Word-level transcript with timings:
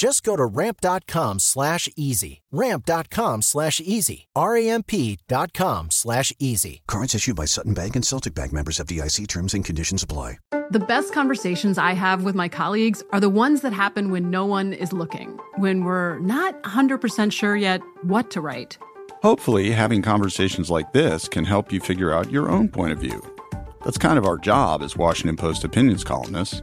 Just 0.00 0.22
go 0.22 0.34
to 0.34 0.46
ramp.com 0.46 1.40
slash 1.40 1.86
easy. 1.94 2.40
Ramp.com 2.50 3.42
slash 3.42 3.82
easy. 3.82 4.28
R-A-M-P.com 4.34 5.90
slash 5.90 6.32
easy. 6.38 6.80
Cards 6.86 7.14
issued 7.14 7.36
by 7.36 7.44
Sutton 7.44 7.74
Bank 7.74 7.96
and 7.96 8.06
Celtic 8.06 8.34
Bank 8.34 8.50
members 8.50 8.78
FDIC 8.78 9.28
terms 9.28 9.52
and 9.52 9.62
conditions 9.62 10.02
apply. 10.02 10.38
The 10.70 10.78
best 10.78 11.12
conversations 11.12 11.76
I 11.76 11.92
have 11.92 12.24
with 12.24 12.34
my 12.34 12.48
colleagues 12.48 13.02
are 13.12 13.20
the 13.20 13.28
ones 13.28 13.60
that 13.60 13.74
happen 13.74 14.10
when 14.10 14.30
no 14.30 14.46
one 14.46 14.72
is 14.72 14.94
looking, 14.94 15.38
when 15.58 15.84
we're 15.84 16.18
not 16.20 16.62
100% 16.62 17.30
sure 17.30 17.54
yet 17.54 17.82
what 18.00 18.30
to 18.30 18.40
write. 18.40 18.78
Hopefully, 19.22 19.70
having 19.70 20.00
conversations 20.00 20.70
like 20.70 20.94
this 20.94 21.28
can 21.28 21.44
help 21.44 21.70
you 21.74 21.78
figure 21.78 22.10
out 22.10 22.30
your 22.30 22.50
own 22.50 22.70
point 22.70 22.92
of 22.92 22.98
view. 22.98 23.20
That's 23.84 23.98
kind 23.98 24.16
of 24.16 24.24
our 24.24 24.38
job 24.38 24.82
as 24.82 24.96
Washington 24.96 25.36
Post 25.36 25.62
opinions 25.62 26.04
columnists. 26.04 26.62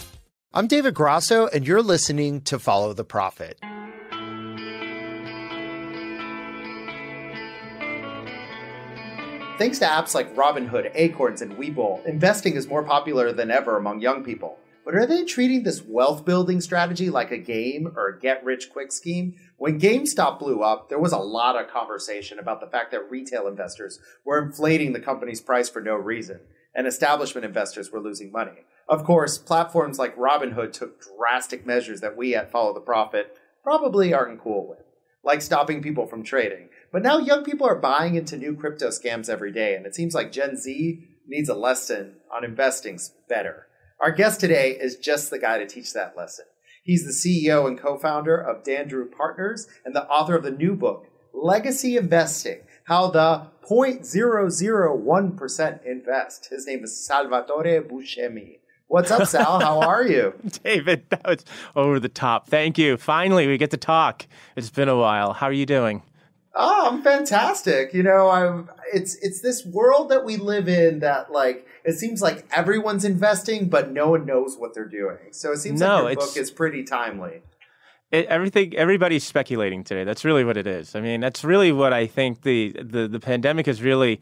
I'm 0.53 0.67
David 0.67 0.95
Grasso, 0.95 1.47
and 1.47 1.65
you're 1.65 1.81
listening 1.81 2.41
to 2.41 2.59
Follow 2.59 2.91
the 2.91 3.05
Profit. 3.05 3.57
Thanks 9.57 9.79
to 9.79 9.85
apps 9.85 10.13
like 10.13 10.35
Robinhood, 10.35 10.91
Acorns, 10.93 11.41
and 11.41 11.53
Webull, 11.53 12.05
investing 12.05 12.57
is 12.57 12.67
more 12.67 12.83
popular 12.83 13.31
than 13.31 13.49
ever 13.49 13.77
among 13.77 14.01
young 14.01 14.25
people. 14.25 14.57
But 14.83 14.95
are 14.95 15.05
they 15.05 15.23
treating 15.23 15.63
this 15.63 15.83
wealth 15.83 16.25
building 16.25 16.59
strategy 16.59 17.09
like 17.09 17.31
a 17.31 17.37
game 17.37 17.93
or 17.95 18.09
a 18.09 18.19
get 18.19 18.43
rich 18.43 18.71
quick 18.73 18.91
scheme? 18.91 19.35
When 19.55 19.79
GameStop 19.79 20.37
blew 20.37 20.63
up, 20.63 20.89
there 20.89 20.99
was 20.99 21.13
a 21.13 21.17
lot 21.17 21.55
of 21.55 21.69
conversation 21.69 22.39
about 22.39 22.59
the 22.59 22.67
fact 22.67 22.91
that 22.91 23.09
retail 23.09 23.47
investors 23.47 24.01
were 24.25 24.43
inflating 24.43 24.91
the 24.91 24.99
company's 24.99 25.39
price 25.39 25.69
for 25.69 25.81
no 25.81 25.95
reason, 25.95 26.41
and 26.75 26.87
establishment 26.87 27.45
investors 27.45 27.89
were 27.89 28.01
losing 28.01 28.33
money. 28.33 28.65
Of 28.87 29.03
course, 29.03 29.37
platforms 29.37 29.97
like 29.97 30.15
Robinhood 30.17 30.73
took 30.73 31.01
drastic 31.01 31.65
measures 31.65 32.01
that 32.01 32.17
we 32.17 32.35
at 32.35 32.51
Follow 32.51 32.73
the 32.73 32.81
Profit 32.81 33.37
probably 33.63 34.13
aren't 34.13 34.41
cool 34.41 34.67
with, 34.67 34.83
like 35.23 35.41
stopping 35.41 35.81
people 35.81 36.07
from 36.07 36.23
trading. 36.23 36.69
But 36.91 37.03
now 37.03 37.19
young 37.19 37.43
people 37.43 37.67
are 37.67 37.75
buying 37.75 38.15
into 38.15 38.37
new 38.37 38.55
crypto 38.55 38.89
scams 38.89 39.29
every 39.29 39.51
day, 39.51 39.75
and 39.75 39.85
it 39.85 39.95
seems 39.95 40.13
like 40.13 40.31
Gen 40.31 40.57
Z 40.57 41.07
needs 41.27 41.49
a 41.49 41.55
lesson 41.55 42.15
on 42.33 42.43
investing 42.43 42.99
better. 43.29 43.67
Our 43.99 44.11
guest 44.11 44.39
today 44.39 44.71
is 44.71 44.97
just 44.97 45.29
the 45.29 45.39
guy 45.39 45.59
to 45.59 45.67
teach 45.67 45.93
that 45.93 46.17
lesson. 46.17 46.45
He's 46.83 47.05
the 47.05 47.11
CEO 47.11 47.67
and 47.67 47.79
co 47.79 47.97
founder 47.97 48.35
of 48.35 48.63
Dandrew 48.63 49.11
Partners 49.11 49.67
and 49.85 49.95
the 49.95 50.07
author 50.07 50.35
of 50.35 50.43
the 50.43 50.51
new 50.51 50.75
book, 50.75 51.05
Legacy 51.33 51.95
Investing 51.95 52.61
How 52.85 53.11
the 53.11 53.51
0.001% 53.69 55.85
Invest. 55.85 56.49
His 56.49 56.65
name 56.65 56.83
is 56.83 57.05
Salvatore 57.05 57.81
Buscemi. 57.81 58.60
What's 58.91 59.09
up, 59.09 59.25
Sal? 59.25 59.61
How 59.61 59.79
are 59.87 60.05
you? 60.05 60.33
David, 60.65 61.05
that 61.11 61.25
was 61.25 61.45
over 61.77 61.97
the 61.97 62.09
top. 62.09 62.47
Thank 62.47 62.77
you. 62.77 62.97
Finally, 62.97 63.47
we 63.47 63.57
get 63.57 63.71
to 63.71 63.77
talk. 63.77 64.27
It's 64.57 64.69
been 64.69 64.89
a 64.89 64.97
while. 64.97 65.31
How 65.31 65.47
are 65.47 65.53
you 65.53 65.65
doing? 65.65 66.03
Oh, 66.53 66.89
I'm 66.91 67.01
fantastic. 67.01 67.93
You 67.93 68.03
know, 68.03 68.29
I'm 68.29 68.69
it's 68.93 69.15
it's 69.21 69.39
this 69.39 69.65
world 69.65 70.09
that 70.09 70.25
we 70.25 70.35
live 70.35 70.67
in 70.67 70.99
that 70.99 71.31
like 71.31 71.65
it 71.85 71.93
seems 71.93 72.21
like 72.21 72.45
everyone's 72.51 73.05
investing 73.05 73.69
but 73.69 73.93
no 73.93 74.09
one 74.09 74.25
knows 74.25 74.57
what 74.57 74.73
they're 74.73 74.89
doing. 74.89 75.31
So 75.31 75.53
it 75.53 75.59
seems 75.59 75.79
No, 75.79 76.03
like 76.03 76.17
your 76.17 76.27
book 76.27 76.35
is 76.35 76.51
pretty 76.51 76.83
timely. 76.83 77.43
It, 78.11 78.25
everything, 78.25 78.75
everybody's 78.75 79.23
speculating 79.23 79.85
today. 79.85 80.03
That's 80.03 80.25
really 80.25 80.43
what 80.43 80.57
it 80.57 80.67
is. 80.67 80.95
I 80.97 80.99
mean, 80.99 81.21
that's 81.21 81.45
really 81.45 81.71
what 81.71 81.93
I 81.93 82.07
think 82.07 82.41
the, 82.41 82.75
the, 82.77 83.07
the 83.07 83.21
pandemic 83.21 83.69
is 83.69 83.81
really 83.81 84.19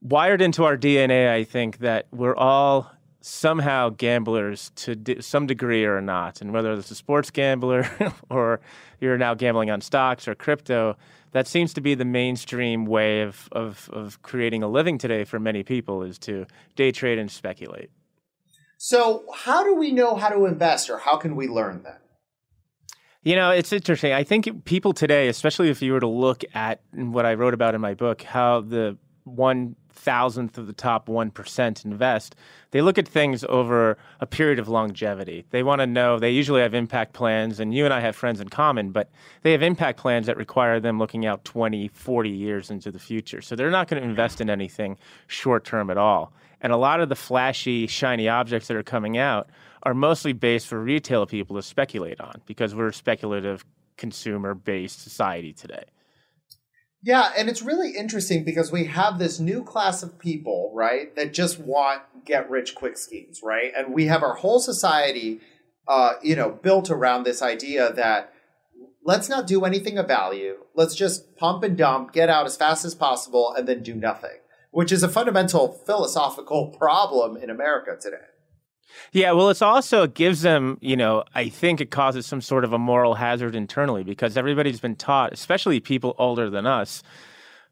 wired 0.00 0.40
into 0.40 0.64
our 0.64 0.78
DNA. 0.78 1.30
I 1.30 1.44
think 1.44 1.80
that 1.80 2.06
we're 2.10 2.34
all 2.34 2.90
somehow 3.20 3.90
gamblers 3.90 4.70
to 4.76 4.94
d- 4.94 5.20
some 5.20 5.46
degree 5.46 5.84
or 5.84 6.00
not. 6.00 6.40
And 6.40 6.52
whether 6.52 6.72
it's 6.72 6.90
a 6.90 6.94
sports 6.94 7.30
gambler 7.30 7.88
or 8.30 8.60
you're 9.00 9.18
now 9.18 9.34
gambling 9.34 9.70
on 9.70 9.80
stocks 9.80 10.28
or 10.28 10.34
crypto, 10.34 10.96
that 11.32 11.46
seems 11.46 11.74
to 11.74 11.80
be 11.80 11.94
the 11.94 12.04
mainstream 12.04 12.86
way 12.86 13.22
of, 13.22 13.48
of, 13.52 13.90
of 13.92 14.22
creating 14.22 14.62
a 14.62 14.68
living 14.68 14.98
today 14.98 15.24
for 15.24 15.38
many 15.38 15.62
people 15.62 16.02
is 16.02 16.18
to 16.20 16.46
day 16.76 16.92
trade 16.92 17.18
and 17.18 17.30
speculate. 17.30 17.90
So, 18.80 19.24
how 19.34 19.64
do 19.64 19.74
we 19.74 19.90
know 19.90 20.14
how 20.14 20.28
to 20.28 20.46
invest 20.46 20.88
or 20.88 20.98
how 20.98 21.16
can 21.16 21.34
we 21.34 21.48
learn 21.48 21.82
that? 21.82 22.00
You 23.24 23.34
know, 23.34 23.50
it's 23.50 23.72
interesting. 23.72 24.12
I 24.12 24.22
think 24.22 24.64
people 24.64 24.92
today, 24.92 25.26
especially 25.26 25.68
if 25.68 25.82
you 25.82 25.92
were 25.92 26.00
to 26.00 26.06
look 26.06 26.44
at 26.54 26.80
what 26.92 27.26
I 27.26 27.34
wrote 27.34 27.54
about 27.54 27.74
in 27.74 27.80
my 27.80 27.94
book, 27.94 28.22
how 28.22 28.60
the 28.60 28.96
one 29.24 29.74
thousandth 29.98 30.56
of 30.56 30.66
the 30.66 30.72
top 30.72 31.08
1% 31.08 31.84
invest, 31.84 32.34
they 32.70 32.80
look 32.80 32.98
at 32.98 33.08
things 33.08 33.44
over 33.48 33.98
a 34.20 34.26
period 34.26 34.58
of 34.58 34.68
longevity. 34.68 35.44
They 35.50 35.62
want 35.62 35.80
to 35.80 35.86
know, 35.86 36.18
they 36.18 36.30
usually 36.30 36.62
have 36.62 36.74
impact 36.74 37.12
plans, 37.12 37.60
and 37.60 37.74
you 37.74 37.84
and 37.84 37.92
I 37.92 38.00
have 38.00 38.14
friends 38.14 38.40
in 38.40 38.48
common, 38.48 38.90
but 38.92 39.10
they 39.42 39.52
have 39.52 39.62
impact 39.62 39.98
plans 39.98 40.26
that 40.26 40.36
require 40.36 40.80
them 40.80 40.98
looking 40.98 41.26
out 41.26 41.44
20, 41.44 41.88
40 41.88 42.30
years 42.30 42.70
into 42.70 42.90
the 42.90 42.98
future. 42.98 43.42
So 43.42 43.56
they're 43.56 43.70
not 43.70 43.88
going 43.88 44.02
to 44.02 44.08
invest 44.08 44.40
in 44.40 44.48
anything 44.48 44.96
short 45.26 45.64
term 45.64 45.90
at 45.90 45.98
all. 45.98 46.32
And 46.60 46.72
a 46.72 46.76
lot 46.76 47.00
of 47.00 47.08
the 47.08 47.16
flashy, 47.16 47.86
shiny 47.86 48.28
objects 48.28 48.68
that 48.68 48.76
are 48.76 48.82
coming 48.82 49.18
out 49.18 49.48
are 49.82 49.94
mostly 49.94 50.32
based 50.32 50.66
for 50.66 50.80
retail 50.80 51.26
people 51.26 51.56
to 51.56 51.62
speculate 51.62 52.20
on 52.20 52.40
because 52.46 52.74
we're 52.74 52.88
a 52.88 52.94
speculative 52.94 53.64
consumer 53.96 54.54
based 54.54 55.02
society 55.02 55.52
today. 55.52 55.84
Yeah, 57.02 57.30
and 57.36 57.48
it's 57.48 57.62
really 57.62 57.92
interesting 57.92 58.44
because 58.44 58.72
we 58.72 58.86
have 58.86 59.18
this 59.18 59.38
new 59.38 59.62
class 59.62 60.02
of 60.02 60.18
people, 60.18 60.72
right, 60.74 61.14
that 61.14 61.32
just 61.32 61.58
want 61.60 62.02
get 62.24 62.50
rich 62.50 62.74
quick 62.74 62.98
schemes, 62.98 63.40
right? 63.42 63.72
And 63.76 63.94
we 63.94 64.06
have 64.06 64.22
our 64.22 64.34
whole 64.34 64.60
society, 64.60 65.40
uh, 65.86 66.14
you 66.22 66.36
know, 66.36 66.50
built 66.50 66.90
around 66.90 67.24
this 67.24 67.40
idea 67.40 67.92
that 67.92 68.32
let's 69.04 69.28
not 69.28 69.46
do 69.46 69.64
anything 69.64 69.96
of 69.96 70.08
value. 70.08 70.56
Let's 70.74 70.94
just 70.94 71.36
pump 71.36 71.62
and 71.62 71.76
dump, 71.76 72.12
get 72.12 72.28
out 72.28 72.46
as 72.46 72.56
fast 72.56 72.84
as 72.84 72.94
possible, 72.94 73.54
and 73.56 73.66
then 73.66 73.82
do 73.82 73.94
nothing, 73.94 74.38
which 74.72 74.92
is 74.92 75.02
a 75.02 75.08
fundamental 75.08 75.72
philosophical 75.86 76.68
problem 76.78 77.36
in 77.36 77.48
America 77.48 77.96
today. 78.00 78.16
Yeah, 79.12 79.32
well, 79.32 79.50
it's 79.50 79.62
also 79.62 80.02
it 80.04 80.14
gives 80.14 80.42
them, 80.42 80.78
you 80.80 80.96
know, 80.96 81.24
I 81.34 81.48
think 81.48 81.80
it 81.80 81.90
causes 81.90 82.26
some 82.26 82.40
sort 82.40 82.64
of 82.64 82.72
a 82.72 82.78
moral 82.78 83.14
hazard 83.14 83.54
internally 83.54 84.02
because 84.04 84.36
everybody's 84.36 84.80
been 84.80 84.96
taught, 84.96 85.32
especially 85.32 85.80
people 85.80 86.14
older 86.18 86.50
than 86.50 86.66
us, 86.66 87.02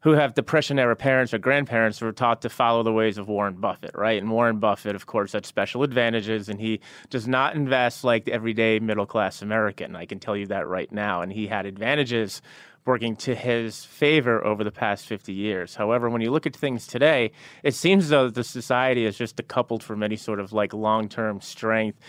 who 0.01 0.11
have 0.11 0.35
depression 0.35 0.79
era 0.79 0.95
parents 0.95 1.33
or 1.33 1.37
grandparents 1.37 1.99
who 1.99 2.05
were 2.05 2.11
taught 2.11 2.41
to 2.41 2.49
follow 2.49 2.83
the 2.83 2.93
ways 2.93 3.17
of 3.17 3.27
Warren 3.27 3.55
Buffett, 3.55 3.91
right? 3.95 4.21
And 4.21 4.31
Warren 4.31 4.59
Buffett, 4.59 4.95
of 4.95 5.05
course, 5.05 5.33
had 5.33 5.45
special 5.45 5.83
advantages 5.83 6.49
and 6.49 6.59
he 6.61 6.79
does 7.09 7.27
not 7.27 7.55
invest 7.55 8.03
like 8.03 8.25
the 8.25 8.33
everyday 8.33 8.79
middle 8.79 9.05
class 9.07 9.41
American. 9.41 9.95
I 9.95 10.05
can 10.05 10.19
tell 10.19 10.37
you 10.37 10.45
that 10.47 10.67
right 10.67 10.91
now. 10.91 11.21
And 11.21 11.33
he 11.33 11.47
had 11.47 11.65
advantages 11.65 12.41
working 12.87 13.15
to 13.17 13.35
his 13.35 13.85
favor 13.85 14.43
over 14.43 14.63
the 14.63 14.71
past 14.71 15.05
50 15.05 15.33
years. 15.33 15.75
However, 15.75 16.09
when 16.09 16.21
you 16.21 16.31
look 16.31 16.47
at 16.47 16.55
things 16.55 16.87
today, 16.87 17.31
it 17.61 17.75
seems 17.75 18.05
as 18.05 18.09
though 18.09 18.29
the 18.29 18.43
society 18.43 19.05
is 19.05 19.17
just 19.17 19.35
decoupled 19.35 19.83
from 19.83 20.01
any 20.01 20.15
sort 20.15 20.39
of 20.39 20.53
like 20.53 20.73
long 20.73 21.09
term 21.09 21.41
strength, 21.41 21.99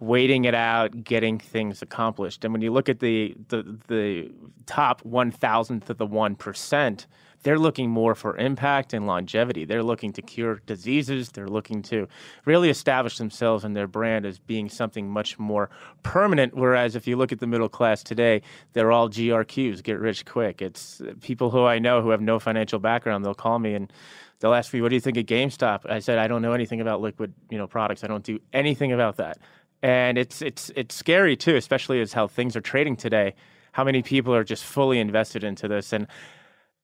waiting 0.00 0.44
it 0.44 0.54
out, 0.54 1.04
getting 1.04 1.38
things 1.38 1.82
accomplished. 1.82 2.44
And 2.44 2.54
when 2.54 2.62
you 2.62 2.72
look 2.72 2.88
at 2.88 3.00
the, 3.00 3.34
the, 3.48 3.78
the 3.88 4.30
top 4.66 5.04
one 5.04 5.30
thousandth 5.30 5.90
of 5.90 5.98
the 5.98 6.06
1%, 6.06 7.06
they're 7.42 7.58
looking 7.58 7.88
more 7.90 8.14
for 8.14 8.36
impact 8.36 8.92
and 8.92 9.06
longevity. 9.06 9.64
They're 9.64 9.82
looking 9.82 10.12
to 10.14 10.22
cure 10.22 10.60
diseases. 10.66 11.30
They're 11.30 11.48
looking 11.48 11.82
to 11.82 12.08
really 12.44 12.68
establish 12.68 13.18
themselves 13.18 13.64
and 13.64 13.76
their 13.76 13.86
brand 13.86 14.26
as 14.26 14.38
being 14.38 14.68
something 14.68 15.08
much 15.08 15.38
more 15.38 15.70
permanent. 16.02 16.56
Whereas 16.56 16.96
if 16.96 17.06
you 17.06 17.16
look 17.16 17.30
at 17.30 17.38
the 17.38 17.46
middle 17.46 17.68
class 17.68 18.02
today, 18.02 18.42
they're 18.72 18.90
all 18.90 19.08
GRQs, 19.08 19.82
get 19.82 20.00
rich 20.00 20.24
quick. 20.26 20.60
It's 20.60 21.00
uh, 21.00 21.14
people 21.20 21.50
who 21.50 21.64
I 21.64 21.78
know 21.78 22.02
who 22.02 22.10
have 22.10 22.20
no 22.20 22.38
financial 22.38 22.78
background. 22.78 23.24
They'll 23.24 23.34
call 23.34 23.58
me 23.58 23.74
and 23.74 23.92
they'll 24.40 24.54
ask 24.54 24.74
me, 24.74 24.80
"What 24.80 24.88
do 24.88 24.96
you 24.96 25.00
think 25.00 25.16
of 25.16 25.26
GameStop?" 25.26 25.88
I 25.88 26.00
said, 26.00 26.18
"I 26.18 26.26
don't 26.26 26.42
know 26.42 26.52
anything 26.52 26.80
about 26.80 27.00
liquid, 27.00 27.32
you 27.50 27.58
know, 27.58 27.66
products. 27.66 28.02
I 28.02 28.08
don't 28.08 28.24
do 28.24 28.40
anything 28.52 28.92
about 28.92 29.16
that." 29.16 29.38
And 29.80 30.18
it's 30.18 30.42
it's 30.42 30.72
it's 30.74 30.94
scary 30.94 31.36
too, 31.36 31.54
especially 31.54 32.00
as 32.00 32.12
how 32.12 32.26
things 32.26 32.56
are 32.56 32.60
trading 32.60 32.96
today. 32.96 33.34
How 33.72 33.84
many 33.84 34.02
people 34.02 34.34
are 34.34 34.42
just 34.42 34.64
fully 34.64 34.98
invested 34.98 35.44
into 35.44 35.68
this 35.68 35.92
and 35.92 36.08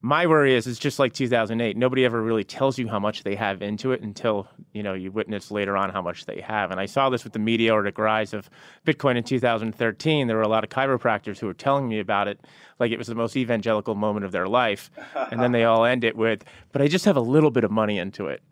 my 0.04 0.26
worry 0.26 0.54
is 0.54 0.66
it's 0.66 0.78
just 0.78 0.98
like 0.98 1.14
2008 1.14 1.78
nobody 1.78 2.04
ever 2.04 2.22
really 2.22 2.44
tells 2.44 2.78
you 2.78 2.86
how 2.86 2.98
much 2.98 3.22
they 3.22 3.34
have 3.34 3.62
into 3.62 3.90
it 3.90 4.02
until 4.02 4.46
you 4.74 4.82
know 4.82 4.92
you 4.92 5.10
witness 5.10 5.50
later 5.50 5.78
on 5.78 5.88
how 5.88 6.02
much 6.02 6.26
they 6.26 6.42
have. 6.42 6.70
And 6.70 6.78
i 6.78 6.84
saw 6.84 7.08
this 7.08 7.24
with 7.24 7.32
the 7.32 7.38
meteoric 7.38 7.96
rise 7.96 8.34
of 8.34 8.50
bitcoin 8.86 9.16
in 9.16 9.24
2013 9.24 10.26
there 10.26 10.36
were 10.36 10.42
a 10.42 10.48
lot 10.48 10.62
of 10.62 10.68
chiropractors 10.68 11.38
who 11.38 11.46
were 11.46 11.54
telling 11.54 11.88
me 11.88 12.00
about 12.00 12.28
it 12.28 12.38
like 12.78 12.92
it 12.92 12.98
was 12.98 13.06
the 13.06 13.14
most 13.14 13.34
evangelical 13.34 13.94
moment 13.94 14.26
of 14.26 14.32
their 14.32 14.46
life. 14.46 14.90
And 15.14 15.40
then 15.40 15.52
they 15.52 15.64
all 15.64 15.86
end 15.86 16.04
it 16.04 16.16
with 16.16 16.44
but 16.70 16.82
i 16.82 16.86
just 16.86 17.06
have 17.06 17.16
a 17.16 17.22
little 17.22 17.50
bit 17.50 17.64
of 17.64 17.70
money 17.70 17.96
into 17.98 18.26
it. 18.26 18.42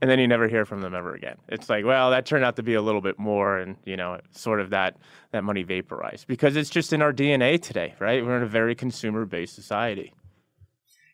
And 0.00 0.10
then 0.10 0.18
you 0.18 0.26
never 0.26 0.48
hear 0.48 0.64
from 0.64 0.80
them 0.80 0.96
ever 0.96 1.14
again. 1.14 1.36
It's 1.48 1.70
like 1.70 1.84
well 1.84 2.10
that 2.10 2.26
turned 2.26 2.44
out 2.44 2.56
to 2.56 2.64
be 2.64 2.74
a 2.74 2.82
little 2.82 3.00
bit 3.00 3.20
more 3.20 3.56
and 3.56 3.76
you 3.84 3.96
know 3.96 4.18
sort 4.32 4.58
of 4.58 4.70
that 4.70 4.96
that 5.30 5.44
money 5.44 5.62
vaporized. 5.62 6.26
Because 6.26 6.56
it's 6.56 6.70
just 6.70 6.92
in 6.92 7.02
our 7.02 7.12
dna 7.12 7.62
today 7.62 7.94
right? 8.00 8.26
We're 8.26 8.38
in 8.38 8.42
a 8.42 8.46
very 8.46 8.74
consumer 8.74 9.24
based 9.26 9.54
society 9.54 10.12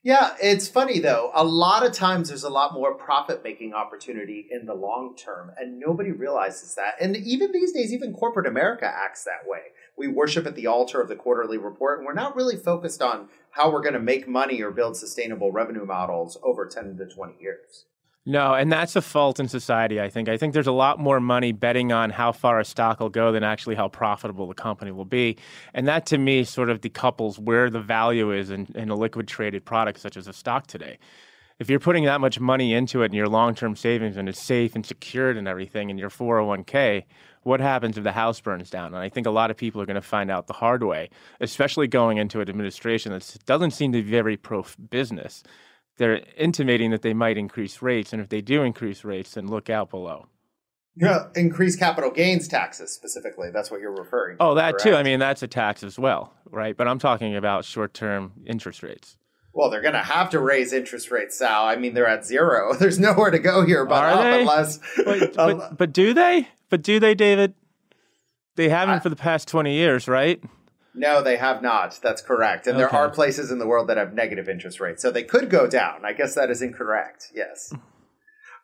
yeah, 0.02 0.36
it's 0.40 0.68
funny 0.68 1.00
though. 1.00 1.30
A 1.34 1.44
lot 1.44 1.84
of 1.84 1.92
times 1.92 2.28
there's 2.28 2.44
a 2.44 2.50
lot 2.50 2.72
more 2.72 2.94
profit 2.94 3.42
making 3.42 3.74
opportunity 3.74 4.46
in 4.50 4.66
the 4.66 4.74
long 4.74 5.16
term, 5.16 5.50
and 5.58 5.80
nobody 5.80 6.12
realizes 6.12 6.74
that. 6.76 6.94
And 7.00 7.16
even 7.16 7.52
these 7.52 7.72
days, 7.72 7.92
even 7.92 8.12
corporate 8.12 8.46
America 8.46 8.86
acts 8.86 9.24
that 9.24 9.46
way. 9.46 9.60
We 9.96 10.06
worship 10.06 10.46
at 10.46 10.54
the 10.54 10.68
altar 10.68 11.00
of 11.00 11.08
the 11.08 11.16
quarterly 11.16 11.58
report, 11.58 11.98
and 11.98 12.06
we're 12.06 12.14
not 12.14 12.36
really 12.36 12.56
focused 12.56 13.02
on 13.02 13.28
how 13.50 13.72
we're 13.72 13.82
going 13.82 13.94
to 13.94 14.00
make 14.00 14.28
money 14.28 14.62
or 14.62 14.70
build 14.70 14.96
sustainable 14.96 15.50
revenue 15.50 15.84
models 15.84 16.38
over 16.44 16.66
10 16.66 16.96
to 16.98 17.06
20 17.06 17.34
years. 17.40 17.86
No, 18.28 18.52
and 18.52 18.70
that's 18.70 18.94
a 18.94 19.00
fault 19.00 19.40
in 19.40 19.48
society, 19.48 20.02
I 20.02 20.10
think. 20.10 20.28
I 20.28 20.36
think 20.36 20.52
there's 20.52 20.66
a 20.66 20.72
lot 20.72 20.98
more 20.98 21.18
money 21.18 21.52
betting 21.52 21.92
on 21.92 22.10
how 22.10 22.30
far 22.30 22.60
a 22.60 22.64
stock 22.64 23.00
will 23.00 23.08
go 23.08 23.32
than 23.32 23.42
actually 23.42 23.74
how 23.74 23.88
profitable 23.88 24.46
the 24.46 24.52
company 24.52 24.90
will 24.90 25.06
be. 25.06 25.38
And 25.72 25.88
that 25.88 26.04
to 26.06 26.18
me 26.18 26.44
sort 26.44 26.68
of 26.68 26.82
decouples 26.82 27.38
where 27.38 27.70
the 27.70 27.80
value 27.80 28.30
is 28.30 28.50
in, 28.50 28.68
in 28.74 28.90
a 28.90 28.94
liquid 28.94 29.28
traded 29.28 29.64
product 29.64 29.98
such 29.98 30.18
as 30.18 30.28
a 30.28 30.34
stock 30.34 30.66
today. 30.66 30.98
If 31.58 31.70
you're 31.70 31.80
putting 31.80 32.04
that 32.04 32.20
much 32.20 32.38
money 32.38 32.74
into 32.74 33.00
it 33.00 33.06
in 33.06 33.14
your 33.14 33.28
long 33.28 33.54
term 33.54 33.74
savings 33.74 34.18
and 34.18 34.28
it's 34.28 34.42
safe 34.42 34.74
and 34.74 34.84
secured 34.84 35.38
and 35.38 35.48
everything 35.48 35.88
in 35.88 35.96
your 35.96 36.10
401k, 36.10 37.04
what 37.44 37.60
happens 37.60 37.96
if 37.96 38.04
the 38.04 38.12
house 38.12 38.38
burns 38.42 38.68
down? 38.68 38.88
And 38.88 38.98
I 38.98 39.08
think 39.08 39.26
a 39.26 39.30
lot 39.30 39.50
of 39.50 39.56
people 39.56 39.80
are 39.80 39.86
going 39.86 39.94
to 39.94 40.02
find 40.02 40.30
out 40.30 40.48
the 40.48 40.52
hard 40.52 40.82
way, 40.82 41.08
especially 41.40 41.86
going 41.86 42.18
into 42.18 42.42
an 42.42 42.50
administration 42.50 43.10
that 43.10 43.38
doesn't 43.46 43.70
seem 43.70 43.92
to 43.92 44.02
be 44.02 44.10
very 44.10 44.36
pro 44.36 44.66
business 44.90 45.42
they're 45.98 46.22
intimating 46.36 46.90
that 46.92 47.02
they 47.02 47.12
might 47.12 47.36
increase 47.36 47.82
rates, 47.82 48.12
and 48.12 48.22
if 48.22 48.28
they 48.28 48.40
do 48.40 48.62
increase 48.62 49.04
rates, 49.04 49.34
then 49.34 49.48
look 49.48 49.68
out 49.68 49.90
below. 49.90 50.26
Yeah, 50.96 51.28
increase 51.36 51.76
capital 51.76 52.10
gains 52.10 52.48
taxes 52.48 52.92
specifically. 52.92 53.50
That's 53.52 53.70
what 53.70 53.80
you're 53.80 53.94
referring 53.94 54.38
to. 54.38 54.42
Oh, 54.42 54.54
that 54.54 54.72
correct? 54.72 54.84
too. 54.84 54.94
I 54.94 55.02
mean, 55.04 55.20
that's 55.20 55.42
a 55.42 55.46
tax 55.46 55.84
as 55.84 55.98
well, 55.98 56.32
right? 56.50 56.76
But 56.76 56.88
I'm 56.88 56.98
talking 56.98 57.36
about 57.36 57.64
short-term 57.64 58.32
interest 58.46 58.82
rates. 58.82 59.16
Well, 59.52 59.70
they're 59.70 59.82
going 59.82 59.94
to 59.94 60.00
have 60.00 60.30
to 60.30 60.40
raise 60.40 60.72
interest 60.72 61.10
rates, 61.10 61.38
Sal. 61.38 61.64
I 61.64 61.76
mean, 61.76 61.94
they're 61.94 62.08
at 62.08 62.26
zero. 62.26 62.74
There's 62.78 62.98
nowhere 62.98 63.30
to 63.30 63.38
go 63.38 63.64
here 63.64 63.84
but 63.86 64.04
Are 64.04 64.10
up 64.10 64.22
they? 64.22 64.40
unless. 64.40 64.78
but, 65.04 65.34
but, 65.36 65.76
but 65.78 65.92
do 65.92 66.14
they? 66.14 66.48
But 66.68 66.82
do 66.82 66.98
they, 67.00 67.14
David? 67.14 67.54
They 68.56 68.68
haven't 68.68 68.96
I, 68.96 68.98
for 69.00 69.08
the 69.08 69.16
past 69.16 69.46
20 69.46 69.72
years, 69.74 70.08
right? 70.08 70.42
No, 70.98 71.22
they 71.22 71.36
have 71.36 71.62
not. 71.62 71.98
That's 72.02 72.20
correct. 72.20 72.66
And 72.66 72.76
okay. 72.76 72.82
there 72.82 72.94
are 72.94 73.08
places 73.08 73.50
in 73.50 73.58
the 73.58 73.66
world 73.66 73.88
that 73.88 73.96
have 73.96 74.12
negative 74.14 74.48
interest 74.48 74.80
rates. 74.80 75.00
So 75.00 75.10
they 75.10 75.22
could 75.22 75.48
go 75.48 75.66
down. 75.68 76.04
I 76.04 76.12
guess 76.12 76.34
that 76.34 76.50
is 76.50 76.60
incorrect. 76.60 77.30
Yes. 77.34 77.72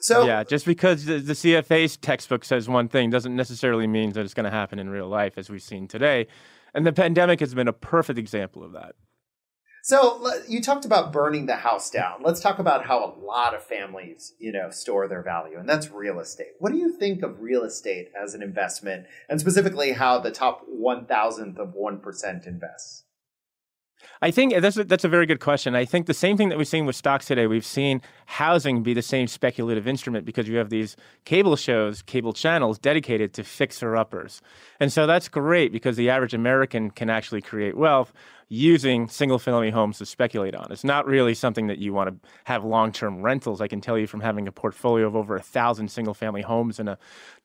So 0.01 0.27
Yeah, 0.27 0.45
just 0.45 0.67
because 0.67 1.07
the, 1.07 1.19
the 1.19 1.33
CFA's 1.33 1.97
textbook 1.97 2.45
says 2.45 2.69
one 2.69 2.89
thing 2.89 3.09
doesn't 3.09 3.35
necessarily 3.35 3.87
mean 3.87 4.13
that 4.13 4.21
it's 4.21 4.35
going 4.35 4.45
to 4.45 4.51
happen 4.51 4.79
in 4.79 4.91
real 4.91 5.09
life 5.09 5.39
as 5.39 5.49
we've 5.49 5.63
seen 5.63 5.89
today. 5.89 6.27
And 6.75 6.85
the 6.85 6.93
pandemic 6.93 7.41
has 7.41 7.55
been 7.55 7.69
a 7.69 7.73
perfect 7.73 8.19
example 8.19 8.63
of 8.63 8.73
that. 8.73 8.97
So 9.85 10.27
you 10.49 10.63
talked 10.63 10.87
about 10.87 11.13
burning 11.13 11.45
the 11.45 11.57
house 11.57 11.91
down. 11.91 12.23
Let's 12.23 12.41
talk 12.41 12.59
about 12.59 12.87
how 12.87 13.05
a 13.05 13.13
lot 13.23 13.55
of 13.55 13.63
families, 13.63 14.33
you 14.39 14.51
know, 14.51 14.71
store 14.71 15.07
their 15.09 15.23
value, 15.23 15.59
and 15.59 15.69
that's 15.69 15.91
real 15.91 16.21
estate. 16.21 16.55
What 16.59 16.73
do 16.73 16.79
you 16.79 16.91
think 16.91 17.23
of 17.23 17.43
real 17.43 17.65
estate 17.65 18.09
as 18.19 18.33
an 18.33 18.43
investment, 18.43 19.05
and 19.29 19.39
specifically 19.39 19.93
how 19.93 20.19
the 20.21 20.31
top 20.31 20.63
one 20.67 21.05
thousandth 21.05 21.59
of 21.59 21.75
one 21.75 22.01
percent 22.01 22.47
invests? 22.47 23.05
I 24.23 24.31
think 24.31 24.55
eh, 24.55 24.61
that's 24.61 24.79
a, 24.79 24.85
that's 24.85 25.05
a 25.05 25.09
very 25.09 25.27
good 25.27 25.41
question. 25.41 25.75
I 25.75 25.85
think 25.85 26.07
the 26.07 26.15
same 26.15 26.39
thing 26.39 26.49
that 26.49 26.57
we've 26.57 26.67
seen 26.67 26.87
with 26.87 26.97
stocks 26.97 27.27
today, 27.27 27.47
we've 27.47 27.65
seen 27.65 28.01
housing 28.25 28.83
be 28.83 28.95
the 28.95 29.03
same 29.03 29.27
speculative 29.27 29.87
instrument 29.87 30.25
because 30.25 30.49
you 30.49 30.57
have 30.57 30.71
these 30.71 30.97
cable 31.27 31.57
shows, 31.57 32.01
cable 32.01 32.33
channels 32.33 32.79
dedicated 32.79 33.35
to 33.35 33.45
fixer 33.45 33.97
uppers. 33.97 34.41
And 34.81 34.91
so 34.91 35.07
that's 35.07 35.29
great 35.29 35.73
because 35.73 35.97
the 35.97 36.09
average 36.09 36.33
American 36.33 36.91
can 36.91 37.11
actually 37.11 37.43
create 37.43 37.77
wealth 37.77 38.15
using 38.55 39.09
single 39.09 39.39
family 39.39 39.71
homes 39.71 39.99
to 39.99 40.07
speculate 40.07 40.55
on. 40.55 40.71
It's 40.71 40.85
not 40.85 41.07
really 41.07 41.35
something 41.35 41.67
that 41.67 41.79
you 41.79 41.93
want 41.93 42.09
to 42.11 42.29
have 42.45 42.65
long 42.65 42.93
term 42.93 43.21
rentals. 43.21 43.61
I 43.61 43.69
can 43.69 43.81
tell 43.81 43.99
you 43.99 44.07
from 44.07 44.21
having 44.21 44.47
a 44.47 44.53
portfolio 44.53 45.07
of 45.07 45.17
over 45.17 45.37
a 45.37 45.43
thousand 45.43 45.91
single 45.91 46.15
family 46.15 46.43
homes 46.43 46.79
in 46.79 46.87
a 46.87 46.97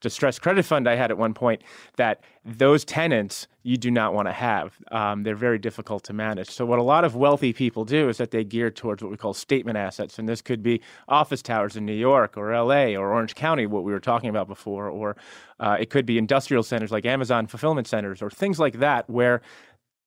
distressed 0.02 0.42
credit 0.42 0.64
fund 0.64 0.88
I 0.88 0.96
had 0.96 1.10
at 1.10 1.18
one 1.18 1.34
point 1.34 1.64
that 1.98 2.22
those 2.46 2.86
tenants 2.86 3.48
you 3.64 3.76
do 3.78 3.92
not 3.92 4.14
want 4.14 4.28
to 4.28 4.32
have. 4.32 4.78
Um, 4.92 5.24
they're 5.24 5.36
very 5.36 5.60
difficult 5.60 6.04
to 6.06 6.14
manage. 6.14 6.50
So, 6.50 6.66
what 6.66 6.80
a 6.80 6.84
lot 6.84 7.04
of 7.04 7.16
wealthy 7.16 7.52
people 7.52 7.84
do 7.84 8.08
is 8.08 8.18
that 8.18 8.32
they 8.32 8.44
gear 8.44 8.72
towards 8.72 9.04
what 9.04 9.12
we 9.12 9.18
call 9.18 9.34
statement 9.34 9.78
assets. 9.78 10.18
And 10.18 10.30
this 10.30 10.42
could 10.42 10.64
be 10.64 10.82
office 11.08 11.42
towers 11.42 11.76
in 11.76 11.86
New 11.86 11.94
York 11.94 12.38
or 12.38 12.52
LA 12.54 12.96
or 12.96 13.12
Orange 13.12 13.36
County, 13.36 13.66
what 13.66 13.84
we 13.84 13.92
were 13.92 14.00
talking 14.00 14.30
about 14.30 14.48
before, 14.48 14.90
or 14.90 15.18
uh, 15.60 15.76
it 15.80 15.90
could 15.90 16.06
be 16.06 16.18
industrial 16.18 16.64
centers 16.64 16.92
like 16.92 17.06
Amazon 17.06 17.48
fulfillment 17.48 17.88
centers 17.88 18.22
or 18.22 18.30
things 18.30 18.60
like 18.60 18.80
that, 18.80 19.10
where 19.10 19.42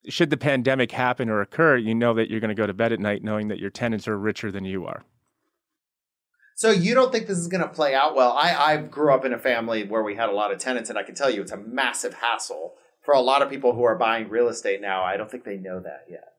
should 0.08 0.30
the 0.30 0.36
pandemic 0.36 0.92
happen 0.92 1.28
or 1.28 1.40
occur, 1.40 1.76
you 1.76 1.94
know 1.94 2.14
that 2.14 2.30
you're 2.30 2.40
going 2.40 2.48
to 2.48 2.54
go 2.54 2.66
to 2.66 2.74
bed 2.74 2.92
at 2.92 3.00
night 3.00 3.22
knowing 3.22 3.48
that 3.48 3.58
your 3.58 3.70
tenants 3.70 4.08
are 4.08 4.18
richer 4.18 4.50
than 4.50 4.64
you 4.64 4.86
are. 4.86 5.04
So 6.54 6.70
you 6.70 6.94
don't 6.94 7.10
think 7.10 7.26
this 7.26 7.38
is 7.38 7.48
going 7.48 7.62
to 7.62 7.68
play 7.68 7.94
out 7.94 8.14
well? 8.14 8.32
I, 8.32 8.54
I 8.54 8.76
grew 8.76 9.12
up 9.12 9.24
in 9.24 9.32
a 9.32 9.38
family 9.38 9.84
where 9.84 10.02
we 10.02 10.14
had 10.14 10.28
a 10.28 10.32
lot 10.32 10.52
of 10.52 10.58
tenants, 10.58 10.90
and 10.90 10.98
I 10.98 11.02
can 11.02 11.14
tell 11.14 11.30
you 11.30 11.40
it's 11.40 11.52
a 11.52 11.56
massive 11.56 12.14
hassle 12.14 12.74
for 13.00 13.14
a 13.14 13.20
lot 13.20 13.42
of 13.42 13.50
people 13.50 13.74
who 13.74 13.82
are 13.82 13.96
buying 13.96 14.28
real 14.28 14.48
estate 14.48 14.80
now. 14.80 15.02
I 15.02 15.16
don't 15.16 15.30
think 15.30 15.44
they 15.44 15.56
know 15.56 15.80
that 15.80 16.06
yet. 16.08 16.31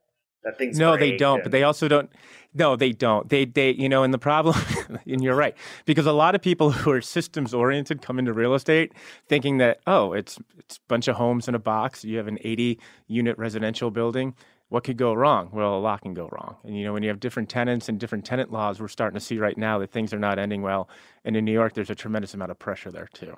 That 0.44 0.58
thing's 0.58 0.78
no, 0.78 0.98
they 0.98 1.16
don't. 1.18 1.36
and- 1.38 1.44
But 1.44 1.52
they 1.52 1.64
also 1.64 1.88
don't. 1.88 2.10
No, 2.56 2.76
they 2.76 2.92
don't. 2.92 3.28
They 3.30 3.46
they 3.46 3.72
you 3.72 3.90
know, 3.90 4.04
and 4.04 4.14
the 4.14 4.20
problem, 4.20 4.56
and 5.08 5.24
you're 5.24 5.36
right, 5.36 5.56
because 5.86 6.06
a 6.06 6.12
lot 6.12 6.36
of 6.36 6.42
people 6.42 6.72
who 6.80 6.92
are 6.92 7.02
systems 7.02 7.54
oriented 7.54 8.02
come 8.02 8.20
into 8.20 8.34
real 8.34 8.54
estate 8.54 8.94
thinking 9.28 9.58
that 9.58 9.80
oh, 9.88 10.14
it's 10.14 10.38
it's 10.60 10.78
a 10.78 10.80
bunch 10.88 11.08
of 11.08 11.16
homes 11.16 11.48
in 11.48 11.56
a 11.56 11.60
box. 11.60 12.04
You 12.06 12.18
have 12.18 12.28
an 12.28 12.38
80 12.42 12.80
unit 13.08 13.38
residential 13.38 13.90
building. 13.90 14.36
What 14.70 14.84
could 14.84 14.98
go 14.98 15.14
wrong? 15.14 15.50
Well, 15.52 15.76
a 15.76 15.80
lot 15.80 16.02
can 16.02 16.14
go 16.16 16.28
wrong. 16.32 16.58
And 16.64 16.76
you 16.78 16.84
know, 16.84 16.94
when 16.94 17.04
you 17.04 17.10
have 17.10 17.20
different 17.20 17.48
tenants 17.50 17.90
and 17.90 18.00
different 18.00 18.26
tenant 18.26 18.52
laws, 18.52 18.80
we're 18.80 18.88
starting 18.88 19.20
to 19.20 19.24
see 19.24 19.38
right 19.38 19.58
now 19.58 19.78
that 19.80 19.92
things 19.92 20.14
are 20.14 20.20
not 20.20 20.40
ending 20.40 20.62
well. 20.64 20.90
And 21.24 21.36
in 21.38 21.46
New 21.46 21.52
York, 21.52 21.74
there's 21.74 21.92
a 21.92 21.96
tremendous 21.96 22.34
amount 22.34 22.50
of 22.52 22.58
pressure 22.60 22.92
there 22.92 23.08
too. 23.14 23.38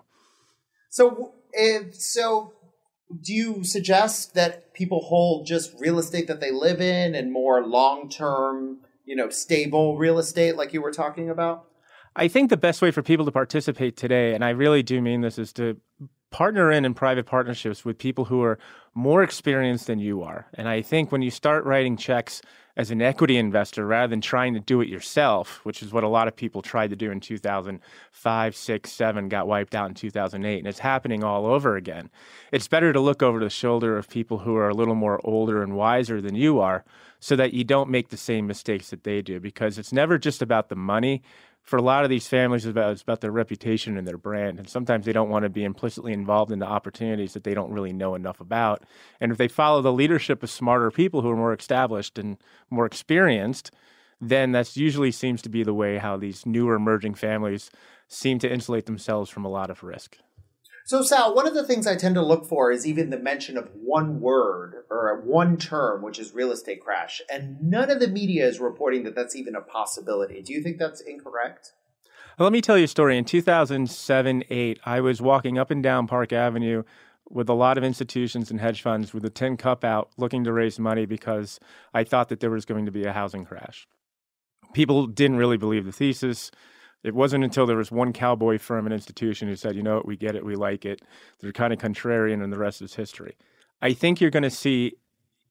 So, 0.90 1.34
if, 1.52 1.94
so 1.96 2.54
do 3.22 3.34
you 3.34 3.64
suggest 3.64 4.34
that 4.34 4.74
people 4.74 5.02
hold 5.02 5.46
just 5.46 5.74
real 5.80 6.00
estate 6.00 6.28
that 6.28 6.40
they 6.40 6.52
live 6.52 6.82
in 6.82 7.16
and 7.16 7.32
more 7.32 7.66
long 7.66 8.10
term, 8.10 8.80
you 9.06 9.16
know, 9.16 9.30
stable 9.30 9.98
real 9.98 10.18
estate 10.18 10.56
like 10.56 10.74
you 10.74 10.82
were 10.82 10.92
talking 10.92 11.30
about? 11.30 11.66
I 12.16 12.28
think 12.28 12.50
the 12.50 12.58
best 12.58 12.82
way 12.82 12.92
for 12.92 13.04
people 13.04 13.26
to 13.26 13.32
participate 13.32 13.98
today, 13.98 14.34
and 14.34 14.44
I 14.44 14.52
really 14.52 14.84
do 14.84 15.02
mean 15.02 15.22
this, 15.22 15.38
is 15.38 15.52
to 15.54 15.78
partner 16.32 16.72
in 16.72 16.86
in 16.86 16.94
private 16.94 17.26
partnerships 17.26 17.86
with 17.86 17.98
people 17.98 18.26
who 18.26 18.42
are 18.42 18.58
more 18.94 19.22
experienced 19.22 19.88
than 19.88 20.00
you 20.00 20.24
are. 20.24 20.48
And 20.54 20.68
I 20.68 20.82
think 20.82 21.12
when 21.12 21.22
you 21.22 21.30
start 21.30 21.66
writing 21.66 21.98
checks 21.98 22.42
as 22.78 22.92
an 22.92 23.02
equity 23.02 23.38
investor 23.38 23.86
rather 23.86 24.10
than 24.10 24.22
trying 24.22 24.54
to 24.54 24.60
do 24.60 24.82
it 24.82 24.90
yourself, 24.90 25.62
which 25.64 25.82
is 25.82 25.94
what 25.94 26.04
a 26.04 26.10
lot 26.10 26.28
of 26.28 26.36
people 26.36 26.62
tried 26.62 26.90
to 26.90 26.96
do 26.96 27.10
in 27.10 27.20
2005, 27.20 28.56
6, 28.56 28.92
7, 28.92 29.30
got 29.30 29.48
wiped 29.48 29.74
out 29.74 29.88
in 29.88 29.94
2008, 29.94 30.58
and 30.58 30.68
it's 30.68 30.80
happening 30.80 31.24
all 31.24 31.46
over 31.46 31.78
again. 31.78 32.10
It's 32.52 32.68
better 32.68 32.92
to 32.92 33.00
look 33.00 33.24
over 33.24 33.40
the 33.40 33.50
shoulder 33.50 33.98
of 33.98 34.10
people 34.10 34.40
who 34.40 34.56
are 34.58 34.70
a 34.70 34.74
little 34.74 34.96
more 34.96 35.22
older 35.24 35.64
and 35.64 35.76
wiser 35.76 36.20
than 36.20 36.36
you 36.36 36.60
are 36.60 36.84
so 37.20 37.36
that 37.36 37.54
you 37.54 37.64
don't 37.64 37.90
make 37.90 38.10
the 38.10 38.18
same 38.18 38.46
mistakes 38.46 38.90
that 38.90 39.04
they 39.04 39.22
do 39.22 39.40
because 39.40 39.78
it's 39.78 39.94
never 39.94 40.18
just 40.18 40.42
about 40.42 40.70
the 40.70 40.76
money 40.76 41.24
for 41.66 41.78
a 41.78 41.82
lot 41.82 42.04
of 42.04 42.12
these 42.12 42.28
families, 42.28 42.64
it's 42.64 42.72
about, 42.72 42.92
it's 42.92 43.02
about 43.02 43.22
their 43.22 43.32
reputation 43.32 43.98
and 43.98 44.08
their 44.08 44.20
brand. 44.20 44.60
And 44.60 44.70
sometimes 44.70 45.06
they 45.06 45.12
don't 45.12 45.30
want 45.30 45.44
to 45.44 45.50
be 45.50 45.64
implicitly 45.64 46.14
involved 46.14 46.52
in 46.52 46.60
the 46.60 46.68
opportunities 46.68 47.34
that 47.34 47.44
they 47.44 47.56
don't 47.56 47.72
really 47.72 47.92
know 47.92 48.14
enough 48.14 48.40
about. 48.40 48.84
And 49.20 49.32
if 49.32 49.40
they 49.40 49.48
follow 49.48 49.82
the 49.82 49.92
leadership 49.92 50.44
of 50.44 50.52
smarter 50.52 50.92
people 50.92 51.22
who 51.22 51.30
are 51.32 51.36
more 51.36 51.54
established 51.54 52.20
and 52.20 52.38
more 52.70 52.86
experienced, 52.86 53.72
then 54.22 54.52
that 54.52 54.78
usually 54.78 55.12
seems 55.12 55.42
to 55.42 55.50
be 55.50 55.64
the 55.64 55.74
way 55.74 55.98
how 55.98 56.18
these 56.18 56.46
newer 56.46 56.76
emerging 56.76 57.16
families 57.16 57.72
seem 58.08 58.38
to 58.40 58.52
insulate 58.52 58.86
themselves 58.86 59.32
from 59.32 59.44
a 59.44 59.50
lot 59.50 59.72
of 59.72 59.84
risk. 59.84 60.20
So, 60.88 61.02
Sal, 61.02 61.34
one 61.34 61.48
of 61.48 61.56
the 61.56 61.66
things 61.66 61.88
I 61.88 61.96
tend 61.96 62.14
to 62.14 62.22
look 62.22 62.46
for 62.46 62.72
is 62.72 62.86
even 62.86 63.10
the 63.10 63.18
mention 63.18 63.58
of 63.58 63.72
one 63.74 64.22
word 64.22 64.84
or 64.92 65.20
one 65.26 65.58
term, 65.58 66.04
which 66.04 66.20
is 66.20 66.36
real 66.36 66.52
estate 66.52 66.80
crash. 66.80 67.24
And 67.28 67.60
none 67.60 67.90
of 67.90 68.00
the 68.00 68.08
media 68.08 68.48
is 68.48 68.60
reporting 68.60 69.02
that 69.04 69.16
that's 69.16 69.36
even 69.36 69.56
a 69.56 69.62
possibility. 69.62 70.44
Do 70.44 70.54
you 70.54 70.62
think 70.62 70.78
that's 70.78 71.02
incorrect? 71.02 71.74
Let 72.38 72.52
me 72.52 72.62
tell 72.62 72.78
you 72.78 72.84
a 72.84 72.88
story. 72.88 73.18
In 73.18 73.26
2007 73.26 74.44
8, 74.48 74.80
I 74.86 75.02
was 75.02 75.24
walking 75.24 75.58
up 75.58 75.72
and 75.72 75.82
down 75.82 76.06
Park 76.06 76.32
Avenue 76.32 76.84
with 77.32 77.50
a 77.50 77.54
lot 77.54 77.80
of 77.80 77.84
institutions 77.84 78.52
and 78.52 78.62
hedge 78.62 78.84
funds 78.84 79.12
with 79.12 79.26
a 79.26 79.32
tin 79.32 79.58
cup 79.58 79.84
out 79.84 80.12
looking 80.18 80.44
to 80.44 80.54
raise 80.54 80.78
money 80.78 81.08
because 81.08 81.60
I 81.96 82.04
thought 82.04 82.30
that 82.30 82.42
there 82.42 82.52
was 82.52 82.66
going 82.66 82.86
to 82.86 82.92
be 82.92 83.06
a 83.06 83.14
housing 83.14 83.44
crash. 83.44 83.88
People 84.74 85.08
didn't 85.08 85.38
really 85.38 85.58
believe 85.58 85.86
the 85.86 85.92
thesis. 85.92 86.52
It 87.06 87.14
wasn't 87.14 87.44
until 87.44 87.66
there 87.66 87.78
was 87.78 87.92
one 87.92 88.14
cowboy 88.14 88.58
firm 88.58 88.86
and 88.86 88.94
institution 88.94 89.48
who 89.48 89.56
said, 89.56 89.76
you 89.76 89.84
know 89.84 89.96
what, 89.96 90.08
we 90.08 90.18
get 90.18 90.36
it, 90.36 90.44
we 90.44 90.56
like 90.56 90.86
it. 90.86 91.02
They're 91.40 91.52
kind 91.52 91.72
of 91.72 91.80
contrarian, 91.80 92.44
and 92.44 92.52
the 92.52 92.58
rest 92.58 92.82
is 92.82 92.96
history. 92.96 93.38
I 93.82 93.94
think 93.94 94.20
you're 94.20 94.32
going 94.32 94.44
to 94.44 94.50
see, 94.50 94.94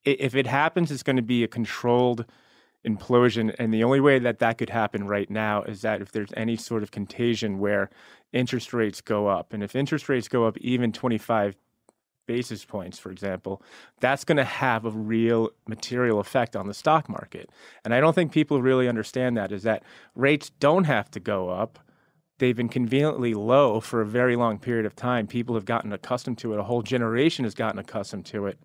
if 0.04 0.34
it 0.34 0.46
happens, 0.46 0.90
it's 0.90 1.04
going 1.04 1.16
to 1.16 1.22
be 1.22 1.44
a 1.44 1.48
controlled 1.48 2.24
implosion. 2.84 3.54
And 3.58 3.72
the 3.72 3.84
only 3.84 4.00
way 4.00 4.18
that 4.18 4.40
that 4.40 4.58
could 4.58 4.70
happen 4.70 5.06
right 5.06 5.30
now 5.30 5.62
is 5.62 5.82
that 5.82 6.02
if 6.02 6.10
there's 6.10 6.32
any 6.36 6.56
sort 6.56 6.82
of 6.82 6.90
contagion 6.90 7.58
where 7.58 7.88
interest 8.32 8.74
rates 8.74 9.00
go 9.00 9.28
up. 9.28 9.52
And 9.52 9.62
if 9.62 9.76
interest 9.76 10.08
rates 10.08 10.28
go 10.28 10.44
up 10.46 10.58
even 10.58 10.92
25 10.92 11.56
basis 12.26 12.64
points, 12.64 12.98
for 12.98 13.10
example, 13.10 13.62
that's 14.00 14.24
going 14.24 14.36
to 14.36 14.44
have 14.44 14.84
a 14.84 14.90
real 14.90 15.50
material 15.66 16.20
effect 16.20 16.56
on 16.56 16.66
the 16.66 16.74
stock 16.74 17.08
market. 17.08 17.50
And 17.84 17.94
I 17.94 18.00
don't 18.00 18.14
think 18.14 18.32
people 18.32 18.62
really 18.62 18.88
understand 18.88 19.36
that 19.36 19.52
is 19.52 19.62
that 19.64 19.82
rates 20.14 20.50
don't 20.60 20.84
have 20.84 21.10
to 21.12 21.20
go 21.20 21.50
up. 21.50 21.78
They've 22.38 22.56
been 22.56 22.68
conveniently 22.68 23.34
low 23.34 23.80
for 23.80 24.00
a 24.00 24.06
very 24.06 24.36
long 24.36 24.58
period 24.58 24.86
of 24.86 24.96
time. 24.96 25.26
People 25.26 25.54
have 25.54 25.64
gotten 25.64 25.92
accustomed 25.92 26.38
to 26.38 26.52
it. 26.52 26.58
A 26.58 26.64
whole 26.64 26.82
generation 26.82 27.44
has 27.44 27.54
gotten 27.54 27.78
accustomed 27.78 28.26
to 28.26 28.46
it. 28.46 28.58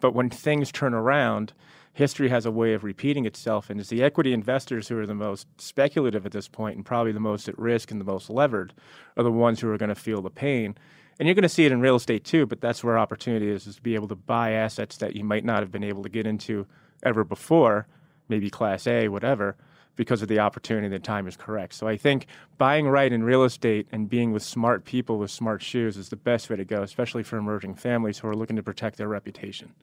But 0.00 0.14
when 0.14 0.28
things 0.28 0.72
turn 0.72 0.92
around, 0.92 1.52
history 1.92 2.28
has 2.30 2.46
a 2.46 2.50
way 2.50 2.74
of 2.74 2.82
repeating 2.82 3.24
itself. 3.24 3.70
And 3.70 3.78
it's 3.78 3.90
the 3.90 4.02
equity 4.02 4.32
investors 4.32 4.88
who 4.88 4.98
are 4.98 5.06
the 5.06 5.14
most 5.14 5.46
speculative 5.58 6.26
at 6.26 6.32
this 6.32 6.48
point 6.48 6.76
and 6.76 6.84
probably 6.84 7.12
the 7.12 7.20
most 7.20 7.48
at 7.48 7.58
risk 7.58 7.90
and 7.90 8.00
the 8.00 8.04
most 8.04 8.28
levered 8.28 8.72
are 9.16 9.22
the 9.22 9.30
ones 9.30 9.60
who 9.60 9.70
are 9.70 9.78
going 9.78 9.88
to 9.88 9.94
feel 9.94 10.20
the 10.20 10.30
pain. 10.30 10.76
And 11.18 11.28
you're 11.28 11.34
going 11.34 11.42
to 11.42 11.48
see 11.48 11.64
it 11.66 11.72
in 11.72 11.80
real 11.80 11.96
estate 11.96 12.24
too, 12.24 12.46
but 12.46 12.60
that's 12.60 12.82
where 12.82 12.98
opportunity 12.98 13.48
is, 13.48 13.66
is 13.66 13.76
to 13.76 13.82
be 13.82 13.94
able 13.94 14.08
to 14.08 14.16
buy 14.16 14.52
assets 14.52 14.96
that 14.98 15.14
you 15.14 15.24
might 15.24 15.44
not 15.44 15.60
have 15.60 15.70
been 15.70 15.84
able 15.84 16.02
to 16.02 16.08
get 16.08 16.26
into 16.26 16.66
ever 17.02 17.24
before, 17.24 17.86
maybe 18.28 18.50
class 18.50 18.86
A, 18.86 19.08
whatever, 19.08 19.56
because 19.96 20.22
of 20.22 20.28
the 20.28 20.38
opportunity 20.38 20.88
the 20.88 20.98
time 20.98 21.26
is 21.26 21.36
correct. 21.36 21.74
So 21.74 21.86
I 21.86 21.96
think 21.96 22.26
buying 22.58 22.88
right 22.88 23.12
in 23.12 23.24
real 23.24 23.44
estate 23.44 23.86
and 23.92 24.08
being 24.08 24.32
with 24.32 24.42
smart 24.42 24.84
people 24.84 25.18
with 25.18 25.30
smart 25.30 25.62
shoes 25.62 25.96
is 25.96 26.08
the 26.08 26.16
best 26.16 26.48
way 26.48 26.56
to 26.56 26.64
go, 26.64 26.82
especially 26.82 27.22
for 27.22 27.36
emerging 27.36 27.74
families 27.74 28.18
who 28.18 28.28
are 28.28 28.36
looking 28.36 28.56
to 28.56 28.62
protect 28.62 28.96
their 28.96 29.08
reputation. 29.08 29.74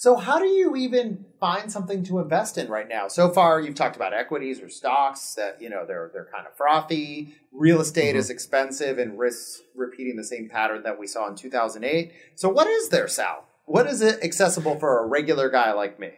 So, 0.00 0.16
how 0.16 0.38
do 0.38 0.46
you 0.46 0.76
even 0.76 1.26
find 1.40 1.70
something 1.70 2.02
to 2.04 2.20
invest 2.20 2.56
in 2.56 2.68
right 2.70 2.88
now? 2.88 3.06
So 3.06 3.28
far, 3.28 3.60
you've 3.60 3.74
talked 3.74 3.96
about 3.96 4.14
equities 4.14 4.58
or 4.62 4.70
stocks 4.70 5.34
that 5.34 5.60
you 5.60 5.68
know 5.68 5.84
they're 5.86 6.08
they're 6.14 6.30
kind 6.34 6.46
of 6.46 6.56
frothy. 6.56 7.34
Real 7.52 7.82
estate 7.82 8.14
Mhm. 8.14 8.18
is 8.18 8.30
expensive 8.30 8.96
and 8.96 9.18
risks 9.18 9.60
repeating 9.74 10.16
the 10.16 10.24
same 10.24 10.48
pattern 10.48 10.84
that 10.84 10.98
we 10.98 11.06
saw 11.06 11.28
in 11.28 11.34
2008. 11.34 12.12
So, 12.34 12.48
what 12.48 12.66
is 12.66 12.88
there, 12.88 13.08
Sal? 13.08 13.44
What 13.66 13.86
is 13.86 14.00
it 14.00 14.24
accessible 14.24 14.78
for 14.78 15.00
a 15.00 15.06
regular 15.06 15.50
guy 15.50 15.72
like 15.72 16.00
me? 16.00 16.12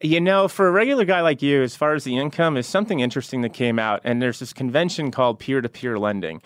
You 0.00 0.22
know, 0.22 0.48
for 0.48 0.66
a 0.66 0.72
regular 0.72 1.04
guy 1.04 1.20
like 1.20 1.42
you, 1.42 1.60
as 1.62 1.76
far 1.76 1.92
as 1.92 2.04
the 2.04 2.16
income, 2.16 2.56
is 2.56 2.66
something 2.66 3.00
interesting 3.00 3.42
that 3.42 3.52
came 3.52 3.78
out. 3.78 4.00
And 4.04 4.22
there's 4.22 4.38
this 4.38 4.54
convention 4.54 5.10
called 5.10 5.38
peer 5.38 5.60
to 5.60 5.68
peer 5.68 5.98
lending. 5.98 6.40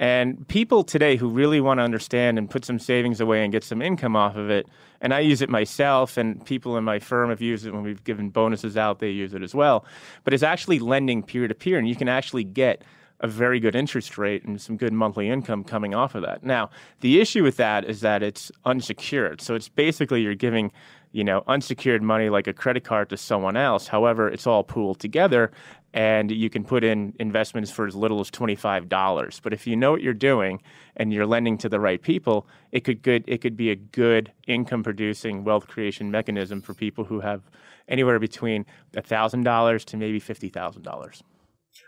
And 0.00 0.48
people 0.48 0.82
today 0.82 1.16
who 1.16 1.28
really 1.28 1.60
want 1.60 1.78
to 1.78 1.84
understand 1.84 2.38
and 2.38 2.48
put 2.48 2.64
some 2.64 2.78
savings 2.78 3.20
away 3.20 3.44
and 3.44 3.52
get 3.52 3.62
some 3.62 3.82
income 3.82 4.16
off 4.16 4.34
of 4.34 4.48
it, 4.48 4.66
and 5.02 5.12
I 5.12 5.20
use 5.20 5.42
it 5.42 5.50
myself, 5.50 6.16
and 6.16 6.42
people 6.46 6.78
in 6.78 6.84
my 6.84 6.98
firm 6.98 7.28
have 7.28 7.42
used 7.42 7.66
it 7.66 7.74
when 7.74 7.82
we've 7.82 8.02
given 8.02 8.30
bonuses 8.30 8.78
out, 8.78 8.98
they 8.98 9.10
use 9.10 9.34
it 9.34 9.42
as 9.42 9.54
well. 9.54 9.84
But 10.24 10.32
it's 10.32 10.42
actually 10.42 10.78
lending 10.78 11.22
peer 11.22 11.46
to 11.46 11.54
peer, 11.54 11.78
and 11.78 11.86
you 11.86 11.94
can 11.94 12.08
actually 12.08 12.44
get 12.44 12.82
a 13.20 13.28
very 13.28 13.60
good 13.60 13.76
interest 13.76 14.16
rate 14.16 14.42
and 14.44 14.58
some 14.58 14.78
good 14.78 14.94
monthly 14.94 15.28
income 15.28 15.64
coming 15.64 15.94
off 15.94 16.14
of 16.14 16.22
that. 16.22 16.42
Now, 16.42 16.70
the 17.00 17.20
issue 17.20 17.42
with 17.42 17.58
that 17.58 17.84
is 17.84 18.00
that 18.00 18.22
it's 18.22 18.50
unsecured. 18.64 19.42
So 19.42 19.54
it's 19.54 19.68
basically 19.68 20.22
you're 20.22 20.34
giving, 20.34 20.72
you 21.12 21.24
know, 21.24 21.44
unsecured 21.46 22.02
money 22.02 22.30
like 22.30 22.46
a 22.46 22.54
credit 22.54 22.84
card 22.84 23.10
to 23.10 23.18
someone 23.18 23.58
else. 23.58 23.88
However, 23.88 24.28
it's 24.28 24.46
all 24.46 24.64
pooled 24.64 25.00
together 25.00 25.52
and 25.92 26.30
you 26.30 26.48
can 26.48 26.64
put 26.64 26.84
in 26.84 27.14
investments 27.18 27.70
for 27.70 27.86
as 27.86 27.96
little 27.96 28.20
as 28.20 28.30
$25. 28.30 29.40
But 29.42 29.52
if 29.52 29.66
you 29.66 29.76
know 29.76 29.90
what 29.90 30.02
you're 30.02 30.14
doing 30.14 30.62
and 30.96 31.12
you're 31.12 31.26
lending 31.26 31.58
to 31.58 31.68
the 31.68 31.80
right 31.80 32.00
people, 32.00 32.46
it 32.72 32.80
could 32.80 33.02
good 33.02 33.24
it 33.26 33.38
could 33.38 33.56
be 33.56 33.70
a 33.70 33.76
good 33.76 34.32
income 34.46 34.82
producing 34.82 35.44
wealth 35.44 35.66
creation 35.66 36.10
mechanism 36.10 36.60
for 36.60 36.74
people 36.74 37.04
who 37.04 37.20
have 37.20 37.42
anywhere 37.88 38.20
between 38.20 38.64
$1,000 38.94 39.84
to 39.84 39.96
maybe 39.96 40.20
$50,000. 40.20 41.22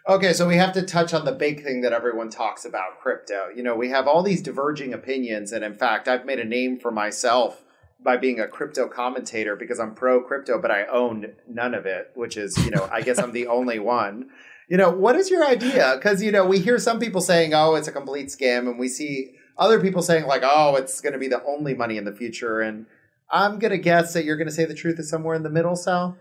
Okay, 0.08 0.32
so 0.32 0.48
we 0.48 0.56
have 0.56 0.72
to 0.72 0.82
touch 0.82 1.14
on 1.14 1.24
the 1.24 1.32
big 1.32 1.62
thing 1.62 1.80
that 1.82 1.92
everyone 1.92 2.28
talks 2.28 2.64
about 2.64 2.98
crypto. 3.00 3.48
You 3.54 3.62
know, 3.62 3.76
we 3.76 3.90
have 3.90 4.08
all 4.08 4.24
these 4.24 4.42
diverging 4.42 4.92
opinions, 4.92 5.52
and 5.52 5.64
in 5.64 5.74
fact, 5.74 6.08
I've 6.08 6.26
made 6.26 6.40
a 6.40 6.44
name 6.44 6.78
for 6.78 6.90
myself 6.90 7.62
by 8.02 8.16
being 8.16 8.40
a 8.40 8.48
crypto 8.48 8.88
commentator 8.88 9.56
because 9.56 9.78
I'm 9.78 9.94
pro 9.94 10.20
crypto, 10.22 10.60
but 10.60 10.70
I 10.70 10.86
own 10.86 11.32
none 11.48 11.74
of 11.74 11.86
it, 11.86 12.10
which 12.14 12.36
is, 12.36 12.56
you 12.64 12.70
know, 12.70 12.88
I 12.90 13.02
guess 13.02 13.18
I'm 13.18 13.32
the 13.32 13.46
only 13.46 13.78
one. 13.78 14.30
You 14.68 14.76
know, 14.76 14.90
what 14.90 15.16
is 15.16 15.30
your 15.30 15.44
idea? 15.46 15.94
Because, 15.96 16.22
you 16.22 16.32
know, 16.32 16.46
we 16.46 16.58
hear 16.58 16.78
some 16.78 16.98
people 16.98 17.20
saying, 17.20 17.52
oh, 17.52 17.74
it's 17.74 17.88
a 17.88 17.92
complete 17.92 18.28
scam, 18.28 18.68
and 18.68 18.78
we 18.78 18.88
see 18.88 19.34
other 19.58 19.80
people 19.80 20.02
saying, 20.02 20.26
like, 20.26 20.42
oh, 20.44 20.76
it's 20.76 21.00
going 21.00 21.12
to 21.12 21.18
be 21.18 21.28
the 21.28 21.44
only 21.44 21.74
money 21.74 21.98
in 21.98 22.04
the 22.04 22.12
future. 22.12 22.60
And 22.60 22.86
I'm 23.30 23.58
going 23.58 23.72
to 23.72 23.78
guess 23.78 24.14
that 24.14 24.24
you're 24.24 24.36
going 24.36 24.48
to 24.48 24.54
say 24.54 24.64
the 24.64 24.74
truth 24.74 24.98
is 24.98 25.10
somewhere 25.10 25.34
in 25.34 25.42
the 25.42 25.50
middle, 25.50 25.76
Sal? 25.76 26.16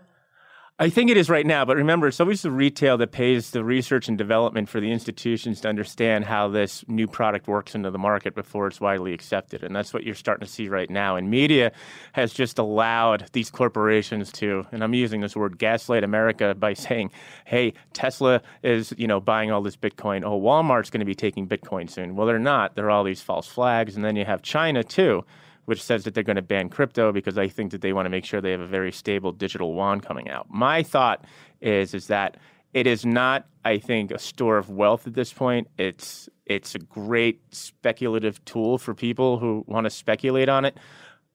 I 0.78 0.88
think 0.88 1.10
it 1.10 1.18
is 1.18 1.28
right 1.28 1.44
now, 1.46 1.66
but 1.66 1.76
remember, 1.76 2.08
it's 2.08 2.18
always 2.18 2.42
the 2.42 2.50
retail 2.50 2.96
that 2.96 3.12
pays 3.12 3.50
the 3.50 3.62
research 3.62 4.08
and 4.08 4.16
development 4.16 4.70
for 4.70 4.80
the 4.80 4.90
institutions 4.90 5.60
to 5.60 5.68
understand 5.68 6.24
how 6.24 6.48
this 6.48 6.82
new 6.88 7.06
product 7.06 7.46
works 7.46 7.74
into 7.74 7.90
the 7.90 7.98
market 7.98 8.34
before 8.34 8.66
it's 8.66 8.80
widely 8.80 9.12
accepted. 9.12 9.62
And 9.62 9.76
that's 9.76 9.92
what 9.92 10.02
you're 10.02 10.14
starting 10.14 10.46
to 10.46 10.52
see 10.52 10.68
right 10.68 10.88
now. 10.88 11.16
And 11.16 11.30
media 11.30 11.72
has 12.14 12.32
just 12.32 12.58
allowed 12.58 13.28
these 13.32 13.50
corporations 13.50 14.32
to, 14.32 14.66
and 14.72 14.82
I'm 14.82 14.94
using 14.94 15.20
this 15.20 15.36
word, 15.36 15.58
gaslight 15.58 16.04
America 16.04 16.54
by 16.54 16.72
saying, 16.72 17.12
hey, 17.44 17.74
Tesla 17.92 18.40
is, 18.62 18.94
you 18.96 19.06
know, 19.06 19.20
buying 19.20 19.52
all 19.52 19.62
this 19.62 19.76
Bitcoin. 19.76 20.24
Oh, 20.24 20.40
Walmart's 20.40 20.88
going 20.88 21.00
to 21.00 21.06
be 21.06 21.14
taking 21.14 21.46
Bitcoin 21.46 21.88
soon. 21.88 22.16
Well, 22.16 22.26
they're 22.26 22.38
not. 22.38 22.76
There 22.76 22.86
are 22.86 22.90
all 22.90 23.04
these 23.04 23.20
false 23.20 23.46
flags. 23.46 23.94
And 23.94 24.04
then 24.04 24.16
you 24.16 24.24
have 24.24 24.40
China, 24.40 24.82
too 24.82 25.24
which 25.64 25.82
says 25.82 26.04
that 26.04 26.14
they're 26.14 26.22
going 26.22 26.36
to 26.36 26.42
ban 26.42 26.68
crypto 26.68 27.12
because 27.12 27.38
I 27.38 27.48
think 27.48 27.70
that 27.72 27.80
they 27.80 27.92
want 27.92 28.06
to 28.06 28.10
make 28.10 28.24
sure 28.24 28.40
they 28.40 28.50
have 28.50 28.60
a 28.60 28.66
very 28.66 28.92
stable 28.92 29.32
digital 29.32 29.72
yuan 29.74 30.00
coming 30.00 30.28
out. 30.28 30.46
My 30.50 30.82
thought 30.82 31.24
is 31.60 31.94
is 31.94 32.08
that 32.08 32.36
it 32.74 32.86
is 32.86 33.04
not, 33.04 33.46
I 33.64 33.78
think, 33.78 34.10
a 34.10 34.18
store 34.18 34.56
of 34.56 34.70
wealth 34.70 35.06
at 35.06 35.14
this 35.14 35.32
point. 35.32 35.68
It's 35.78 36.28
it's 36.46 36.74
a 36.74 36.78
great 36.78 37.40
speculative 37.50 38.44
tool 38.44 38.78
for 38.78 38.94
people 38.94 39.38
who 39.38 39.64
want 39.66 39.84
to 39.84 39.90
speculate 39.90 40.48
on 40.48 40.64
it. 40.64 40.76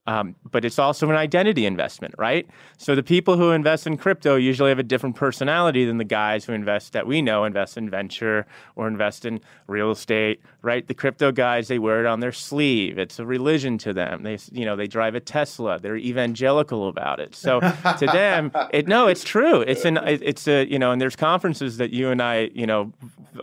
Um, 0.07 0.35
but 0.49 0.63
it's 0.63 0.79
also 0.79 1.09
an 1.09 1.17
identity 1.17 1.65
investment, 1.65 2.15
right? 2.17 2.47
So 2.77 2.95
the 2.95 3.03
people 3.03 3.35
who 3.35 3.51
invest 3.51 3.85
in 3.85 3.97
crypto 3.97 4.37
usually 4.37 4.69
have 4.69 4.79
a 4.79 4.83
different 4.83 5.17
personality 5.17 5.83
than 5.83 5.97
the 5.97 6.05
guys 6.05 6.45
who 6.45 6.53
invest 6.53 6.93
that 6.93 7.05
we 7.05 7.21
know 7.21 7.43
invest 7.43 7.77
in 7.77 7.89
venture 7.89 8.45
or 8.77 8.87
invest 8.87 9.25
in 9.25 9.41
real 9.67 9.91
estate, 9.91 10.41
right? 10.61 10.87
The 10.87 10.93
crypto 10.93 11.33
guys 11.33 11.67
they 11.67 11.77
wear 11.77 11.99
it 11.99 12.05
on 12.05 12.21
their 12.21 12.31
sleeve. 12.31 12.97
It's 12.97 13.19
a 13.19 13.25
religion 13.25 13.77
to 13.79 13.91
them. 13.91 14.23
They 14.23 14.39
you 14.53 14.63
know 14.63 14.77
they 14.77 14.87
drive 14.87 15.13
a 15.15 15.19
Tesla. 15.19 15.77
They're 15.77 15.97
evangelical 15.97 16.87
about 16.87 17.19
it. 17.19 17.35
So 17.35 17.59
to 17.59 18.05
them, 18.13 18.53
it 18.71 18.87
no, 18.87 19.07
it's 19.07 19.25
true. 19.25 19.59
It's 19.59 19.83
an 19.83 19.97
it's 20.05 20.47
a 20.47 20.65
you 20.65 20.79
know, 20.79 20.93
and 20.93 21.01
there's 21.01 21.17
conferences 21.17 21.77
that 21.77 21.91
you 21.91 22.11
and 22.11 22.21
I 22.21 22.49
you 22.53 22.65
know 22.65 22.93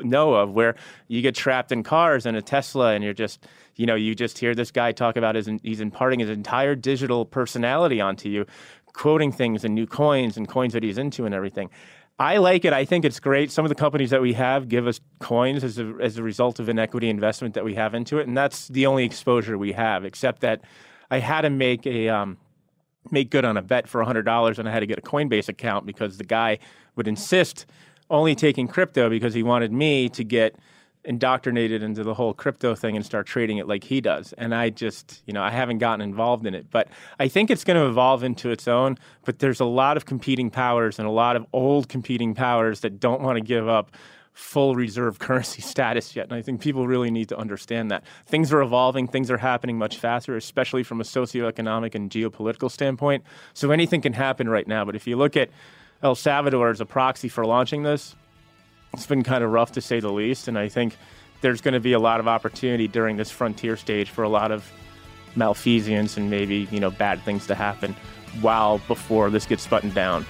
know 0.01 0.33
of 0.35 0.55
where 0.55 0.77
you 1.09 1.21
get 1.21 1.35
trapped 1.35 1.73
in 1.73 1.83
cars 1.83 2.25
and 2.25 2.39
a 2.39 2.43
Tesla 2.43 2.95
and 2.95 3.05
you're 3.05 3.13
just 3.13 3.47
you 3.77 3.87
know, 3.87 3.95
you 3.95 4.15
just 4.15 4.39
hear 4.39 4.55
this 4.55 4.71
guy 4.71 4.93
talk 4.93 5.17
about 5.17 5.35
his 5.35 5.49
he's 5.63 5.81
imparting 5.81 6.21
his 6.21 6.31
entire 6.31 6.75
digital 6.75 7.25
personality 7.25 8.01
onto 8.01 8.29
you, 8.29 8.47
quoting 8.93 9.33
things 9.33 9.65
and 9.65 9.75
new 9.75 9.87
coins 9.87 10.37
and 10.37 10.49
coins 10.49 10.73
that 10.73 10.83
he's 10.83 10.99
into 10.99 11.27
and 11.27 11.35
everything. 11.35 11.71
I 12.19 12.37
like 12.37 12.65
it. 12.65 12.73
I 12.73 12.85
think 12.85 13.05
it's 13.05 13.19
great. 13.19 13.51
Some 13.51 13.65
of 13.65 13.71
the 13.71 13.75
companies 13.75 14.11
that 14.11 14.23
we 14.23 14.35
have 14.35 14.69
give 14.69 14.87
us 14.87 15.01
coins 15.19 15.65
as 15.65 15.79
a, 15.79 15.95
as 16.01 16.17
a 16.17 16.23
result 16.23 16.61
of 16.61 16.69
an 16.69 16.79
equity 16.79 17.09
investment 17.09 17.55
that 17.55 17.65
we 17.65 17.75
have 17.75 17.93
into 17.93 18.19
it, 18.19 18.29
and 18.29 18.37
that's 18.37 18.69
the 18.69 18.87
only 18.87 19.05
exposure 19.05 19.59
we 19.59 19.73
have. 19.73 20.05
Except 20.05 20.41
that 20.43 20.61
I 21.11 21.19
had 21.19 21.41
to 21.41 21.51
make 21.51 21.87
a 21.87 22.09
um, 22.09 22.39
make 23.11 23.31
good 23.31 23.45
on 23.45 23.57
a 23.57 23.63
bet 23.63 23.89
for 23.89 24.03
hundred 24.05 24.23
dollars, 24.23 24.61
and 24.61 24.69
I 24.69 24.73
had 24.73 24.81
to 24.81 24.87
get 24.87 24.99
a 24.99 25.03
Coinbase 25.03 25.49
account 25.49 25.87
because 25.87 26.17
the 26.17 26.25
guy 26.25 26.59
would 26.95 27.09
insist 27.09 27.67
only 28.11 28.37
taking 28.37 28.69
crypto 28.69 29.11
because 29.11 29.35
he 29.35 29.43
wanted 29.43 29.73
me 29.73 30.09
to 30.11 30.23
get 30.23 30.57
indoctrinated 31.05 31.83
into 31.83 32.03
the 32.03 32.15
whole 32.15 32.33
crypto 32.33 32.75
thing 32.75 32.97
and 32.97 33.05
start 33.05 33.27
trading 33.27 33.59
it 33.59 33.69
like 33.69 33.85
he 33.85 34.01
does. 34.01 34.33
And 34.35 34.55
I 34.55 34.71
just, 34.71 35.23
you 35.27 35.33
know, 35.33 35.43
I 35.43 35.51
haven't 35.51 35.79
gotten 35.79 36.01
involved 36.01 36.47
in 36.47 36.55
it, 36.55 36.71
but 36.71 36.89
I 37.19 37.29
think 37.29 37.51
it's 37.51 37.65
going 37.65 37.79
to 37.79 37.87
evolve 37.87 38.23
into 38.23 38.51
its 38.51 38.67
own. 38.67 38.97
But 39.25 39.39
there's 39.39 39.61
a 39.61 39.67
lot 39.67 39.97
of 39.97 40.07
competing 40.07 40.51
powers 40.51 40.99
and 40.99 41.07
a 41.07 41.11
lot 41.11 41.37
of 41.37 41.47
old 41.53 41.89
competing 41.89 42.35
powers 42.35 42.81
that 42.81 43.01
don't 43.01 43.21
want 43.21 43.37
to 43.37 43.45
give 43.45 43.69
up 43.69 43.91
full 44.33 44.75
reserve 44.75 45.19
currency 45.21 45.63
status 45.63 46.17
yet. 46.17 46.25
And 46.25 46.35
I 46.35 46.43
think 46.43 46.61
people 46.61 46.87
really 46.87 47.11
need 47.11 47.29
to 47.29 47.39
understand 47.39 47.91
that. 47.91 48.05
Things 48.27 48.53
are 48.53 48.63
evolving, 48.63 49.07
things 49.07 49.31
are 49.31 49.39
happening 49.39 49.79
much 49.79 49.99
faster, 49.99 50.37
especially 50.37 50.83
from 50.83 51.01
a 51.01 51.05
socioeconomic 51.05 51.95
and 51.95 52.11
geopolitical 52.11 52.71
standpoint. 52.71 53.25
So 53.53 53.71
anything 53.71 54.01
can 54.01 54.15
happen 54.15 54.49
right 54.49 54.67
now. 54.67 54.85
But 54.85 54.97
if 54.97 55.07
you 55.07 55.17
look 55.17 55.37
at 55.37 55.51
El 56.03 56.15
Salvador 56.15 56.71
as 56.71 56.81
a 56.81 56.87
proxy 56.87 57.29
for 57.29 57.47
launching 57.47 57.83
this, 57.83 58.17
it's 58.95 59.07
been 59.07 59.23
kind 59.23 59.45
of 59.45 59.51
rough 59.51 59.73
to 59.73 59.81
say 59.81 60.01
the 60.01 60.13
least. 60.13 60.49
And 60.49 60.59
I 60.59 60.69
think 60.69 60.97
there's 61.41 61.61
going 61.61 61.75
to 61.75 61.81
be 61.81 61.93
a 61.93 61.99
lot 61.99 62.21
of 62.21 62.29
opportunity 62.29 62.89
during 62.89 63.17
this 63.17 63.31
frontier 63.31 63.77
stage 63.77 64.11
for 64.11 64.25
a 64.25 64.29
lot 64.29 64.51
of 64.51 64.71
malfeasance 65.37 66.17
and 66.17 66.31
maybe 66.31 66.69
you 66.71 66.79
know 66.79 66.91
bad 66.91 67.21
things 67.23 67.47
to 67.49 67.55
happen 67.55 67.95
while 68.41 68.79
before 68.87 69.31
this 69.31 69.47
gets 69.47 69.67
buttoned 69.67 69.95
down. 69.95 70.25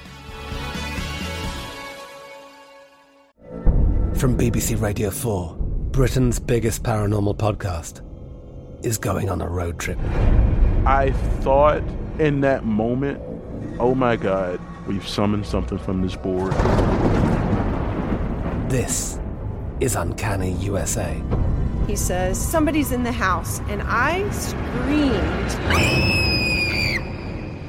From 4.14 4.38
BBC 4.38 4.80
Radio 4.80 5.10
4, 5.10 5.56
Britain's 5.90 6.38
biggest 6.38 6.82
paranormal 6.82 7.36
podcast 7.36 8.00
is 8.84 8.98
going 8.98 9.28
on 9.28 9.40
a 9.40 9.48
road 9.48 9.78
trip. 9.78 9.98
I 10.86 11.12
thought 11.40 11.82
in 12.18 12.40
that 12.40 12.64
moment, 12.64 13.20
oh 13.78 13.94
my 13.94 14.16
God, 14.16 14.60
we've 14.86 15.06
summoned 15.06 15.46
something 15.46 15.78
from 15.78 16.02
this 16.02 16.16
board. 16.16 16.54
This 18.74 19.20
is 19.78 19.94
Uncanny 19.94 20.50
USA. 20.54 21.22
He 21.86 21.94
says, 21.94 22.36
Somebody's 22.36 22.90
in 22.90 23.04
the 23.04 23.12
house, 23.12 23.60
and 23.68 23.80
I 23.84 24.28
screamed. 24.30 25.52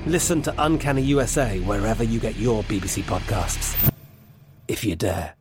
Listen 0.08 0.42
to 0.42 0.56
Uncanny 0.58 1.04
USA 1.04 1.60
wherever 1.60 2.04
you 2.04 2.20
get 2.20 2.38
your 2.38 2.64
BBC 2.64 3.04
podcasts, 3.04 3.94
if 4.68 4.84
you 4.84 4.96
dare. 4.96 5.36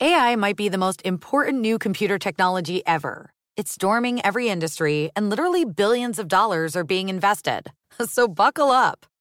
AI 0.00 0.36
might 0.36 0.56
be 0.56 0.68
the 0.68 0.78
most 0.78 1.02
important 1.04 1.60
new 1.60 1.76
computer 1.76 2.20
technology 2.20 2.86
ever. 2.86 3.32
It's 3.56 3.72
storming 3.72 4.24
every 4.24 4.48
industry, 4.48 5.10
and 5.16 5.28
literally 5.28 5.64
billions 5.64 6.20
of 6.20 6.28
dollars 6.28 6.76
are 6.76 6.84
being 6.84 7.08
invested. 7.08 7.72
So 8.06 8.28
buckle 8.28 8.70
up. 8.70 9.06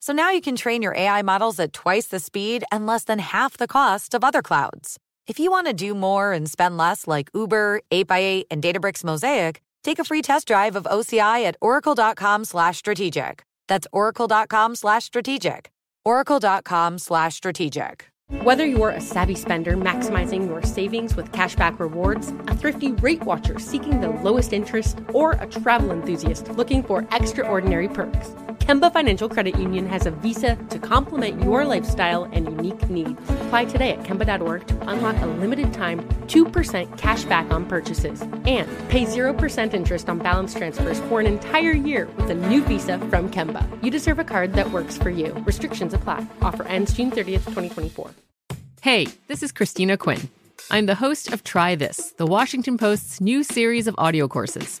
So 0.00 0.14
now 0.14 0.30
you 0.30 0.40
can 0.40 0.56
train 0.56 0.80
your 0.80 0.94
AI 0.96 1.20
models 1.20 1.60
at 1.60 1.74
twice 1.74 2.06
the 2.08 2.20
speed 2.20 2.64
and 2.72 2.86
less 2.86 3.04
than 3.04 3.18
half 3.18 3.58
the 3.58 3.68
cost 3.68 4.14
of 4.14 4.24
other 4.24 4.40
clouds. 4.40 4.98
If 5.26 5.38
you 5.38 5.50
want 5.50 5.66
to 5.66 5.74
do 5.74 5.94
more 5.94 6.32
and 6.32 6.48
spend 6.50 6.78
less 6.78 7.06
like 7.06 7.28
Uber, 7.34 7.82
8x8, 7.90 8.44
and 8.50 8.62
Databricks 8.62 9.04
Mosaic, 9.04 9.60
take 9.84 9.98
a 9.98 10.04
free 10.04 10.22
test 10.22 10.48
drive 10.48 10.74
of 10.74 10.84
OCI 10.84 11.44
at 11.44 11.56
oracle.com 11.60 12.44
slash 12.44 12.78
strategic. 12.78 13.44
That's 13.68 13.86
oracle.com 13.92 14.74
slash 14.74 15.04
strategic. 15.04 15.70
oracle.com 16.04 16.98
slash 16.98 17.34
strategic. 17.34 18.06
Whether 18.42 18.64
you're 18.64 18.90
a 18.90 19.00
savvy 19.00 19.34
spender 19.34 19.76
maximizing 19.76 20.46
your 20.46 20.62
savings 20.62 21.14
with 21.14 21.32
cashback 21.32 21.78
rewards, 21.78 22.28
a 22.46 22.56
thrifty 22.56 22.92
rate 22.92 23.24
watcher 23.24 23.58
seeking 23.58 24.00
the 24.00 24.08
lowest 24.08 24.52
interest, 24.52 24.98
or 25.12 25.32
a 25.32 25.46
travel 25.46 25.90
enthusiast 25.90 26.48
looking 26.52 26.82
for 26.82 27.06
extraordinary 27.12 27.88
perks, 27.88 28.30
Kemba 28.70 28.92
Financial 28.92 29.28
Credit 29.28 29.58
Union 29.58 29.88
has 29.88 30.06
a 30.06 30.12
visa 30.12 30.54
to 30.68 30.78
complement 30.78 31.42
your 31.42 31.64
lifestyle 31.64 32.28
and 32.30 32.46
unique 32.46 32.88
needs. 32.88 33.20
Apply 33.28 33.64
today 33.64 33.90
at 33.90 34.04
Kemba.org 34.04 34.64
to 34.68 34.88
unlock 34.88 35.20
a 35.22 35.26
limited 35.26 35.72
time 35.72 35.98
2% 36.28 36.96
cash 36.96 37.24
back 37.24 37.50
on 37.50 37.66
purchases 37.66 38.22
and 38.22 38.68
pay 38.88 39.06
0% 39.06 39.74
interest 39.74 40.08
on 40.08 40.20
balance 40.20 40.54
transfers 40.54 41.00
for 41.08 41.18
an 41.18 41.26
entire 41.26 41.72
year 41.72 42.06
with 42.16 42.30
a 42.30 42.34
new 42.34 42.62
visa 42.62 43.00
from 43.10 43.28
Kemba. 43.28 43.66
You 43.82 43.90
deserve 43.90 44.20
a 44.20 44.24
card 44.24 44.52
that 44.52 44.70
works 44.70 44.96
for 44.96 45.10
you. 45.10 45.32
Restrictions 45.44 45.92
apply. 45.92 46.24
Offer 46.40 46.62
ends 46.68 46.92
June 46.92 47.10
30th, 47.10 47.46
2024. 47.46 48.12
Hey, 48.82 49.08
this 49.26 49.42
is 49.42 49.50
Christina 49.50 49.96
Quinn. 49.96 50.28
I'm 50.70 50.86
the 50.86 50.94
host 50.94 51.32
of 51.32 51.42
Try 51.42 51.74
This, 51.74 52.12
the 52.18 52.26
Washington 52.26 52.78
Post's 52.78 53.20
new 53.20 53.42
series 53.42 53.88
of 53.88 53.96
audio 53.98 54.28
courses. 54.28 54.80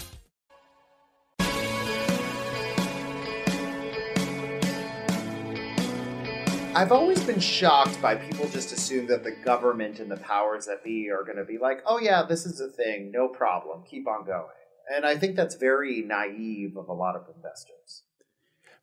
I've 6.73 6.93
always 6.93 7.21
been 7.21 7.41
shocked 7.41 8.01
by 8.01 8.15
people 8.15 8.47
just 8.47 8.71
assume 8.71 9.05
that 9.07 9.25
the 9.25 9.31
government 9.31 9.99
and 9.99 10.09
the 10.09 10.15
powers 10.15 10.67
that 10.67 10.85
be 10.85 11.11
are 11.11 11.25
going 11.25 11.35
to 11.35 11.43
be 11.43 11.57
like, 11.57 11.83
oh, 11.85 11.99
yeah, 11.99 12.23
this 12.23 12.45
is 12.45 12.61
a 12.61 12.69
thing, 12.69 13.11
no 13.11 13.27
problem, 13.27 13.83
keep 13.83 14.07
on 14.07 14.25
going. 14.25 14.45
And 14.89 15.05
I 15.05 15.17
think 15.17 15.35
that's 15.35 15.55
very 15.55 16.01
naive 16.01 16.77
of 16.77 16.87
a 16.87 16.93
lot 16.93 17.17
of 17.17 17.25
investors. 17.35 18.03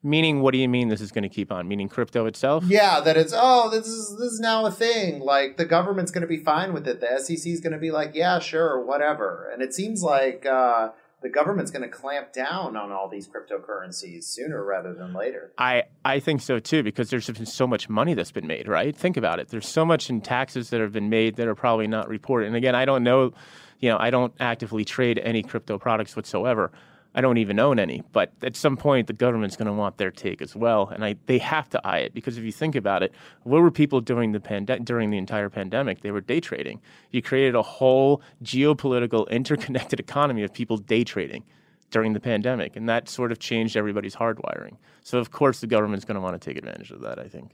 Meaning, 0.03 0.43
what 0.43 0.53
do 0.53 0.59
you 0.59 0.69
mean 0.69 0.89
this 0.89 1.01
is 1.01 1.11
going 1.11 1.23
to 1.23 1.31
keep 1.31 1.51
on? 1.51 1.67
Meaning 1.67 1.89
crypto 1.89 2.27
itself? 2.27 2.63
Yeah, 2.67 3.01
that 3.01 3.17
it's 3.17 3.33
oh, 3.35 3.69
this 3.69 3.89
is 3.89 4.17
this 4.17 4.33
is 4.33 4.39
now 4.39 4.65
a 4.65 4.71
thing. 4.71 5.19
Like 5.19 5.57
the 5.57 5.65
government's 5.65 6.13
going 6.13 6.23
to 6.23 6.29
be 6.29 6.37
fine 6.37 6.73
with 6.73 6.87
it. 6.87 7.01
The 7.01 7.19
SEC 7.19 7.51
is 7.51 7.61
going 7.61 7.73
to 7.73 7.79
be 7.79 7.91
like, 7.91 8.13
yeah, 8.15 8.39
sure, 8.39 8.81
whatever. 8.85 9.51
And 9.53 9.61
it 9.61 9.75
seems 9.75 10.03
like 10.03 10.47
uh, 10.47 10.91
the 11.21 11.29
government's 11.29 11.71
going 11.71 11.83
to 11.83 11.89
clamp 11.89 12.33
down 12.33 12.77
on 12.77 12.93
all 12.93 13.09
these 13.09 13.29
cryptocurrencies 13.29 14.25
sooner 14.25 14.65
rather 14.65 14.95
than 14.95 15.13
later. 15.13 15.53
I, 15.59 15.85
I 16.05 16.21
think 16.21 16.41
so 16.41 16.61
too, 16.61 16.83
because 16.83 17.11
there's 17.11 17.29
been 17.29 17.47
so 17.47 17.67
much 17.67 17.89
money 17.89 18.15
that's 18.15 18.31
been 18.31 18.47
made, 18.47 18.69
right? 18.69 18.97
Think 18.97 19.17
about 19.17 19.41
it. 19.41 19.49
There's 19.49 19.69
so 19.69 19.85
much 19.85 20.11
in 20.11 20.21
taxes 20.21 20.71
that 20.71 20.81
have 20.81 20.93
been 20.93 21.09
made 21.09 21.37
that 21.37 21.49
are 21.49 21.57
probably 21.57 21.89
not 21.89 22.09
reported. 22.09 22.47
And 22.47 22.57
again, 22.57 22.75
I 22.75 22.85
don't 22.85 23.03
know, 23.03 23.33
you 23.81 23.89
know, 23.89 23.99
I 23.99 24.11
don't 24.11 24.33
actively 24.39 24.85
trade 24.85 25.19
any 25.19 25.43
crypto 25.43 25.79
products 25.79 26.15
whatsoever. 26.15 26.71
I 27.19 27.21
don't 27.21 27.39
even 27.39 27.59
own 27.59 27.81
any, 27.81 28.05
but 28.13 28.31
at 28.45 28.55
some 28.55 28.77
point 28.77 29.09
the 29.09 29.13
government's 29.13 29.57
going 29.57 29.67
to 29.67 29.73
want 29.73 29.99
their 29.99 30.13
take 30.13 30.41
as 30.41 30.55
well, 30.55 30.87
and 30.87 31.05
I, 31.05 31.17
they 31.27 31.39
have 31.39 31.69
to 31.71 31.85
eye 31.85 31.99
it 31.99 32.15
because 32.15 32.39
if 32.39 32.45
you 32.45 32.53
think 32.53 32.77
about 32.77 33.03
it, 33.03 33.13
what 33.43 33.61
were 33.61 33.73
people 33.73 34.01
doing 34.01 34.31
the 34.31 34.39
pande- 34.39 34.85
during 34.85 35.11
the 35.11 35.19
entire 35.19 35.51
pandemic? 35.51 36.03
They 36.03 36.13
were 36.13 36.21
day 36.21 36.39
trading. 36.39 36.81
You 37.11 37.21
created 37.21 37.57
a 37.57 37.63
whole 37.63 38.23
geopolitical 38.45 39.29
interconnected 39.33 39.99
economy 39.99 40.45
of 40.45 40.53
people 40.53 40.77
day 40.77 41.03
trading 41.03 41.43
during 41.91 42.13
the 42.13 42.21
pandemic, 42.21 42.77
and 42.77 42.89
that 42.89 43.09
sort 43.09 43.33
of 43.33 43.41
changed 43.41 43.77
everybody's 43.77 44.15
hardwiring. 44.15 44.77
So 45.03 45.19
of 45.19 45.33
course 45.33 45.59
the 45.59 45.67
government's 45.67 46.05
going 46.05 46.15
to 46.15 46.21
want 46.21 46.41
to 46.41 46.49
take 46.49 46.57
advantage 46.57 46.93
of 46.93 47.01
that. 47.01 47.19
I 47.19 47.27
think. 47.27 47.51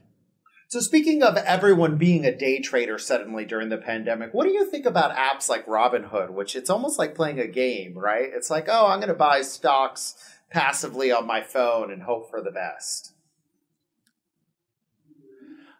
So, 0.67 0.79
speaking 0.79 1.21
of 1.21 1.37
everyone 1.37 1.97
being 1.97 2.25
a 2.25 2.35
day 2.35 2.59
trader 2.59 2.97
suddenly 2.97 3.45
during 3.45 3.69
the 3.69 3.77
pandemic, 3.77 4.33
what 4.33 4.45
do 4.45 4.51
you 4.51 4.69
think 4.69 4.85
about 4.85 5.15
apps 5.15 5.47
like 5.47 5.65
Robinhood, 5.67 6.31
which 6.31 6.55
it's 6.55 6.69
almost 6.69 6.97
like 6.97 7.13
playing 7.13 7.39
a 7.39 7.47
game, 7.47 7.97
right? 7.97 8.29
It's 8.33 8.49
like, 8.49 8.65
oh, 8.67 8.87
I'm 8.87 8.99
going 8.99 9.09
to 9.09 9.13
buy 9.13 9.41
stocks 9.41 10.15
passively 10.49 11.11
on 11.11 11.27
my 11.27 11.41
phone 11.41 11.91
and 11.91 12.03
hope 12.03 12.29
for 12.29 12.41
the 12.41 12.51
best. 12.51 13.13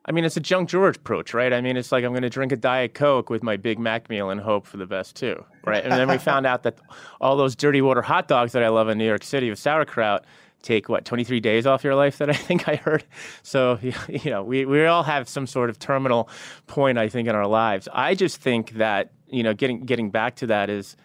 I 0.07 0.11
mean, 0.11 0.23
it's 0.23 0.37
a 0.37 0.41
junk 0.41 0.69
George 0.69 0.97
approach, 0.97 1.33
right? 1.33 1.51
I 1.51 1.61
mean, 1.61 1.77
it's 1.77 1.91
like 1.91 2.03
I'm 2.03 2.11
going 2.11 2.21
to 2.21 2.29
drink 2.29 2.51
a 2.51 2.55
Diet 2.55 2.93
Coke 2.93 3.31
with 3.31 3.41
my 3.41 3.57
Big 3.57 3.79
Mac 3.79 4.07
meal 4.07 4.29
and 4.29 4.39
hope 4.39 4.67
for 4.67 4.77
the 4.77 4.85
best 4.85 5.15
too, 5.15 5.43
right? 5.65 5.83
And 5.83 5.93
then 5.93 6.07
we 6.07 6.17
found 6.19 6.45
out 6.45 6.61
that 6.63 6.79
all 7.19 7.35
those 7.35 7.55
dirty 7.55 7.81
water 7.81 8.03
hot 8.03 8.27
dogs 8.27 8.51
that 8.51 8.61
I 8.61 8.69
love 8.69 8.87
in 8.87 8.99
New 8.99 9.05
York 9.07 9.23
City 9.23 9.49
with 9.49 9.57
sauerkraut 9.57 10.25
take 10.65 10.89
what 10.89 11.05
23 11.05 11.39
days 11.39 11.65
off 11.65 11.83
your 11.83 11.95
life 11.95 12.17
that 12.17 12.29
I 12.29 12.33
think 12.47 12.67
I 12.67 12.75
heard. 12.75 13.05
So 13.43 13.79
you 14.09 14.31
know, 14.31 14.43
we 14.43 14.65
we 14.65 14.85
all 14.85 15.03
have 15.03 15.29
some 15.29 15.47
sort 15.47 15.69
of 15.69 15.79
terminal 15.79 16.29
point 16.67 16.97
I 16.97 17.07
think 17.07 17.27
in 17.29 17.35
our 17.35 17.47
lives. 17.47 17.87
I 17.93 18.15
just 18.15 18.41
think 18.41 18.71
that 18.71 19.11
you 19.27 19.43
know, 19.43 19.53
getting 19.53 19.81
getting 19.85 20.11
back 20.11 20.35
to 20.37 20.47
that 20.47 20.69
is, 20.69 20.95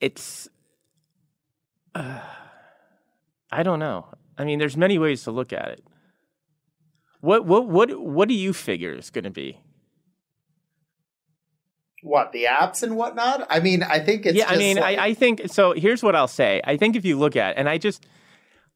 it's. 0.00 0.48
Uh, 1.94 2.20
I 3.50 3.62
don't 3.62 3.78
know. 3.78 4.06
I 4.38 4.44
mean, 4.44 4.58
there's 4.58 4.76
many 4.76 4.98
ways 4.98 5.24
to 5.24 5.30
look 5.30 5.52
at 5.52 5.68
it. 5.68 5.84
What 7.20 7.44
what 7.44 7.68
what 7.68 8.00
what 8.00 8.28
do 8.28 8.34
you 8.34 8.52
figure 8.52 8.92
is 8.92 9.10
going 9.10 9.24
to 9.24 9.30
be? 9.30 9.60
What 12.02 12.32
the 12.32 12.44
apps 12.44 12.82
and 12.82 12.96
whatnot? 12.96 13.46
I 13.48 13.60
mean, 13.60 13.84
I 13.84 14.00
think 14.00 14.26
it's 14.26 14.36
yeah. 14.36 14.48
I 14.48 14.56
mean, 14.56 14.76
like... 14.78 14.98
I, 14.98 15.06
I 15.08 15.14
think 15.14 15.42
so. 15.46 15.72
Here's 15.72 16.02
what 16.02 16.16
I'll 16.16 16.26
say. 16.26 16.60
I 16.64 16.76
think 16.76 16.96
if 16.96 17.04
you 17.04 17.16
look 17.16 17.36
at, 17.36 17.56
and 17.56 17.68
I 17.68 17.78
just, 17.78 18.06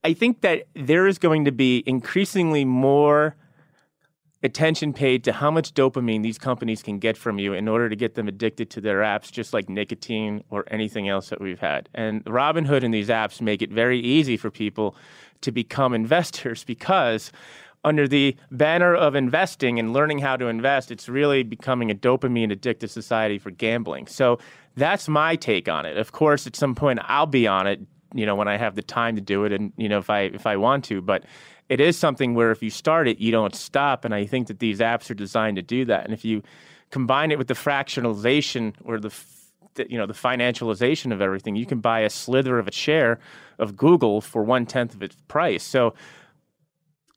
I 0.04 0.12
think 0.12 0.42
that 0.42 0.66
there 0.74 1.06
is 1.06 1.18
going 1.18 1.44
to 1.46 1.52
be 1.52 1.82
increasingly 1.86 2.64
more 2.64 3.36
attention 4.42 4.92
paid 4.92 5.24
to 5.24 5.32
how 5.32 5.50
much 5.50 5.74
dopamine 5.74 6.22
these 6.22 6.38
companies 6.38 6.82
can 6.82 6.98
get 6.98 7.16
from 7.16 7.38
you 7.38 7.52
in 7.52 7.68
order 7.68 7.88
to 7.88 7.96
get 7.96 8.14
them 8.14 8.28
addicted 8.28 8.70
to 8.70 8.80
their 8.80 9.00
apps, 9.00 9.30
just 9.30 9.52
like 9.52 9.68
nicotine 9.68 10.42
or 10.50 10.64
anything 10.70 11.08
else 11.08 11.28
that 11.30 11.40
we've 11.40 11.58
had. 11.58 11.88
And 11.94 12.24
Robinhood 12.24 12.84
and 12.84 12.94
these 12.94 13.08
apps 13.08 13.40
make 13.40 13.62
it 13.62 13.70
very 13.70 13.98
easy 13.98 14.36
for 14.36 14.50
people 14.50 14.94
to 15.40 15.50
become 15.50 15.92
investors 15.94 16.64
because 16.74 17.32
under 17.84 18.08
the 18.08 18.36
banner 18.50 18.94
of 18.94 19.14
investing 19.14 19.78
and 19.78 19.92
learning 19.92 20.18
how 20.18 20.36
to 20.36 20.46
invest, 20.46 20.90
it's 20.90 21.08
really 21.08 21.42
becoming 21.42 21.90
a 21.90 21.94
dopamine 21.94 22.50
addicted 22.50 22.90
society 22.90 23.38
for 23.38 23.50
gambling. 23.50 24.06
So 24.06 24.38
that's 24.76 25.08
my 25.08 25.36
take 25.36 25.68
on 25.68 25.86
it. 25.86 25.96
Of 25.96 26.12
course, 26.12 26.46
at 26.46 26.56
some 26.56 26.74
point 26.74 26.98
I'll 27.04 27.26
be 27.26 27.46
on 27.46 27.66
it, 27.66 27.80
you 28.14 28.26
know, 28.26 28.34
when 28.34 28.48
I 28.48 28.56
have 28.56 28.74
the 28.74 28.82
time 28.82 29.16
to 29.16 29.20
do 29.20 29.44
it 29.44 29.52
and, 29.52 29.72
you 29.76 29.88
know, 29.88 29.98
if 29.98 30.10
I 30.10 30.22
if 30.22 30.46
I 30.46 30.56
want 30.56 30.84
to, 30.86 31.00
but 31.00 31.24
it 31.68 31.80
is 31.80 31.98
something 31.98 32.34
where 32.34 32.50
if 32.50 32.62
you 32.62 32.70
start 32.70 33.08
it, 33.08 33.18
you 33.18 33.32
don't 33.32 33.54
stop 33.54 34.04
and 34.04 34.14
I 34.14 34.26
think 34.26 34.48
that 34.48 34.58
these 34.58 34.80
apps 34.80 35.10
are 35.10 35.14
designed 35.14 35.56
to 35.56 35.62
do 35.62 35.84
that. 35.86 36.04
And 36.04 36.12
if 36.12 36.24
you 36.24 36.42
combine 36.90 37.30
it 37.30 37.38
with 37.38 37.48
the 37.48 37.54
fractionalization 37.54 38.74
or 38.84 38.98
the 39.00 39.12
you 39.88 39.98
know 39.98 40.06
the 40.06 40.14
financialization 40.14 41.12
of 41.12 41.20
everything, 41.20 41.56
you 41.56 41.66
can 41.66 41.80
buy 41.80 42.00
a 42.00 42.10
slither 42.10 42.58
of 42.58 42.68
a 42.68 42.72
share 42.72 43.18
of 43.58 43.76
Google 43.76 44.20
for 44.20 44.42
one 44.42 44.66
tenth 44.66 44.94
of 44.94 45.02
its 45.02 45.16
price. 45.28 45.62
So 45.62 45.94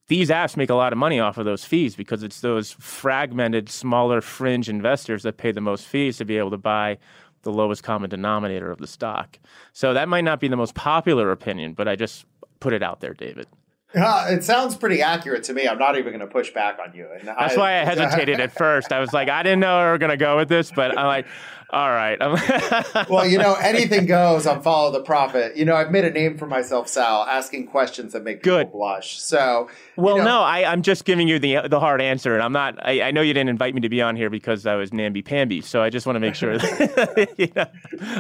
these 0.07 0.29
apps 0.29 0.57
make 0.57 0.71
a 0.71 0.75
lot 0.75 0.91
of 0.91 0.97
money 0.97 1.19
off 1.19 1.37
of 1.37 1.45
those 1.45 1.63
fees 1.63 1.95
because 1.95 2.23
it's 2.23 2.41
those 2.41 2.71
fragmented, 2.71 3.69
smaller 3.69 4.21
fringe 4.21 4.67
investors 4.67 5.23
that 5.23 5.37
pay 5.37 5.51
the 5.51 5.61
most 5.61 5.85
fees 5.85 6.17
to 6.17 6.25
be 6.25 6.37
able 6.37 6.49
to 6.49 6.57
buy 6.57 6.97
the 7.43 7.51
lowest 7.51 7.83
common 7.83 8.09
denominator 8.09 8.71
of 8.71 8.79
the 8.79 8.87
stock. 8.87 9.39
So 9.73 9.93
that 9.93 10.09
might 10.09 10.23
not 10.23 10.39
be 10.39 10.47
the 10.47 10.57
most 10.57 10.75
popular 10.75 11.31
opinion, 11.31 11.73
but 11.73 11.87
I 11.87 11.95
just 11.95 12.25
put 12.59 12.73
it 12.73 12.83
out 12.83 12.99
there, 12.99 13.13
David. 13.13 13.47
Uh, 13.95 14.27
it 14.29 14.43
sounds 14.43 14.75
pretty 14.75 15.01
accurate 15.01 15.43
to 15.43 15.53
me. 15.53 15.67
I'm 15.67 15.79
not 15.79 15.97
even 15.97 16.13
going 16.13 16.19
to 16.19 16.27
push 16.27 16.51
back 16.51 16.77
on 16.79 16.93
you. 16.93 17.07
And 17.11 17.27
That's 17.27 17.55
I, 17.55 17.57
why 17.57 17.81
I 17.81 17.85
hesitated 17.85 18.39
at 18.39 18.51
first. 18.51 18.93
I 18.93 18.99
was 18.99 19.13
like, 19.13 19.29
I 19.29 19.41
didn't 19.41 19.61
know 19.61 19.79
we 19.79 19.89
were 19.89 19.97
going 19.97 20.11
to 20.11 20.17
go 20.17 20.37
with 20.37 20.47
this, 20.47 20.71
but 20.71 20.97
I'm 20.97 21.07
like, 21.07 21.25
all 21.71 21.89
right. 21.89 22.17
well, 23.09 23.27
you 23.27 23.37
know, 23.37 23.53
anything 23.53 24.07
goes 24.07 24.47
on 24.47 24.61
Follow 24.63 24.91
the 24.91 25.01
Profit. 25.01 25.55
You 25.55 25.65
know, 25.65 25.75
I've 25.75 25.91
made 25.91 26.03
a 26.03 26.09
name 26.09 26.37
for 26.37 26.47
myself, 26.47 26.87
Sal, 26.87 27.23
asking 27.23 27.67
questions 27.67 28.13
that 28.13 28.23
make 28.23 28.41
Good. 28.41 28.67
people 28.67 28.79
blush. 28.79 29.19
So, 29.19 29.69
well, 29.95 30.17
you 30.17 30.23
know, 30.23 30.29
no, 30.29 30.41
I, 30.41 30.71
am 30.71 30.81
just 30.81 31.05
giving 31.05 31.27
you 31.27 31.37
the 31.37 31.67
the 31.67 31.79
hard 31.79 32.01
answer, 32.01 32.33
and 32.33 32.41
I'm 32.41 32.53
not. 32.53 32.83
I, 32.83 33.01
I, 33.03 33.11
know 33.11 33.21
you 33.21 33.35
didn't 33.35 33.49
invite 33.49 33.75
me 33.75 33.81
to 33.81 33.89
be 33.89 34.01
on 34.01 34.15
here 34.15 34.31
because 34.31 34.65
I 34.65 34.75
was 34.75 34.91
namby 34.91 35.21
pamby. 35.21 35.61
So 35.61 35.81
I 35.81 35.91
just 35.91 36.07
want 36.07 36.15
to 36.15 36.19
make 36.19 36.33
sure 36.33 36.57
that 36.57 37.29
you 37.37 37.51
know, 37.55 37.65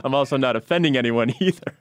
I'm 0.03 0.13
also 0.13 0.37
not 0.37 0.55
offending 0.55 0.95
anyone 0.95 1.33
either. 1.39 1.73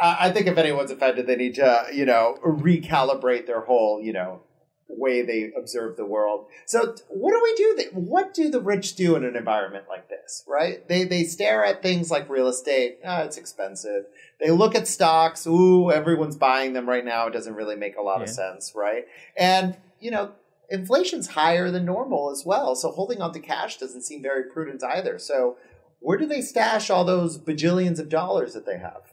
I 0.00 0.30
think 0.30 0.46
if 0.46 0.58
anyone's 0.58 0.90
offended, 0.90 1.26
they 1.26 1.36
need 1.36 1.54
to, 1.56 1.86
you 1.92 2.06
know, 2.06 2.38
recalibrate 2.44 3.46
their 3.46 3.62
whole, 3.62 4.00
you 4.02 4.12
know, 4.12 4.42
way 4.88 5.22
they 5.22 5.52
observe 5.56 5.96
the 5.96 6.04
world. 6.04 6.46
So 6.66 6.94
what 7.08 7.32
do 7.32 7.40
we 7.42 7.54
do? 7.54 7.84
What 7.92 8.34
do 8.34 8.50
the 8.50 8.60
rich 8.60 8.96
do 8.96 9.16
in 9.16 9.24
an 9.24 9.36
environment 9.36 9.84
like 9.88 10.08
this? 10.08 10.44
Right? 10.46 10.86
They 10.88 11.04
they 11.04 11.24
stare 11.24 11.64
at 11.64 11.82
things 11.82 12.10
like 12.10 12.28
real 12.28 12.48
estate. 12.48 12.98
Ah, 13.04 13.22
it's 13.22 13.36
expensive. 13.36 14.06
They 14.40 14.50
look 14.50 14.74
at 14.74 14.88
stocks. 14.88 15.46
Ooh, 15.46 15.90
everyone's 15.90 16.36
buying 16.36 16.72
them 16.72 16.88
right 16.88 17.04
now. 17.04 17.26
It 17.26 17.32
doesn't 17.32 17.54
really 17.54 17.76
make 17.76 17.96
a 17.96 18.02
lot 18.02 18.18
yeah. 18.18 18.24
of 18.24 18.30
sense, 18.30 18.72
right? 18.74 19.04
And 19.36 19.76
you 20.00 20.10
know, 20.10 20.32
inflation's 20.70 21.28
higher 21.28 21.70
than 21.70 21.84
normal 21.84 22.30
as 22.30 22.44
well. 22.44 22.74
So 22.74 22.90
holding 22.90 23.20
on 23.20 23.32
to 23.32 23.40
cash 23.40 23.78
doesn't 23.78 24.02
seem 24.02 24.22
very 24.22 24.44
prudent 24.44 24.82
either. 24.82 25.18
So 25.18 25.56
where 26.00 26.18
do 26.18 26.26
they 26.26 26.40
stash 26.40 26.90
all 26.90 27.04
those 27.04 27.38
bajillions 27.38 27.98
of 27.98 28.08
dollars 28.08 28.54
that 28.54 28.66
they 28.66 28.78
have? 28.78 29.09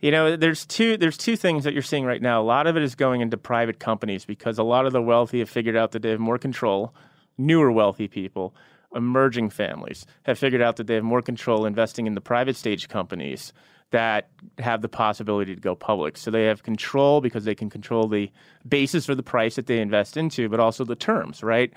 You 0.00 0.10
know, 0.10 0.36
there's 0.36 0.64
two 0.64 0.96
there's 0.96 1.18
two 1.18 1.36
things 1.36 1.64
that 1.64 1.74
you're 1.74 1.82
seeing 1.82 2.04
right 2.04 2.22
now. 2.22 2.40
A 2.40 2.44
lot 2.44 2.66
of 2.66 2.76
it 2.76 2.82
is 2.82 2.94
going 2.94 3.20
into 3.20 3.36
private 3.36 3.78
companies 3.78 4.24
because 4.24 4.58
a 4.58 4.62
lot 4.62 4.86
of 4.86 4.92
the 4.92 5.02
wealthy 5.02 5.40
have 5.40 5.50
figured 5.50 5.76
out 5.76 5.92
that 5.92 6.02
they 6.02 6.10
have 6.10 6.20
more 6.20 6.38
control, 6.38 6.94
newer 7.36 7.70
wealthy 7.70 8.08
people 8.08 8.54
emerging 8.94 9.50
families 9.50 10.04
have 10.24 10.38
figured 10.38 10.62
out 10.62 10.76
that 10.76 10.86
they 10.86 10.94
have 10.94 11.04
more 11.04 11.22
control 11.22 11.64
investing 11.64 12.06
in 12.06 12.14
the 12.14 12.20
private 12.20 12.56
stage 12.56 12.88
companies 12.88 13.52
that 13.90 14.28
have 14.58 14.82
the 14.82 14.88
possibility 14.88 15.54
to 15.54 15.60
go 15.60 15.74
public. 15.74 16.16
So 16.16 16.30
they 16.30 16.44
have 16.44 16.62
control 16.62 17.20
because 17.20 17.44
they 17.44 17.54
can 17.54 17.70
control 17.70 18.06
the 18.06 18.30
basis 18.68 19.06
for 19.06 19.14
the 19.14 19.22
price 19.22 19.56
that 19.56 19.66
they 19.66 19.80
invest 19.80 20.16
into, 20.16 20.48
but 20.48 20.60
also 20.60 20.84
the 20.84 20.96
terms, 20.96 21.42
right? 21.42 21.72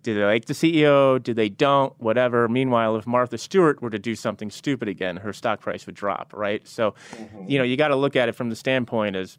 Do 0.00 0.14
they 0.14 0.24
like 0.24 0.46
the 0.46 0.54
CEO? 0.54 1.22
Do 1.22 1.34
they 1.34 1.50
don't? 1.50 1.92
Whatever. 2.00 2.48
Meanwhile, 2.48 2.96
if 2.96 3.06
Martha 3.06 3.36
Stewart 3.36 3.82
were 3.82 3.90
to 3.90 3.98
do 3.98 4.14
something 4.14 4.50
stupid 4.50 4.88
again, 4.88 5.18
her 5.18 5.32
stock 5.32 5.60
price 5.60 5.84
would 5.84 5.94
drop, 5.94 6.32
right? 6.34 6.66
So, 6.66 6.94
mm-hmm. 7.14 7.48
you 7.48 7.58
know, 7.58 7.64
you 7.64 7.76
got 7.76 7.88
to 7.88 7.96
look 7.96 8.16
at 8.16 8.28
it 8.28 8.32
from 8.32 8.48
the 8.48 8.56
standpoint 8.56 9.16
as 9.16 9.38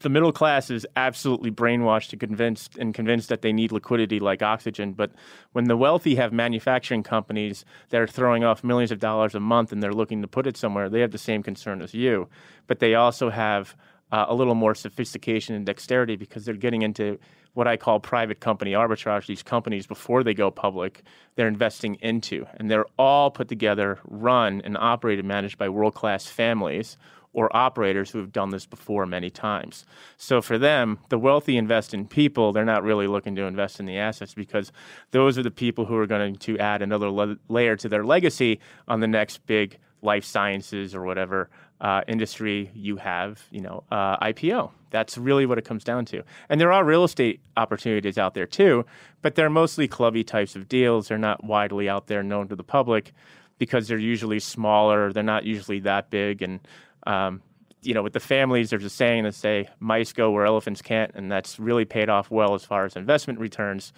the 0.00 0.08
middle 0.08 0.32
class 0.32 0.70
is 0.70 0.86
absolutely 0.96 1.50
brainwashed 1.50 2.12
and 2.12 2.20
convinced 2.20 2.76
and 2.76 2.94
convinced 2.94 3.28
that 3.28 3.42
they 3.42 3.52
need 3.52 3.72
liquidity 3.72 4.20
like 4.20 4.42
oxygen. 4.42 4.92
But 4.92 5.12
when 5.52 5.64
the 5.64 5.76
wealthy 5.76 6.14
have 6.16 6.32
manufacturing 6.32 7.02
companies 7.02 7.64
that 7.90 8.00
are 8.00 8.06
throwing 8.06 8.44
off 8.44 8.62
millions 8.62 8.92
of 8.92 9.00
dollars 9.00 9.34
a 9.34 9.40
month 9.40 9.72
and 9.72 9.82
they're 9.82 9.92
looking 9.92 10.22
to 10.22 10.28
put 10.28 10.46
it 10.46 10.56
somewhere, 10.56 10.88
they 10.88 11.00
have 11.00 11.10
the 11.10 11.18
same 11.18 11.42
concern 11.42 11.82
as 11.82 11.94
you. 11.94 12.28
But 12.66 12.78
they 12.78 12.94
also 12.94 13.30
have 13.30 13.74
uh, 14.12 14.26
a 14.28 14.34
little 14.34 14.54
more 14.54 14.74
sophistication 14.74 15.54
and 15.54 15.66
dexterity 15.66 16.16
because 16.16 16.44
they're 16.44 16.54
getting 16.54 16.82
into 16.82 17.18
what 17.58 17.66
I 17.66 17.76
call 17.76 17.98
private 17.98 18.38
company 18.38 18.70
arbitrage. 18.70 19.26
These 19.26 19.42
companies, 19.42 19.84
before 19.84 20.22
they 20.22 20.32
go 20.32 20.48
public, 20.48 21.02
they're 21.34 21.48
investing 21.48 21.96
into, 21.96 22.46
and 22.54 22.70
they're 22.70 22.86
all 22.96 23.32
put 23.32 23.48
together, 23.48 23.98
run, 24.04 24.62
and 24.62 24.76
operated, 24.78 25.24
managed 25.24 25.58
by 25.58 25.68
world 25.68 25.96
class 25.96 26.26
families 26.26 26.96
or 27.32 27.54
operators 27.54 28.12
who 28.12 28.20
have 28.20 28.30
done 28.30 28.50
this 28.50 28.64
before 28.64 29.06
many 29.06 29.28
times. 29.28 29.84
So 30.16 30.40
for 30.40 30.56
them, 30.56 31.00
the 31.08 31.18
wealthy 31.18 31.56
invest 31.56 31.92
in 31.92 32.06
people. 32.06 32.52
They're 32.52 32.64
not 32.64 32.84
really 32.84 33.08
looking 33.08 33.34
to 33.34 33.42
invest 33.42 33.80
in 33.80 33.86
the 33.86 33.98
assets 33.98 34.34
because 34.34 34.70
those 35.10 35.36
are 35.36 35.42
the 35.42 35.50
people 35.50 35.84
who 35.84 35.96
are 35.96 36.06
going 36.06 36.36
to 36.36 36.58
add 36.60 36.80
another 36.80 37.10
le- 37.10 37.38
layer 37.48 37.74
to 37.74 37.88
their 37.88 38.04
legacy 38.04 38.60
on 38.86 39.00
the 39.00 39.08
next 39.08 39.44
big 39.46 39.78
life 40.00 40.24
sciences 40.24 40.94
or 40.94 41.02
whatever 41.02 41.50
uh, 41.80 42.02
industry 42.08 42.70
you 42.74 42.96
have, 42.96 43.42
you 43.50 43.60
know, 43.60 43.84
uh, 43.90 44.18
IPO. 44.18 44.70
That's 44.90 45.18
really 45.18 45.46
what 45.46 45.58
it 45.58 45.64
comes 45.64 45.84
down 45.84 46.04
to. 46.06 46.22
And 46.48 46.60
there 46.60 46.72
are 46.72 46.84
real 46.84 47.04
estate 47.04 47.40
opportunities 47.56 48.18
out 48.18 48.34
there 48.34 48.46
too, 48.46 48.84
but 49.22 49.34
they're 49.34 49.50
mostly 49.50 49.86
clubby 49.86 50.24
types 50.24 50.56
of 50.56 50.68
deals. 50.68 51.08
They're 51.08 51.18
not 51.18 51.44
widely 51.44 51.88
out 51.88 52.06
there 52.06 52.22
known 52.22 52.48
to 52.48 52.56
the 52.56 52.64
public 52.64 53.12
because 53.58 53.88
they're 53.88 53.98
usually 53.98 54.40
smaller. 54.40 55.12
They're 55.12 55.22
not 55.22 55.44
usually 55.44 55.80
that 55.80 56.10
big, 56.10 56.42
and 56.42 56.60
um, 57.06 57.42
you 57.82 57.94
know, 57.94 58.02
with 58.02 58.12
the 58.12 58.20
families, 58.20 58.70
there's 58.70 58.84
a 58.84 58.90
saying 58.90 59.24
that 59.24 59.34
say 59.34 59.68
mice 59.78 60.12
go 60.12 60.30
where 60.30 60.46
elephants 60.46 60.82
can't, 60.82 61.12
and 61.14 61.30
that's 61.30 61.58
really 61.58 61.84
paid 61.84 62.08
off 62.08 62.30
well 62.30 62.54
as 62.54 62.64
far 62.64 62.84
as 62.84 62.96
investment 62.96 63.38
returns 63.38 63.92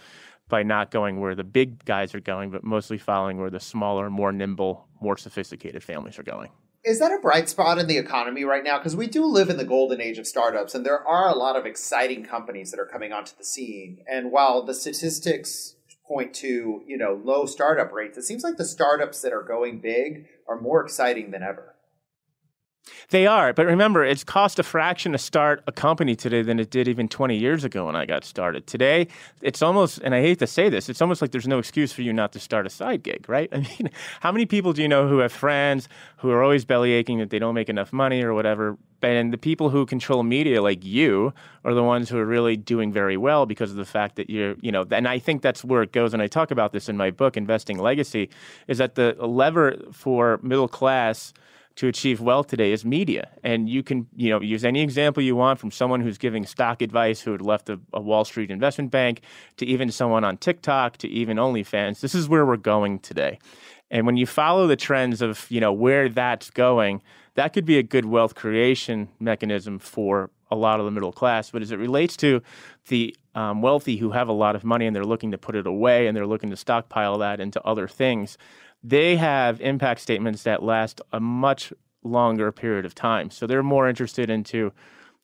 by 0.48 0.62
not 0.62 0.90
going 0.90 1.20
where 1.20 1.34
the 1.34 1.44
big 1.44 1.84
guys 1.84 2.14
are 2.14 2.20
going, 2.20 2.50
but 2.50 2.64
mostly 2.64 2.98
following 2.98 3.38
where 3.38 3.50
the 3.50 3.60
smaller, 3.60 4.10
more 4.10 4.32
nimble, 4.32 4.86
more 5.00 5.16
sophisticated 5.16 5.82
families 5.82 6.18
are 6.18 6.24
going. 6.24 6.50
Is 6.82 6.98
that 6.98 7.12
a 7.12 7.18
bright 7.18 7.50
spot 7.50 7.78
in 7.78 7.88
the 7.88 7.98
economy 7.98 8.42
right 8.42 8.64
now? 8.64 8.78
Because 8.78 8.96
we 8.96 9.06
do 9.06 9.26
live 9.26 9.50
in 9.50 9.58
the 9.58 9.66
golden 9.66 10.00
age 10.00 10.18
of 10.18 10.26
startups, 10.26 10.74
and 10.74 10.84
there 10.84 11.06
are 11.06 11.28
a 11.28 11.34
lot 11.34 11.56
of 11.56 11.66
exciting 11.66 12.24
companies 12.24 12.70
that 12.70 12.80
are 12.80 12.86
coming 12.86 13.12
onto 13.12 13.36
the 13.36 13.44
scene. 13.44 13.98
And 14.10 14.32
while 14.32 14.64
the 14.64 14.72
statistics 14.72 15.74
point 16.08 16.32
to 16.34 16.82
you 16.86 16.96
know 16.96 17.20
low 17.22 17.44
startup 17.44 17.92
rates, 17.92 18.16
it 18.16 18.22
seems 18.22 18.42
like 18.42 18.56
the 18.56 18.64
startups 18.64 19.20
that 19.20 19.32
are 19.32 19.42
going 19.42 19.80
big 19.80 20.26
are 20.48 20.58
more 20.58 20.82
exciting 20.82 21.32
than 21.32 21.42
ever. 21.42 21.69
They 23.10 23.26
are, 23.26 23.52
but 23.52 23.66
remember, 23.66 24.04
it's 24.04 24.24
cost 24.24 24.58
a 24.58 24.62
fraction 24.62 25.12
to 25.12 25.18
start 25.18 25.62
a 25.66 25.72
company 25.72 26.14
today 26.14 26.42
than 26.42 26.60
it 26.60 26.70
did 26.70 26.86
even 26.86 27.08
20 27.08 27.36
years 27.36 27.64
ago 27.64 27.86
when 27.86 27.96
I 27.96 28.06
got 28.06 28.24
started. 28.24 28.66
Today, 28.66 29.08
it's 29.42 29.62
almost, 29.62 29.98
and 29.98 30.14
I 30.14 30.20
hate 30.20 30.38
to 30.38 30.46
say 30.46 30.68
this, 30.68 30.88
it's 30.88 31.02
almost 31.02 31.20
like 31.20 31.32
there's 31.32 31.48
no 31.48 31.58
excuse 31.58 31.92
for 31.92 32.02
you 32.02 32.12
not 32.12 32.32
to 32.32 32.38
start 32.38 32.66
a 32.66 32.70
side 32.70 33.02
gig, 33.02 33.28
right? 33.28 33.48
I 33.52 33.58
mean, 33.58 33.90
how 34.20 34.30
many 34.32 34.46
people 34.46 34.72
do 34.72 34.82
you 34.82 34.88
know 34.88 35.08
who 35.08 35.18
have 35.18 35.32
friends 35.32 35.88
who 36.18 36.30
are 36.30 36.42
always 36.42 36.64
belly 36.64 36.92
aching 36.92 37.18
that 37.18 37.30
they 37.30 37.38
don't 37.38 37.54
make 37.54 37.68
enough 37.68 37.92
money 37.92 38.22
or 38.22 38.32
whatever? 38.32 38.78
And 39.02 39.32
the 39.32 39.38
people 39.38 39.70
who 39.70 39.86
control 39.86 40.22
media, 40.22 40.62
like 40.62 40.84
you, 40.84 41.32
are 41.64 41.74
the 41.74 41.82
ones 41.82 42.10
who 42.10 42.18
are 42.18 42.26
really 42.26 42.56
doing 42.56 42.92
very 42.92 43.16
well 43.16 43.46
because 43.46 43.70
of 43.70 43.76
the 43.76 43.84
fact 43.84 44.16
that 44.16 44.28
you're, 44.28 44.56
you 44.60 44.70
know, 44.70 44.84
and 44.90 45.08
I 45.08 45.18
think 45.18 45.42
that's 45.42 45.64
where 45.64 45.82
it 45.82 45.92
goes. 45.92 46.12
And 46.12 46.22
I 46.22 46.26
talk 46.26 46.50
about 46.50 46.72
this 46.72 46.88
in 46.88 46.96
my 46.96 47.10
book, 47.10 47.36
Investing 47.36 47.78
Legacy, 47.78 48.28
is 48.68 48.78
that 48.78 48.94
the 48.96 49.16
lever 49.18 49.78
for 49.92 50.38
middle 50.42 50.68
class 50.68 51.32
to 51.80 51.88
achieve 51.88 52.20
wealth 52.20 52.46
today 52.46 52.72
is 52.72 52.84
media. 52.84 53.30
And 53.42 53.66
you 53.66 53.82
can, 53.82 54.06
you 54.14 54.28
know, 54.28 54.42
use 54.42 54.66
any 54.66 54.82
example 54.82 55.22
you 55.22 55.34
want 55.34 55.58
from 55.58 55.70
someone 55.70 56.02
who's 56.02 56.18
giving 56.18 56.44
stock 56.44 56.82
advice 56.82 57.22
who 57.22 57.32
had 57.32 57.40
left 57.40 57.70
a, 57.70 57.80
a, 57.94 58.02
Wall 58.02 58.26
Street 58.26 58.50
investment 58.50 58.90
bank 58.90 59.22
to 59.56 59.64
even 59.64 59.90
someone 59.90 60.22
on 60.22 60.36
TikTok 60.36 60.98
to 60.98 61.08
even 61.08 61.38
OnlyFans. 61.38 62.00
This 62.00 62.14
is 62.14 62.28
where 62.28 62.44
we're 62.44 62.58
going 62.58 62.98
today. 62.98 63.38
And 63.90 64.04
when 64.04 64.18
you 64.18 64.26
follow 64.26 64.66
the 64.66 64.76
trends 64.76 65.22
of, 65.22 65.46
you 65.50 65.58
know, 65.58 65.72
where 65.72 66.10
that's 66.10 66.50
going, 66.50 67.00
that 67.36 67.54
could 67.54 67.64
be 67.64 67.78
a 67.78 67.82
good 67.82 68.04
wealth 68.04 68.34
creation 68.34 69.08
mechanism 69.18 69.78
for 69.78 70.28
a 70.50 70.56
lot 70.56 70.80
of 70.80 70.84
the 70.84 70.92
middle 70.92 71.12
class. 71.12 71.50
But 71.50 71.62
as 71.62 71.70
it 71.70 71.78
relates 71.78 72.14
to 72.18 72.42
the 72.88 73.16
um, 73.34 73.62
wealthy 73.62 73.96
who 73.96 74.10
have 74.10 74.28
a 74.28 74.32
lot 74.32 74.54
of 74.54 74.64
money 74.64 74.84
and 74.84 74.94
they're 74.94 75.02
looking 75.02 75.30
to 75.30 75.38
put 75.38 75.56
it 75.56 75.66
away 75.66 76.08
and 76.08 76.14
they're 76.14 76.26
looking 76.26 76.50
to 76.50 76.56
stockpile 76.56 77.16
that 77.18 77.40
into 77.40 77.62
other 77.64 77.88
things, 77.88 78.36
they 78.82 79.16
have 79.16 79.60
impact 79.60 80.00
statements 80.00 80.42
that 80.44 80.62
last 80.62 81.00
a 81.12 81.20
much 81.20 81.72
longer 82.02 82.50
period 82.50 82.84
of 82.84 82.94
time. 82.94 83.30
So 83.30 83.46
they're 83.46 83.62
more 83.62 83.88
interested 83.88 84.30
into, 84.30 84.72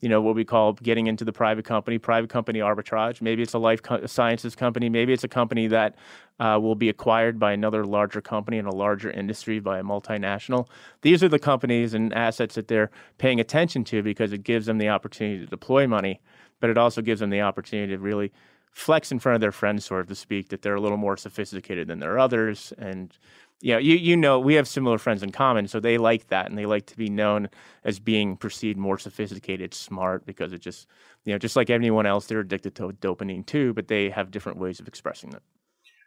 you 0.01 0.09
know, 0.09 0.21
what 0.21 0.35
we 0.35 0.45
call 0.45 0.75
getting 0.75 1.07
into 1.07 1.25
the 1.25 1.33
private 1.33 1.65
company, 1.65 1.99
private 1.99 2.29
company 2.29 2.59
arbitrage. 2.59 3.23
Maybe 3.23 3.43
it's 3.43 3.55
a 3.55 3.59
life 3.59 3.83
co- 3.83 4.05
sciences 4.07 4.55
company. 4.55 4.91
Maybe 4.91 5.13
it's 5.15 5.25
a 5.25 5.29
company 5.29 5.69
that 5.69 5.95
uh, 6.39 6.59
will 6.61 6.75
be 6.75 6.91
acquired 6.91 7.39
by 7.39 7.53
another 7.53 7.85
larger 7.85 8.21
company 8.21 8.59
in 8.59 8.67
a 8.67 8.75
larger 8.75 9.11
industry 9.11 9.59
by 9.59 9.79
a 9.79 9.83
multinational. 9.83 10.69
These 11.01 11.23
are 11.23 11.29
the 11.29 11.39
companies 11.39 11.95
and 11.95 12.13
assets 12.13 12.57
that 12.57 12.69
they're 12.69 12.91
paying 13.17 13.41
attention 13.41 13.85
to 13.85 14.03
because 14.03 14.33
it 14.35 14.45
gives 14.45 14.67
them 14.67 14.77
the 14.77 14.91
opportunity 14.91 15.39
to 15.39 15.47
deploy 15.47 15.87
money, 15.87 16.21
but 16.61 16.69
it 16.69 16.77
also 16.77 17.01
gives 17.01 17.21
them 17.21 17.31
the 17.31 17.41
opportunity 17.41 17.95
to 17.95 17.99
really 17.99 18.33
flex 18.71 19.11
in 19.11 19.19
front 19.19 19.35
of 19.35 19.41
their 19.41 19.53
friends, 19.53 19.87
sort 19.87 20.03
of 20.03 20.09
to 20.09 20.15
speak, 20.15 20.51
that 20.51 20.61
they're 20.61 20.75
a 20.75 20.81
little 20.81 20.99
more 20.99 21.17
sophisticated 21.17 21.89
than 21.89 21.99
their 21.99 22.19
others 22.19 22.75
and 22.77 23.17
yeah, 23.61 23.79
you 23.79 23.97
you 23.97 24.17
know 24.17 24.39
we 24.39 24.55
have 24.55 24.69
similar 24.69 24.99
friends 24.99 25.23
in 25.23 25.33
common, 25.33 25.67
so 25.67 25.81
they 25.81 25.97
like 25.97 26.29
that, 26.29 26.47
and 26.47 26.59
they 26.59 26.67
like 26.67 26.87
to 26.87 26.97
be 26.97 27.09
known 27.09 27.49
as 27.85 27.99
being 27.99 28.37
perceived 28.37 28.79
more 28.79 28.99
sophisticated, 28.99 29.73
smart, 29.73 30.27
because 30.27 30.53
it 30.53 30.61
just 30.61 30.87
you 31.25 31.33
know 31.33 31.39
just 31.39 31.57
like 31.57 31.71
anyone 31.71 32.07
else, 32.07 32.27
they're 32.27 32.41
addicted 32.41 32.75
to 32.77 32.89
dopamine 32.89 33.47
too, 33.47 33.73
but 33.73 33.89
they 33.89 34.11
have 34.11 34.31
different 34.31 34.59
ways 34.59 34.79
of 34.79 34.87
expressing 34.89 35.33
it. 35.33 35.43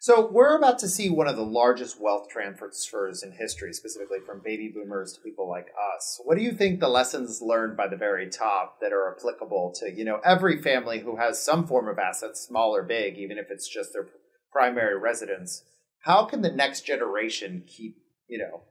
So 0.01 0.29
we're 0.31 0.57
about 0.57 0.79
to 0.79 0.87
see 0.87 1.09
one 1.09 1.27
of 1.27 1.35
the 1.35 1.43
largest 1.43 1.99
wealth 1.99 2.29
transfers 2.29 3.21
in 3.21 3.33
history, 3.33 3.73
specifically 3.73 4.19
from 4.25 4.41
baby 4.41 4.71
boomers 4.73 5.11
to 5.13 5.21
people 5.21 5.49
like 5.49 5.67
us. 5.95 6.21
What 6.23 6.37
do 6.37 6.43
you 6.43 6.53
think 6.53 6.79
the 6.79 6.87
lessons 6.87 7.41
learned 7.41 7.75
by 7.75 7.87
the 7.89 7.97
very 7.97 8.29
top 8.29 8.79
that 8.79 8.93
are 8.93 9.13
applicable 9.13 9.73
to 9.79 9.91
you 9.91 10.05
know 10.05 10.21
every 10.23 10.61
family 10.61 10.99
who 10.99 11.17
has 11.17 11.43
some 11.43 11.65
form 11.65 11.87
of 11.87 11.97
assets, 11.97 12.41
small 12.41 12.75
or 12.75 12.83
big, 12.83 13.17
even 13.17 13.39
if 13.39 13.49
it's 13.49 13.67
just 13.67 13.91
their 13.91 14.07
primary 14.53 14.97
residence? 14.97 15.63
How 15.99 16.25
can 16.25 16.41
the 16.41 16.51
next 16.51 16.81
generation 16.81 17.63
keep, 17.67 17.97
you 18.27 18.37
know, 18.37 18.63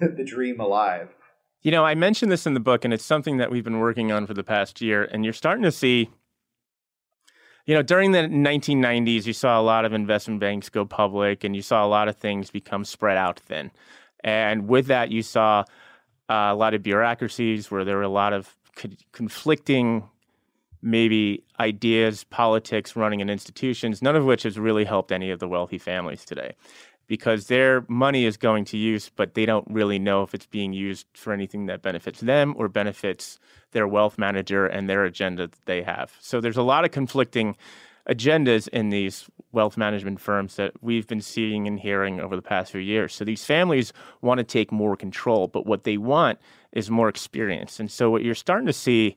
the 0.16 0.24
dream 0.24 0.60
alive? 0.60 1.10
You 1.62 1.70
know, 1.70 1.84
I 1.84 1.94
mentioned 1.94 2.32
this 2.32 2.46
in 2.46 2.54
the 2.54 2.60
book, 2.60 2.84
and 2.84 2.92
it's 2.92 3.04
something 3.04 3.36
that 3.36 3.50
we've 3.50 3.62
been 3.62 3.78
working 3.78 4.10
on 4.10 4.26
for 4.26 4.34
the 4.34 4.42
past 4.42 4.80
year. 4.80 5.04
And 5.04 5.24
you're 5.24 5.32
starting 5.32 5.62
to 5.62 5.70
see, 5.70 6.10
you 7.66 7.74
know, 7.74 7.82
during 7.82 8.10
the 8.10 8.20
1990s, 8.20 9.26
you 9.26 9.32
saw 9.32 9.60
a 9.60 9.62
lot 9.62 9.84
of 9.84 9.92
investment 9.92 10.40
banks 10.40 10.68
go 10.68 10.84
public, 10.84 11.44
and 11.44 11.54
you 11.54 11.62
saw 11.62 11.84
a 11.84 11.86
lot 11.86 12.08
of 12.08 12.16
things 12.16 12.50
become 12.50 12.84
spread 12.84 13.16
out 13.16 13.38
thin. 13.38 13.70
And 14.24 14.66
with 14.66 14.86
that, 14.86 15.10
you 15.10 15.22
saw 15.22 15.60
uh, 16.28 16.50
a 16.50 16.54
lot 16.54 16.74
of 16.74 16.82
bureaucracies 16.82 17.70
where 17.70 17.84
there 17.84 17.96
were 17.96 18.02
a 18.02 18.08
lot 18.08 18.32
of 18.32 18.56
co- 18.74 18.88
conflicting 19.12 20.08
maybe 20.82 21.44
ideas, 21.60 22.24
politics 22.24 22.96
running 22.96 23.20
in 23.20 23.30
institutions, 23.30 24.02
none 24.02 24.16
of 24.16 24.24
which 24.24 24.42
has 24.42 24.58
really 24.58 24.84
helped 24.84 25.12
any 25.12 25.30
of 25.30 25.38
the 25.38 25.48
wealthy 25.48 25.78
families 25.78 26.24
today 26.24 26.54
because 27.06 27.46
their 27.46 27.84
money 27.88 28.24
is 28.24 28.36
going 28.36 28.64
to 28.64 28.78
use, 28.78 29.10
but 29.14 29.34
they 29.34 29.44
don't 29.44 29.66
really 29.68 29.98
know 29.98 30.22
if 30.22 30.34
it's 30.34 30.46
being 30.46 30.72
used 30.72 31.06
for 31.14 31.32
anything 31.32 31.66
that 31.66 31.82
benefits 31.82 32.20
them 32.20 32.54
or 32.56 32.68
benefits 32.68 33.38
their 33.72 33.86
wealth 33.86 34.18
manager 34.18 34.66
and 34.66 34.88
their 34.88 35.04
agenda 35.04 35.46
that 35.46 35.66
they 35.66 35.82
have. 35.82 36.12
So 36.20 36.40
there's 36.40 36.56
a 36.56 36.62
lot 36.62 36.84
of 36.84 36.90
conflicting 36.90 37.56
agendas 38.08 38.66
in 38.68 38.88
these 38.88 39.26
wealth 39.52 39.76
management 39.76 40.20
firms 40.20 40.56
that 40.56 40.72
we've 40.80 41.06
been 41.06 41.20
seeing 41.20 41.66
and 41.66 41.78
hearing 41.78 42.20
over 42.20 42.34
the 42.34 42.42
past 42.42 42.72
few 42.72 42.80
years. 42.80 43.14
So 43.14 43.24
these 43.24 43.44
families 43.44 43.92
want 44.22 44.38
to 44.38 44.44
take 44.44 44.72
more 44.72 44.96
control, 44.96 45.46
but 45.46 45.66
what 45.66 45.84
they 45.84 45.98
want 45.98 46.38
is 46.72 46.90
more 46.90 47.08
experience. 47.08 47.78
And 47.78 47.90
so 47.90 48.10
what 48.10 48.22
you're 48.22 48.34
starting 48.34 48.66
to 48.66 48.72
see 48.72 49.16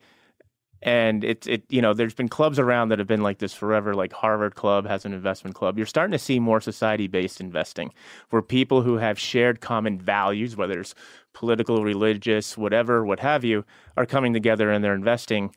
and 0.81 1.23
it's 1.23 1.47
it 1.47 1.63
you 1.69 1.81
know 1.81 1.93
there's 1.93 2.13
been 2.13 2.27
clubs 2.27 2.59
around 2.59 2.89
that 2.89 2.99
have 2.99 3.07
been 3.07 3.23
like 3.23 3.39
this 3.39 3.53
forever 3.53 3.93
like 3.93 4.13
harvard 4.13 4.55
club 4.55 4.85
has 4.85 5.05
an 5.05 5.13
investment 5.13 5.55
club 5.55 5.77
you're 5.77 5.87
starting 5.87 6.11
to 6.11 6.19
see 6.19 6.39
more 6.39 6.61
society 6.61 7.07
based 7.07 7.39
investing 7.39 7.93
where 8.29 8.41
people 8.41 8.81
who 8.81 8.97
have 8.97 9.17
shared 9.17 9.61
common 9.61 9.99
values 9.99 10.55
whether 10.55 10.79
it's 10.79 10.95
political 11.33 11.83
religious 11.83 12.57
whatever 12.57 13.05
what 13.05 13.19
have 13.19 13.43
you 13.43 13.65
are 13.97 14.05
coming 14.05 14.33
together 14.33 14.69
and 14.69 14.83
they're 14.83 14.93
investing 14.93 15.51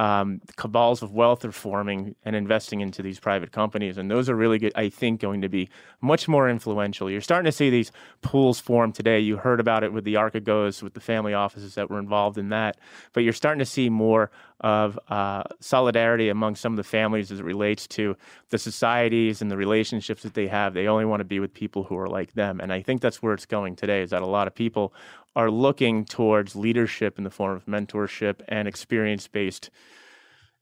um, 0.00 0.40
cabals 0.56 1.02
of 1.02 1.12
wealth 1.12 1.44
are 1.44 1.52
forming 1.52 2.14
and 2.24 2.34
investing 2.34 2.80
into 2.80 3.02
these 3.02 3.20
private 3.20 3.52
companies. 3.52 3.98
And 3.98 4.10
those 4.10 4.30
are 4.30 4.34
really, 4.34 4.58
good, 4.58 4.72
I 4.74 4.88
think, 4.88 5.20
going 5.20 5.42
to 5.42 5.48
be 5.50 5.68
much 6.00 6.26
more 6.26 6.48
influential. 6.48 7.10
You're 7.10 7.20
starting 7.20 7.44
to 7.44 7.52
see 7.52 7.68
these 7.68 7.92
pools 8.22 8.58
form 8.58 8.92
today. 8.92 9.20
You 9.20 9.36
heard 9.36 9.60
about 9.60 9.84
it 9.84 9.92
with 9.92 10.04
the 10.04 10.14
Archegos, 10.14 10.82
with 10.82 10.94
the 10.94 11.00
family 11.00 11.34
offices 11.34 11.74
that 11.74 11.90
were 11.90 11.98
involved 11.98 12.38
in 12.38 12.48
that. 12.48 12.78
But 13.12 13.24
you're 13.24 13.34
starting 13.34 13.58
to 13.58 13.66
see 13.66 13.90
more 13.90 14.30
of 14.60 14.98
uh, 15.08 15.42
solidarity 15.60 16.28
among 16.28 16.54
some 16.54 16.72
of 16.72 16.76
the 16.76 16.84
families 16.84 17.32
as 17.32 17.40
it 17.40 17.44
relates 17.44 17.86
to 17.86 18.16
the 18.50 18.58
societies 18.58 19.40
and 19.40 19.50
the 19.50 19.56
relationships 19.56 20.22
that 20.22 20.34
they 20.34 20.46
have. 20.46 20.74
They 20.74 20.86
only 20.86 21.04
want 21.04 21.20
to 21.20 21.24
be 21.24 21.40
with 21.40 21.54
people 21.54 21.84
who 21.84 21.96
are 21.96 22.08
like 22.08 22.34
them. 22.34 22.60
And 22.60 22.72
I 22.72 22.82
think 22.82 23.00
that's 23.00 23.22
where 23.22 23.34
it's 23.34 23.46
going 23.46 23.76
today, 23.76 24.02
is 24.02 24.10
that 24.10 24.22
a 24.22 24.26
lot 24.26 24.46
of 24.46 24.54
people 24.54 24.92
are 25.36 25.50
looking 25.50 26.04
towards 26.04 26.56
leadership 26.56 27.16
in 27.18 27.24
the 27.24 27.30
form 27.30 27.56
of 27.56 27.64
mentorship 27.66 28.40
and 28.48 28.68
experience 28.68 29.28
based 29.28 29.70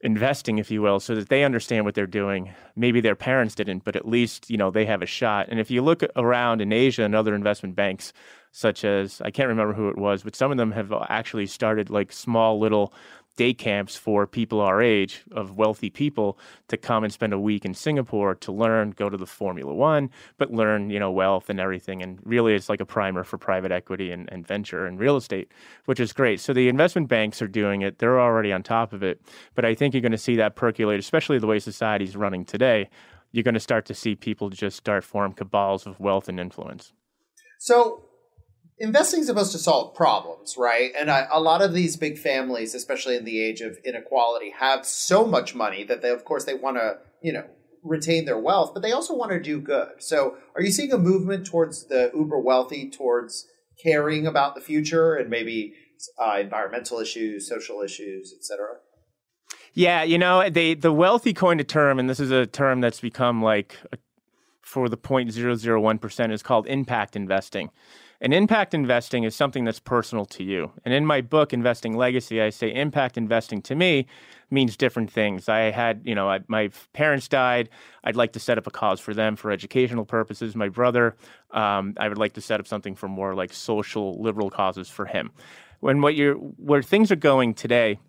investing 0.00 0.58
if 0.58 0.70
you 0.70 0.80
will 0.80 1.00
so 1.00 1.14
that 1.16 1.28
they 1.28 1.42
understand 1.42 1.84
what 1.84 1.92
they're 1.92 2.06
doing 2.06 2.54
maybe 2.76 3.00
their 3.00 3.16
parents 3.16 3.56
didn't 3.56 3.82
but 3.82 3.96
at 3.96 4.06
least 4.06 4.48
you 4.48 4.56
know 4.56 4.70
they 4.70 4.84
have 4.84 5.02
a 5.02 5.06
shot 5.06 5.48
and 5.48 5.58
if 5.58 5.72
you 5.72 5.82
look 5.82 6.04
around 6.14 6.60
in 6.60 6.72
asia 6.72 7.02
and 7.02 7.16
other 7.16 7.34
investment 7.34 7.74
banks 7.74 8.12
such 8.52 8.84
as 8.84 9.20
i 9.22 9.30
can't 9.30 9.48
remember 9.48 9.72
who 9.72 9.88
it 9.88 9.98
was 9.98 10.22
but 10.22 10.36
some 10.36 10.52
of 10.52 10.56
them 10.56 10.70
have 10.70 10.92
actually 11.08 11.46
started 11.46 11.90
like 11.90 12.12
small 12.12 12.60
little 12.60 12.92
day 13.38 13.54
camps 13.54 13.96
for 13.96 14.26
people 14.26 14.60
our 14.60 14.82
age 14.82 15.22
of 15.30 15.56
wealthy 15.56 15.88
people 15.88 16.36
to 16.66 16.76
come 16.76 17.04
and 17.04 17.12
spend 17.12 17.32
a 17.32 17.38
week 17.38 17.64
in 17.64 17.72
Singapore 17.72 18.34
to 18.34 18.50
learn, 18.50 18.90
go 18.90 19.08
to 19.08 19.16
the 19.16 19.26
Formula 19.26 19.72
One, 19.72 20.10
but 20.38 20.50
learn, 20.50 20.90
you 20.90 20.98
know, 20.98 21.12
wealth 21.12 21.48
and 21.48 21.60
everything. 21.60 22.02
And 22.02 22.18
really 22.24 22.54
it's 22.54 22.68
like 22.68 22.80
a 22.80 22.84
primer 22.84 23.22
for 23.22 23.38
private 23.38 23.70
equity 23.70 24.10
and, 24.10 24.28
and 24.32 24.44
venture 24.44 24.86
and 24.86 24.98
real 24.98 25.16
estate, 25.16 25.52
which 25.84 26.00
is 26.00 26.12
great. 26.12 26.40
So 26.40 26.52
the 26.52 26.68
investment 26.68 27.08
banks 27.08 27.40
are 27.40 27.46
doing 27.46 27.82
it. 27.82 28.00
They're 28.00 28.20
already 28.20 28.52
on 28.52 28.64
top 28.64 28.92
of 28.92 29.04
it. 29.04 29.22
But 29.54 29.64
I 29.64 29.72
think 29.72 29.94
you're 29.94 30.00
going 30.00 30.10
to 30.10 30.18
see 30.18 30.34
that 30.34 30.56
percolate, 30.56 30.98
especially 30.98 31.38
the 31.38 31.46
way 31.46 31.60
society's 31.60 32.16
running 32.16 32.44
today. 32.44 32.90
You're 33.30 33.44
going 33.44 33.54
to 33.54 33.60
start 33.60 33.86
to 33.86 33.94
see 33.94 34.16
people 34.16 34.50
just 34.50 34.76
start 34.76 35.04
form 35.04 35.32
cabals 35.32 35.86
of 35.86 36.00
wealth 36.00 36.28
and 36.28 36.40
influence. 36.40 36.92
So 37.60 38.02
investing 38.78 39.20
is 39.20 39.26
supposed 39.26 39.52
to 39.52 39.58
solve 39.58 39.94
problems, 39.94 40.56
right? 40.56 40.92
And 40.98 41.10
I, 41.10 41.26
a 41.30 41.40
lot 41.40 41.62
of 41.62 41.72
these 41.72 41.96
big 41.96 42.18
families, 42.18 42.74
especially 42.74 43.16
in 43.16 43.24
the 43.24 43.40
age 43.40 43.60
of 43.60 43.78
inequality, 43.84 44.52
have 44.58 44.86
so 44.86 45.26
much 45.26 45.54
money 45.54 45.84
that 45.84 46.02
they, 46.02 46.10
of 46.10 46.24
course, 46.24 46.44
they 46.44 46.54
want 46.54 46.76
to, 46.76 46.98
you 47.22 47.32
know, 47.32 47.44
retain 47.82 48.24
their 48.24 48.38
wealth, 48.38 48.72
but 48.74 48.82
they 48.82 48.92
also 48.92 49.14
want 49.14 49.30
to 49.30 49.40
do 49.40 49.60
good. 49.60 49.88
So, 49.98 50.36
are 50.54 50.62
you 50.62 50.70
seeing 50.70 50.92
a 50.92 50.98
movement 50.98 51.46
towards 51.46 51.86
the 51.86 52.10
uber 52.14 52.38
wealthy 52.38 52.90
towards 52.90 53.46
caring 53.82 54.26
about 54.26 54.54
the 54.54 54.60
future 54.60 55.14
and 55.14 55.30
maybe 55.30 55.74
uh, 56.18 56.38
environmental 56.40 56.98
issues, 56.98 57.48
social 57.48 57.80
issues, 57.82 58.34
etc.? 58.36 58.76
Yeah, 59.74 60.02
you 60.02 60.18
know, 60.18 60.48
they 60.48 60.74
the 60.74 60.92
wealthy 60.92 61.32
coined 61.32 61.60
a 61.60 61.64
term, 61.64 61.98
and 61.98 62.10
this 62.10 62.20
is 62.20 62.30
a 62.30 62.46
term 62.46 62.80
that's 62.80 63.00
become 63.00 63.42
like 63.42 63.76
a, 63.92 63.98
for 64.62 64.88
the 64.88 64.96
0.001 64.96 66.00
percent 66.00 66.32
is 66.32 66.42
called 66.42 66.66
impact 66.66 67.16
investing. 67.16 67.70
And 68.20 68.34
impact 68.34 68.74
investing 68.74 69.22
is 69.22 69.34
something 69.36 69.64
that's 69.64 69.78
personal 69.78 70.26
to 70.26 70.42
you. 70.42 70.72
And 70.84 70.92
in 70.92 71.06
my 71.06 71.20
book, 71.20 71.52
Investing 71.52 71.96
Legacy, 71.96 72.42
I 72.42 72.50
say 72.50 72.74
impact 72.74 73.16
investing 73.16 73.62
to 73.62 73.76
me 73.76 74.06
means 74.50 74.76
different 74.76 75.12
things. 75.12 75.48
I 75.48 75.70
had, 75.70 76.02
you 76.04 76.14
know, 76.16 76.28
I, 76.28 76.40
my 76.48 76.70
parents 76.92 77.28
died. 77.28 77.68
I'd 78.02 78.16
like 78.16 78.32
to 78.32 78.40
set 78.40 78.58
up 78.58 78.66
a 78.66 78.70
cause 78.70 78.98
for 78.98 79.14
them 79.14 79.36
for 79.36 79.52
educational 79.52 80.04
purposes. 80.04 80.56
My 80.56 80.68
brother, 80.68 81.16
um, 81.52 81.94
I 81.96 82.08
would 82.08 82.18
like 82.18 82.32
to 82.32 82.40
set 82.40 82.58
up 82.58 82.66
something 82.66 82.96
for 82.96 83.08
more 83.08 83.34
like 83.34 83.52
social 83.52 84.20
liberal 84.20 84.50
causes 84.50 84.88
for 84.88 85.06
him. 85.06 85.30
When 85.80 86.00
what 86.00 86.16
you're, 86.16 86.34
where 86.34 86.82
things 86.82 87.12
are 87.12 87.16
going 87.16 87.54
today, 87.54 88.00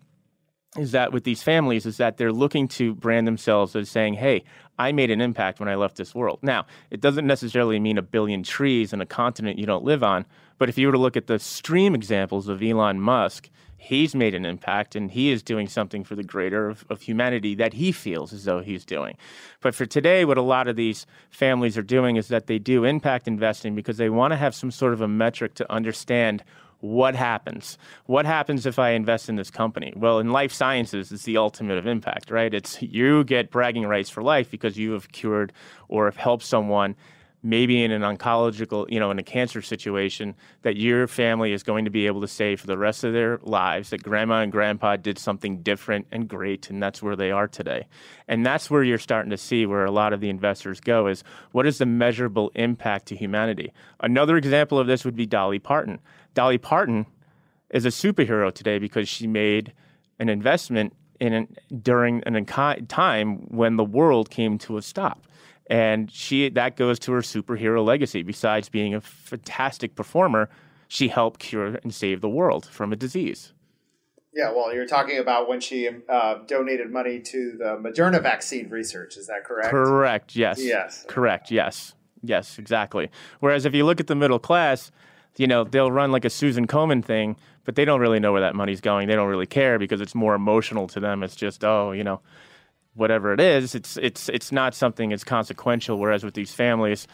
is 0.78 0.92
that 0.92 1.12
with 1.12 1.24
these 1.24 1.42
families 1.42 1.84
is 1.84 1.96
that 1.96 2.16
they're 2.16 2.32
looking 2.32 2.68
to 2.68 2.94
brand 2.94 3.26
themselves 3.26 3.74
as 3.74 3.90
saying, 3.90 4.14
"Hey, 4.14 4.44
I 4.80 4.92
made 4.92 5.10
an 5.10 5.20
impact 5.20 5.60
when 5.60 5.68
I 5.68 5.74
left 5.74 5.96
this 5.96 6.14
world." 6.14 6.38
Now, 6.42 6.66
it 6.90 7.00
doesn't 7.00 7.26
necessarily 7.26 7.78
mean 7.78 7.98
a 7.98 8.02
billion 8.02 8.42
trees 8.42 8.92
in 8.92 9.00
a 9.00 9.06
continent 9.06 9.58
you 9.58 9.66
don't 9.66 9.84
live 9.84 10.02
on, 10.02 10.24
but 10.58 10.68
if 10.68 10.78
you 10.78 10.86
were 10.86 10.92
to 10.92 10.98
look 10.98 11.16
at 11.16 11.26
the 11.26 11.38
stream 11.38 11.94
examples 11.94 12.48
of 12.48 12.62
Elon 12.62 13.00
Musk, 13.00 13.50
he's 13.80 14.14
made 14.14 14.34
an 14.34 14.44
impact 14.44 14.94
and 14.94 15.10
he 15.10 15.30
is 15.30 15.42
doing 15.42 15.66
something 15.66 16.04
for 16.04 16.14
the 16.14 16.22
greater 16.22 16.68
of, 16.68 16.84
of 16.90 17.00
humanity 17.00 17.54
that 17.54 17.72
he 17.72 17.90
feels 17.92 18.32
as 18.32 18.44
though 18.44 18.60
he's 18.60 18.84
doing. 18.84 19.16
But 19.62 19.74
for 19.74 19.86
today, 19.86 20.24
what 20.24 20.36
a 20.36 20.42
lot 20.42 20.68
of 20.68 20.76
these 20.76 21.06
families 21.30 21.78
are 21.78 21.82
doing 21.82 22.16
is 22.16 22.28
that 22.28 22.46
they 22.46 22.58
do 22.58 22.84
impact 22.84 23.26
investing 23.26 23.74
because 23.74 23.96
they 23.96 24.10
want 24.10 24.32
to 24.32 24.36
have 24.36 24.54
some 24.54 24.70
sort 24.70 24.92
of 24.92 25.00
a 25.00 25.08
metric 25.08 25.54
to 25.54 25.72
understand 25.72 26.44
what 26.80 27.14
happens? 27.14 27.78
What 28.06 28.26
happens 28.26 28.66
if 28.66 28.78
I 28.78 28.90
invest 28.90 29.28
in 29.28 29.36
this 29.36 29.50
company? 29.50 29.92
Well, 29.96 30.18
in 30.18 30.32
life 30.32 30.52
sciences, 30.52 31.12
it's 31.12 31.24
the 31.24 31.36
ultimate 31.36 31.78
of 31.78 31.86
impact, 31.86 32.30
right? 32.30 32.52
It's 32.52 32.80
you 32.82 33.24
get 33.24 33.50
bragging 33.50 33.86
rights 33.86 34.10
for 34.10 34.22
life 34.22 34.50
because 34.50 34.78
you 34.78 34.92
have 34.92 35.12
cured 35.12 35.52
or 35.88 36.06
have 36.06 36.16
helped 36.16 36.44
someone 36.44 36.96
maybe 37.42 37.82
in 37.82 37.90
an 37.90 38.02
oncological, 38.02 38.90
you 38.90 39.00
know, 39.00 39.10
in 39.10 39.18
a 39.18 39.22
cancer 39.22 39.62
situation 39.62 40.34
that 40.62 40.76
your 40.76 41.06
family 41.06 41.52
is 41.52 41.62
going 41.62 41.84
to 41.84 41.90
be 41.90 42.06
able 42.06 42.20
to 42.20 42.28
say 42.28 42.54
for 42.56 42.66
the 42.66 42.76
rest 42.76 43.02
of 43.02 43.12
their 43.12 43.38
lives 43.42 43.90
that 43.90 44.02
grandma 44.02 44.40
and 44.40 44.52
grandpa 44.52 44.96
did 44.96 45.18
something 45.18 45.62
different 45.62 46.06
and 46.12 46.28
great 46.28 46.68
and 46.68 46.82
that's 46.82 47.02
where 47.02 47.16
they 47.16 47.30
are 47.30 47.48
today. 47.48 47.86
And 48.28 48.44
that's 48.44 48.70
where 48.70 48.82
you're 48.82 48.98
starting 48.98 49.30
to 49.30 49.38
see 49.38 49.64
where 49.64 49.84
a 49.84 49.90
lot 49.90 50.12
of 50.12 50.20
the 50.20 50.28
investors 50.28 50.80
go 50.80 51.06
is 51.06 51.24
what 51.52 51.66
is 51.66 51.78
the 51.78 51.86
measurable 51.86 52.52
impact 52.54 53.06
to 53.06 53.16
humanity? 53.16 53.72
Another 54.00 54.36
example 54.36 54.78
of 54.78 54.86
this 54.86 55.04
would 55.04 55.16
be 55.16 55.26
Dolly 55.26 55.58
Parton. 55.58 55.98
Dolly 56.34 56.58
Parton 56.58 57.06
is 57.70 57.84
a 57.84 57.88
superhero 57.88 58.52
today 58.52 58.78
because 58.78 59.08
she 59.08 59.26
made 59.26 59.72
an 60.18 60.28
investment 60.28 60.94
in 61.20 61.32
an, 61.32 61.56
during 61.82 62.22
an 62.24 62.44
time 62.86 63.36
when 63.48 63.76
the 63.76 63.84
world 63.84 64.30
came 64.30 64.58
to 64.58 64.76
a 64.76 64.82
stop. 64.82 65.26
And 65.68 66.10
she 66.10 66.48
that 66.48 66.76
goes 66.76 66.98
to 67.00 67.12
her 67.12 67.20
superhero 67.20 67.84
legacy. 67.84 68.22
Besides 68.22 68.68
being 68.68 68.94
a 68.94 69.00
fantastic 69.00 69.94
performer, 69.94 70.48
she 70.88 71.08
helped 71.08 71.38
cure 71.38 71.78
and 71.82 71.94
save 71.94 72.20
the 72.20 72.28
world 72.28 72.66
from 72.66 72.92
a 72.92 72.96
disease. 72.96 73.52
Yeah, 74.32 74.52
well, 74.52 74.72
you're 74.72 74.86
talking 74.86 75.18
about 75.18 75.48
when 75.48 75.60
she 75.60 75.88
uh, 76.08 76.38
donated 76.46 76.90
money 76.90 77.20
to 77.20 77.56
the 77.58 77.76
Moderna 77.76 78.22
vaccine 78.22 78.68
research. 78.68 79.16
Is 79.16 79.26
that 79.26 79.44
correct? 79.44 79.70
Correct. 79.70 80.36
Yes. 80.36 80.62
Yes. 80.62 81.04
Correct. 81.08 81.50
Yes. 81.50 81.94
Yes. 82.22 82.58
Exactly. 82.58 83.10
Whereas 83.40 83.64
if 83.64 83.74
you 83.74 83.84
look 83.84 84.00
at 84.00 84.06
the 84.06 84.14
middle 84.14 84.38
class, 84.38 84.90
you 85.36 85.46
know, 85.46 85.64
they'll 85.64 85.92
run 85.92 86.12
like 86.12 86.24
a 86.24 86.30
Susan 86.30 86.66
Komen 86.66 87.04
thing, 87.04 87.36
but 87.64 87.74
they 87.74 87.84
don't 87.84 88.00
really 88.00 88.20
know 88.20 88.32
where 88.32 88.40
that 88.40 88.54
money's 88.54 88.80
going. 88.80 89.08
They 89.08 89.14
don't 89.14 89.28
really 89.28 89.46
care 89.46 89.78
because 89.78 90.00
it's 90.00 90.14
more 90.14 90.34
emotional 90.34 90.88
to 90.88 91.00
them. 91.00 91.22
It's 91.22 91.36
just, 91.36 91.64
oh, 91.64 91.92
you 91.92 92.04
know, 92.04 92.20
whatever 92.94 93.32
it 93.32 93.40
is, 93.40 93.74
it's 93.74 93.96
it's 93.96 94.28
it's 94.28 94.52
not 94.52 94.74
something 94.74 95.10
that's 95.10 95.24
consequential. 95.24 95.98
Whereas 95.98 96.24
with 96.24 96.34
these 96.34 96.52
families, 96.52 97.06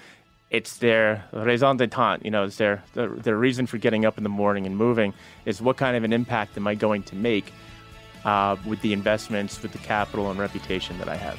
it's 0.51 0.79
their 0.79 1.25
raison 1.33 1.77
d'etre. 1.77 2.19
You 2.23 2.31
know, 2.31 2.45
it's 2.45 2.57
their, 2.57 2.83
their 2.95 3.09
their 3.09 3.37
reason 3.37 3.67
for 3.67 3.79
getting 3.79 4.05
up 4.05 4.17
in 4.17 4.25
the 4.25 4.31
morning 4.31 4.67
and 4.67 4.77
moving 4.77 5.13
is 5.45 5.61
what 5.61 5.77
kind 5.77 5.97
of 5.97 6.05
an 6.05 6.13
impact 6.13 6.57
am 6.57 6.67
I 6.67 6.75
going 6.75 7.03
to 7.05 7.17
make 7.17 7.53
uh, 8.25 8.57
with 8.67 8.81
the 8.83 8.93
investments, 8.93 9.63
with 9.63 9.73
the 9.73 9.79
capital 9.79 10.31
and 10.31 10.39
reputation 10.39 10.99
that 10.99 11.09
I 11.09 11.17
have. 11.17 11.39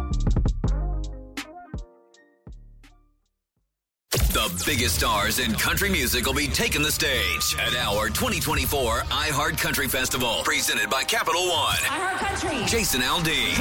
The 4.41 4.63
biggest 4.65 4.95
stars 4.95 5.37
in 5.37 5.53
country 5.53 5.87
music 5.87 6.25
will 6.25 6.33
be 6.33 6.47
taking 6.47 6.81
the 6.81 6.91
stage 6.91 7.55
at 7.59 7.75
our 7.75 8.07
2024 8.07 9.01
iHeart 9.01 9.55
Country 9.59 9.87
Festival, 9.87 10.41
presented 10.43 10.89
by 10.89 11.03
Capital 11.03 11.47
One. 11.47 11.75
iHeart 11.75 12.17
Country. 12.17 12.65
Jason 12.65 13.01
Aldean. 13.01 13.53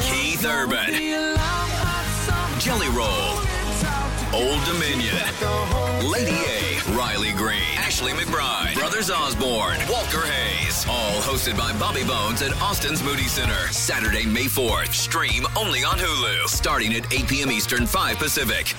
Keith 0.00 0.46
Urban. 0.46 0.90
Jelly 2.60 2.88
Roll. 2.88 3.36
Old 4.32 4.64
Dominion. 4.64 5.16
Lady 6.10 6.32
A. 6.32 6.96
Riley 6.96 7.32
Green. 7.32 7.71
Ashley 7.92 8.12
McBryde. 8.12 8.72
Brothers 8.72 9.10
Osborne. 9.10 9.76
Walker 9.90 10.26
Hayes. 10.26 10.86
All 10.88 11.20
hosted 11.20 11.58
by 11.58 11.78
Bobby 11.78 12.02
Bones 12.04 12.40
at 12.40 12.58
Austin's 12.62 13.02
Moody 13.02 13.24
Center. 13.28 13.68
Saturday, 13.70 14.24
May 14.24 14.46
4th. 14.46 14.94
Stream 14.94 15.46
only 15.58 15.84
on 15.84 15.98
Hulu. 15.98 16.46
Starting 16.48 16.94
at 16.94 17.12
8 17.12 17.28
p.m. 17.28 17.52
Eastern, 17.52 17.84
5 17.84 18.16
Pacific. 18.16 18.74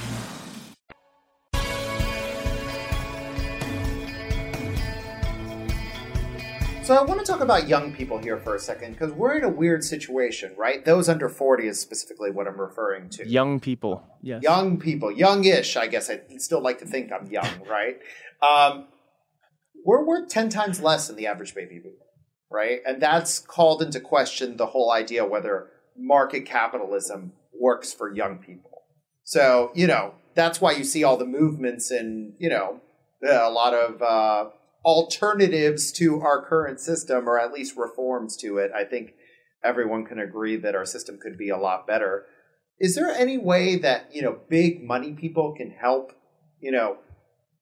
So 6.81 6.95
I 6.95 7.03
want 7.03 7.19
to 7.19 7.25
talk 7.31 7.41
about 7.41 7.67
young 7.67 7.93
people 7.93 8.17
here 8.17 8.39
for 8.39 8.55
a 8.55 8.59
second 8.59 8.93
because 8.93 9.11
we're 9.11 9.37
in 9.37 9.43
a 9.43 9.49
weird 9.49 9.83
situation, 9.83 10.55
right? 10.57 10.83
Those 10.83 11.07
under 11.07 11.29
40 11.29 11.67
is 11.67 11.79
specifically 11.79 12.31
what 12.31 12.47
I'm 12.47 12.59
referring 12.59 13.09
to. 13.09 13.29
Young 13.29 13.59
people, 13.59 14.03
yes. 14.23 14.41
Young 14.41 14.79
people, 14.79 15.11
youngish, 15.11 15.77
I 15.77 15.85
guess. 15.85 16.09
I 16.09 16.21
still 16.39 16.61
like 16.61 16.79
to 16.79 16.87
think 16.87 17.11
I'm 17.11 17.27
young, 17.27 17.61
right? 17.69 17.99
Um, 18.41 18.87
we're 19.85 20.05
worth 20.05 20.29
10 20.29 20.49
times 20.49 20.81
less 20.81 21.07
than 21.07 21.15
the 21.15 21.27
average 21.27 21.53
baby 21.53 21.79
boomer, 21.79 21.95
right? 22.51 22.79
And 22.85 23.01
that's 23.01 23.39
called 23.39 23.81
into 23.81 23.99
question 23.99 24.57
the 24.57 24.67
whole 24.67 24.91
idea 24.91 25.25
whether 25.25 25.69
market 25.97 26.45
capitalism 26.45 27.33
works 27.59 27.93
for 27.93 28.13
young 28.13 28.37
people. 28.37 28.83
So, 29.23 29.71
you 29.73 29.87
know, 29.87 30.15
that's 30.35 30.59
why 30.59 30.71
you 30.71 30.83
see 30.83 31.03
all 31.03 31.17
the 31.17 31.25
movements 31.25 31.91
and, 31.91 32.33
you 32.37 32.49
know, 32.49 32.81
a 33.23 33.49
lot 33.49 33.73
of 33.73 34.01
uh, 34.01 34.49
alternatives 34.83 35.91
to 35.93 36.21
our 36.21 36.45
current 36.45 36.79
system, 36.79 37.29
or 37.29 37.39
at 37.39 37.53
least 37.53 37.77
reforms 37.77 38.35
to 38.37 38.57
it. 38.57 38.71
I 38.75 38.83
think 38.83 39.13
everyone 39.63 40.05
can 40.05 40.19
agree 40.19 40.57
that 40.57 40.75
our 40.75 40.85
system 40.85 41.17
could 41.21 41.37
be 41.37 41.49
a 41.49 41.57
lot 41.57 41.87
better. 41.87 42.25
Is 42.79 42.95
there 42.95 43.09
any 43.09 43.37
way 43.37 43.77
that, 43.77 44.13
you 44.13 44.21
know, 44.21 44.39
big 44.49 44.83
money 44.83 45.13
people 45.13 45.53
can 45.55 45.71
help, 45.71 46.11
you 46.59 46.71
know, 46.71 46.97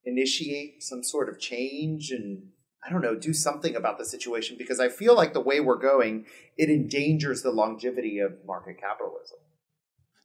initiate 0.06 0.84
some 0.84 1.04
sort 1.04 1.30
of 1.30 1.40
change 1.40 2.12
and 2.12 2.44
I 2.84 2.90
don't 2.90 3.02
know, 3.02 3.16
do 3.16 3.34
something 3.34 3.76
about 3.76 4.00
the 4.00 4.06
situation 4.06 4.56
because 4.58 4.80
I 4.80 4.90
feel 4.90 5.16
like 5.16 5.34
the 5.34 5.40
way 5.40 5.60
we're 5.60 5.78
going, 5.78 6.26
it 6.58 6.70
endangers 6.70 7.44
the 7.44 7.52
longevity 7.52 8.18
of 8.20 8.34
market 8.46 8.80
capitalism. 8.80 9.38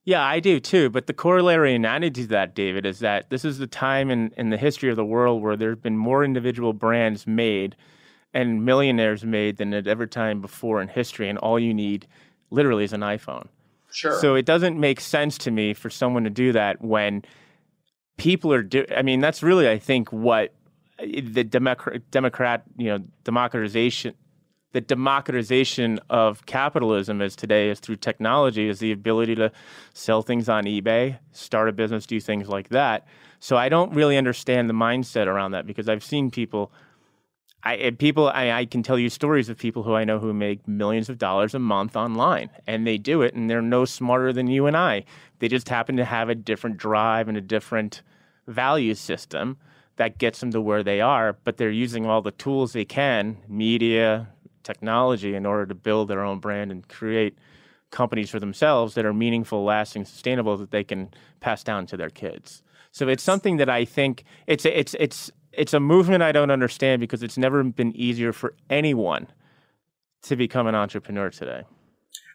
Yeah, 0.05 0.23
I 0.23 0.39
do 0.39 0.59
too. 0.59 0.89
But 0.89 1.05
the 1.05 1.13
corollary 1.13 1.75
and 1.75 1.85
attitude 1.85 2.15
to 2.15 2.27
that, 2.29 2.55
David, 2.55 2.85
is 2.85 2.99
that 2.99 3.29
this 3.29 3.45
is 3.45 3.57
the 3.57 3.67
time 3.67 4.09
in, 4.09 4.31
in 4.37 4.49
the 4.49 4.57
history 4.57 4.89
of 4.89 4.95
the 4.95 5.05
world 5.05 5.43
where 5.43 5.57
there's 5.57 5.77
been 5.77 5.97
more 5.97 6.23
individual 6.23 6.73
brands 6.73 7.27
made 7.27 7.75
and 8.33 8.65
millionaires 8.65 9.23
made 9.23 9.57
than 9.57 9.73
at 9.73 9.85
ever 9.85 10.07
time 10.07 10.41
before 10.41 10.81
in 10.81 10.87
history. 10.87 11.29
And 11.29 11.37
all 11.37 11.59
you 11.59 11.73
need 11.73 12.07
literally 12.49 12.85
is 12.85 12.93
an 12.93 13.01
iPhone. 13.01 13.49
Sure. 13.91 14.19
So 14.19 14.35
it 14.35 14.45
doesn't 14.45 14.79
make 14.79 14.99
sense 14.99 15.37
to 15.39 15.51
me 15.51 15.73
for 15.73 15.89
someone 15.89 16.23
to 16.23 16.29
do 16.29 16.53
that 16.53 16.81
when 16.81 17.23
people 18.17 18.51
are 18.53 18.63
do 18.63 18.85
I 18.95 19.01
mean, 19.01 19.19
that's 19.19 19.41
really, 19.41 19.69
I 19.69 19.77
think, 19.77 20.11
what 20.11 20.53
eh, 20.99 21.21
the 21.23 21.43
Democrat, 21.43 22.09
Democrat 22.11 22.63
you 22.77 22.87
know, 22.87 22.99
democratization 23.23 24.13
the 24.73 24.81
democratization 24.81 25.99
of 26.09 26.45
capitalism 26.45 27.21
is 27.21 27.35
today 27.35 27.69
is 27.69 27.79
through 27.79 27.95
technology 27.95 28.67
is 28.67 28.79
the 28.79 28.91
ability 28.91 29.33
to 29.33 29.51
sell 29.93 30.21
things 30.21 30.49
on 30.49 30.65
ebay 30.65 31.17
start 31.31 31.69
a 31.69 31.71
business 31.71 32.05
do 32.05 32.19
things 32.19 32.47
like 32.49 32.69
that. 32.69 33.07
So 33.39 33.55
i 33.55 33.69
don't 33.69 33.93
really 33.93 34.17
understand 34.17 34.69
the 34.69 34.73
mindset 34.73 35.27
around 35.27 35.51
that 35.51 35.65
because 35.65 35.87
i've 35.87 36.03
seen 36.03 36.29
people 36.29 36.71
I 37.67 37.91
people 37.91 38.29
I, 38.29 38.51
I, 38.51 38.65
can 38.65 38.81
tell 38.81 38.97
you 38.97 39.09
stories 39.09 39.49
of 39.49 39.57
people 39.57 39.83
who 39.83 39.93
I 39.93 40.05
know 40.05 40.19
who 40.19 40.33
make 40.33 40.67
millions 40.67 41.09
of 41.09 41.17
dollars 41.17 41.53
a 41.53 41.59
month 41.59 41.95
online, 41.95 42.49
and 42.65 42.87
they 42.87 42.97
do 42.97 43.21
it, 43.21 43.33
and 43.33 43.49
they're 43.49 43.61
no 43.61 43.83
smarter 43.83 44.31
than 44.31 44.47
you 44.47 44.67
and 44.67 44.77
I. 44.77 45.03
They 45.39 45.47
just 45.47 45.67
happen 45.67 45.97
to 45.97 46.05
have 46.05 46.29
a 46.29 46.35
different 46.35 46.77
drive 46.77 47.27
and 47.27 47.37
a 47.37 47.41
different 47.41 48.01
value 48.47 48.93
system 48.93 49.57
that 49.97 50.17
gets 50.17 50.39
them 50.39 50.51
to 50.51 50.61
where 50.61 50.83
they 50.83 51.01
are. 51.01 51.33
But 51.43 51.57
they're 51.57 51.69
using 51.69 52.05
all 52.05 52.21
the 52.21 52.31
tools 52.31 52.73
they 52.73 52.85
can, 52.85 53.37
media, 53.47 54.29
technology 54.63 55.35
in 55.35 55.45
order 55.45 55.65
to 55.65 55.75
build 55.75 56.07
their 56.07 56.23
own 56.23 56.39
brand 56.39 56.71
and 56.71 56.87
create 56.87 57.37
companies 57.91 58.29
for 58.29 58.39
themselves 58.39 58.93
that 58.93 59.05
are 59.05 59.13
meaningful, 59.13 59.63
lasting, 59.63 60.05
sustainable 60.05 60.57
that 60.57 60.71
they 60.71 60.83
can 60.83 61.09
pass 61.39 61.63
down 61.63 61.85
to 61.87 61.97
their 61.97 62.09
kids. 62.09 62.63
So 62.91 63.07
it's 63.07 63.23
something 63.23 63.57
that 63.57 63.69
I 63.69 63.85
think 63.85 64.23
it's 64.47 64.65
it's 64.65 64.95
it's 64.99 65.31
it's 65.57 65.73
a 65.73 65.79
movement 65.79 66.23
I 66.23 66.31
don't 66.31 66.51
understand 66.51 66.99
because 66.99 67.23
it's 67.23 67.37
never 67.37 67.63
been 67.63 67.93
easier 67.95 68.31
for 68.31 68.53
anyone 68.69 69.27
to 70.21 70.35
become 70.35 70.67
an 70.67 70.75
entrepreneur 70.75 71.29
today. 71.29 71.63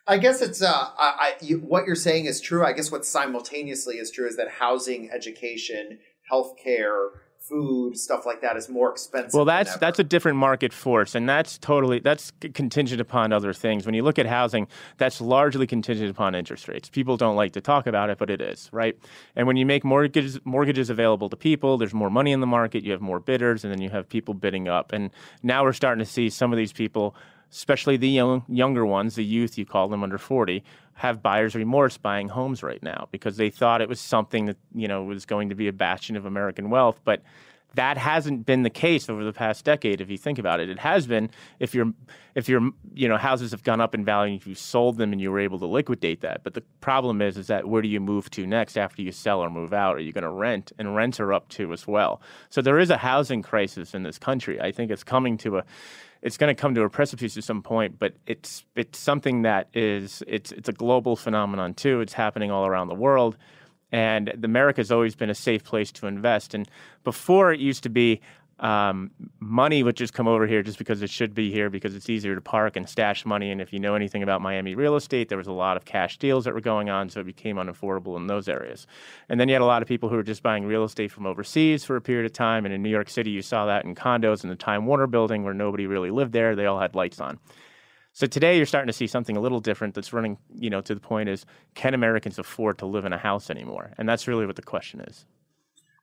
I 0.07 0.19
guess 0.19 0.43
it's 0.43 0.61
uh, 0.61 0.73
I, 0.73 0.91
I, 0.99 1.35
you, 1.41 1.59
what 1.59 1.87
you're 1.87 1.95
saying 1.95 2.25
is 2.27 2.41
true. 2.41 2.67
I 2.67 2.73
guess 2.73 2.91
what 2.91 3.07
simultaneously 3.07 3.97
is 3.99 4.11
true 4.11 4.27
is 4.27 4.37
that 4.37 4.49
housing, 4.49 5.11
education, 5.13 6.01
healthcare, 6.31 7.11
food, 7.49 7.99
stuff 7.99 8.25
like 8.25 8.41
that 8.41 8.57
is 8.57 8.69
more 8.69 8.91
expensive. 8.91 9.35
Well, 9.35 9.45
that's 9.45 9.77
that's 9.77 9.99
a 9.99 10.05
different 10.05 10.39
market 10.39 10.73
force, 10.73 11.15
and 11.15 11.29
that's 11.29 11.59
totally 11.59 11.99
that's 11.99 12.33
contingent 12.55 13.01
upon 13.01 13.33
other 13.33 13.53
things. 13.53 13.85
When 13.85 13.95
you 13.95 14.03
look 14.03 14.19
at 14.19 14.27
housing, 14.27 14.69
that's 14.99 15.21
largely 15.21 15.67
contingent 15.67 16.11
upon 16.11 16.35
interest 16.35 16.69
rates. 16.69 16.89
People 16.89 17.17
don't 17.17 17.37
like 17.37 17.53
to 17.53 17.61
talk 17.61 17.87
about 17.87 18.11
it, 18.11 18.19
but 18.19 18.31
it 18.31 18.41
is 18.41 18.69
right. 18.73 18.97
And 19.37 19.47
when 19.47 19.57
you 19.57 19.67
make 19.67 19.85
mortgages 19.85 20.39
mortgages 20.45 20.91
available 20.91 21.29
to 21.29 21.37
people, 21.37 21.79
there's 21.79 21.95
more 21.95 22.11
money 22.11 22.33
in 22.33 22.41
the 22.41 22.47
market. 22.47 22.85
You 22.85 22.93
have 22.93 23.01
more 23.01 23.21
bidders, 23.21 23.65
and 23.65 23.73
then 23.73 23.81
you 23.81 23.91
have 23.91 24.09
people 24.09 24.35
bidding 24.35 24.69
up. 24.69 24.93
And 24.93 25.11
now 25.43 25.65
we're 25.65 25.73
starting 25.73 26.05
to 26.05 26.11
see 26.11 26.31
some 26.31 26.53
of 26.53 26.57
these 26.57 26.73
people 26.73 27.15
especially 27.53 27.97
the 27.97 28.09
young, 28.09 28.45
younger 28.49 28.87
ones, 28.87 29.15
the 29.15 29.25
youth, 29.25 29.59
you 29.59 29.67
call 29.67 29.89
them 29.89 30.03
under 30.03 30.19
40, 30.19 30.65
have 30.95 31.23
buyer's 31.23 31.55
remorse 31.55 31.97
buying 31.97 32.29
homes 32.29 32.63
right 32.63 32.83
now 32.83 33.09
because 33.11 33.37
they 33.37 33.51
thought 33.51 33.81
it 33.81 33.89
was 33.89 34.01
something 34.01 34.47
that, 34.47 34.57
you 34.75 34.89
know, 34.89 35.05
was 35.05 35.27
going 35.27 35.49
to 35.49 35.55
be 35.55 35.69
a 35.69 35.73
bastion 35.73 36.17
of 36.17 36.25
American 36.25 36.71
wealth. 36.71 37.01
But 37.05 37.23
that 37.75 37.97
hasn't 37.97 38.45
been 38.45 38.63
the 38.63 38.71
case 38.71 39.09
over 39.09 39.25
the 39.25 39.33
past 39.33 39.65
decade 39.65 40.01
if 40.01 40.11
you 40.11 40.19
think 40.19 40.39
about 40.39 40.61
it. 40.61 40.69
It 40.69 40.79
has 40.79 41.07
been 41.07 41.31
if 41.59 41.75
your 41.75 41.93
if 42.35 42.49
your 42.49 42.71
you 42.93 43.09
know 43.09 43.17
houses 43.17 43.51
have 43.53 43.63
gone 43.63 43.81
up 43.81 43.95
in 43.95 44.05
value 44.05 44.35
if 44.35 44.47
you 44.47 44.55
sold 44.55 44.99
them 44.99 45.13
and 45.13 45.21
you 45.21 45.31
were 45.31 45.41
able 45.41 45.59
to 45.59 45.67
liquidate 45.67 46.21
that. 46.21 46.43
But 46.45 46.55
the 46.55 46.61
problem 46.81 47.23
is 47.23 47.39
is 47.39 47.47
that 47.47 47.67
where 47.67 47.83
do 47.83 47.89
you 47.89 48.01
move 48.01 48.31
to 48.31 48.47
next 48.47 48.77
after 48.77 49.03
you 49.03 49.13
sell 49.13 49.41
or 49.41 49.51
move 49.51 49.73
out? 49.73 49.97
Are 49.97 50.01
you 50.01 50.13
going 50.13 50.23
to 50.23 50.31
rent? 50.31 50.73
And 50.79 50.95
rents 50.95 51.19
are 51.21 51.33
up 51.33 51.49
too 51.49 51.73
as 51.73 51.87
well. 51.87 52.21
So 52.51 52.61
there 52.61 52.79
is 52.79 52.91
a 52.91 52.99
housing 52.99 53.43
crisis 53.43 53.95
in 53.95 54.03
this 54.03 54.19
country. 54.19 54.61
I 54.61 54.73
think 54.73 54.91
it's 54.91 55.05
coming 55.05 55.39
to 55.39 55.59
a 55.59 55.65
it's 56.23 56.37
going 56.37 56.55
to 56.55 56.61
come 56.61 56.75
to 56.77 56.83
a 56.83 56.89
precipice 56.89 57.37
at 57.37 57.45
some 57.45 57.63
point, 57.63 57.99
but 57.99 58.15
it's 58.27 58.65
it's 58.77 58.99
something 58.99 59.43
that 59.43 59.69
is 59.75 60.23
it's 60.27 60.53
it's 60.53 60.69
a 60.69 60.73
global 60.73 61.17
phenomenon 61.17 61.75
too. 61.75 62.01
It's 62.01 62.13
happening 62.13 62.51
all 62.51 62.65
around 62.65 62.89
the 62.89 62.95
world, 62.95 63.37
and 63.91 64.33
America 64.45 64.81
has 64.81 64.93
always 64.93 65.17
been 65.17 65.31
a 65.31 65.35
safe 65.35 65.65
place 65.65 65.91
to 65.93 66.07
invest. 66.07 66.55
And 66.55 66.69
before 67.03 67.53
it 67.53 67.59
used 67.59 67.83
to 67.83 67.89
be, 67.89 68.21
um, 68.61 69.11
money 69.41 69.83
would 69.83 69.97
just 69.97 70.13
come 70.13 70.29
over 70.29 70.47
here 70.47 70.63
just 70.63 70.79
because 70.79 71.03
it 71.03 71.11
should 71.11 71.35
be 71.35 71.51
here 71.51 71.69
because 71.69 71.95
it's 71.95 72.09
easier 72.09 72.35
to 72.35 72.41
park 72.41 72.77
and 72.77 72.89
stash 72.89 73.27
money. 73.27 73.51
And 73.51 73.61
if 73.61 73.73
you 73.73 73.81
know 73.81 73.95
anything 73.95 74.23
about 74.23 74.41
Miami 74.41 74.75
real 74.75 74.95
estate, 74.95 75.29
there 75.29 75.39
was 75.39 75.47
a 75.47 75.53
lot 75.53 75.77
of 75.77 75.85
cash 75.85 76.19
deals 76.19 76.45
that 76.45 76.55
were 76.55 76.61
going 76.61 76.89
on, 76.89 77.09
so 77.09 77.21
it 77.21 77.27
became 77.27 77.57
unaffordable 77.57 78.17
in 78.17 78.27
those 78.27 78.49
areas. 78.49 78.87
And 79.29 79.41
then 79.41 79.49
you 79.49 79.55
had 79.55 79.63
a 79.63 79.67
lot 79.67 79.83
of 79.83 79.89
people 79.89 80.09
who 80.09 80.17
were 80.17 80.23
just 80.23 80.43
buying 80.43 80.65
real 80.65 80.85
estate 80.85 81.11
from 81.11 81.27
overseas 81.27 81.85
for 81.85 81.97
a 81.97 82.01
period 82.01 82.27
of 82.27 82.33
time. 82.33 82.65
And 82.65 82.75
in 82.75 82.83
New 82.83 82.91
York 82.91 83.11
City, 83.11 83.31
you 83.31 83.43
saw 83.43 83.67
that 83.67 83.85
in 83.85 83.95
condos 83.95 84.45
in 84.45 84.51
the 84.51 84.57
Time 84.57 84.87
Warner 84.87 85.07
building 85.07 85.43
where 85.43 85.55
nobody 85.55 85.87
really 85.87 86.11
lived 86.11 86.33
there. 86.33 86.55
They 86.55 86.67
all 86.67 86.81
had 86.81 86.95
lights 86.95 87.21
on. 87.21 87.39
So 88.15 88.27
today 88.27 88.59
you're 88.59 88.67
starting 88.67 88.89
to 88.89 88.93
see 88.93 89.07
something 89.07 89.37
a 89.37 89.41
little 89.41 89.61
different 89.61 89.95
that's 89.95 90.13
running, 90.13 90.37
you 90.55 90.69
know, 90.69 90.83
to 90.83 90.95
the 90.95 91.01
point 91.01 91.31
is 91.31 91.47
can 91.75 91.95
Americans 91.95 92.39
afford 92.39 92.79
to 92.79 92.87
live 92.87 93.07
in 93.07 93.13
a 93.13 93.19
house 93.19 93.49
anymore? 93.49 93.93
And 93.97 94.09
that's 94.09 94.29
really 94.29 94.45
what 94.45 94.57
the 94.57 94.63
question 94.63 95.01
is. 95.01 95.25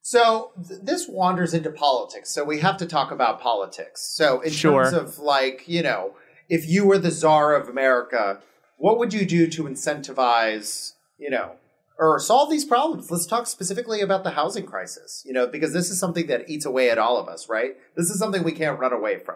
So 0.02 0.52
th- 0.68 0.82
this 0.82 1.08
wanders 1.08 1.54
into 1.54 1.72
politics. 1.72 2.32
So 2.32 2.44
we 2.44 2.60
have 2.60 2.78
to 2.78 2.86
talk 2.86 3.12
about 3.12 3.40
politics. 3.40 4.02
So 4.16 4.42
in 4.42 4.52
Sure. 4.52 4.84
terms 4.84 4.94
of 4.96 5.20
like, 5.20 5.68
you 5.68 5.84
know, 5.84 6.16
if 6.48 6.68
you 6.68 6.86
were 6.86 6.98
the 6.98 7.12
czar 7.12 7.56
of 7.56 7.70
America, 7.70 8.42
what 8.78 8.98
would 8.98 9.14
you 9.14 9.26
do 9.26 9.48
to 9.48 9.64
incentivize, 9.64 10.94
you 11.18 11.30
know, 11.30 11.52
or 11.98 12.18
solve 12.20 12.50
these 12.50 12.66
problems? 12.66 13.12
Let's 13.12 13.26
talk 13.26 13.46
specifically 13.46 14.02
about 14.02 14.24
the 14.24 14.32
housing 14.32 14.66
crisis, 14.66 15.24
you 15.26 15.34
know, 15.34 15.46
because 15.48 15.74
this 15.74 15.90
is 15.90 16.00
something 16.00 16.28
that 16.28 16.50
eats 16.50 16.66
away 16.66 16.90
at 16.90 16.98
all 16.98 17.18
of 17.18 17.28
us, 17.28 17.50
right? 17.50 17.72
This 17.96 18.10
is 18.10 18.18
something 18.18 18.44
we 18.44 18.54
can't 18.54 18.80
run 18.80 18.94
away 18.94 19.20
from, 19.20 19.36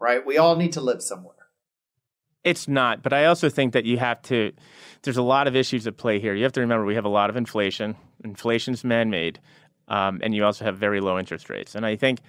right? 0.00 0.24
We 0.24 0.38
all 0.38 0.56
need 0.56 0.72
to 0.72 0.80
live 0.80 1.02
somewhere. 1.02 1.34
It's 2.44 2.66
not, 2.66 3.02
but 3.02 3.12
I 3.12 3.26
also 3.26 3.50
think 3.50 3.74
that 3.74 3.84
you 3.84 3.98
have 3.98 4.22
to. 4.22 4.52
There's 5.02 5.16
a 5.18 5.22
lot 5.22 5.46
of 5.48 5.54
issues 5.54 5.86
at 5.86 5.96
play 5.98 6.18
here. 6.18 6.34
You 6.34 6.44
have 6.44 6.52
to 6.52 6.60
remember 6.60 6.86
we 6.86 6.94
have 6.94 7.04
a 7.04 7.10
lot 7.10 7.28
of 7.30 7.36
inflation. 7.36 7.96
Inflation's 8.24 8.84
man-made, 8.84 9.38
um, 9.88 10.20
and 10.22 10.34
you 10.34 10.44
also 10.44 10.64
have 10.64 10.78
very 10.78 11.00
low 11.00 11.18
interest 11.18 11.50
rates. 11.50 11.74
And 11.74 11.84
I 11.84 11.96
think 11.96 12.20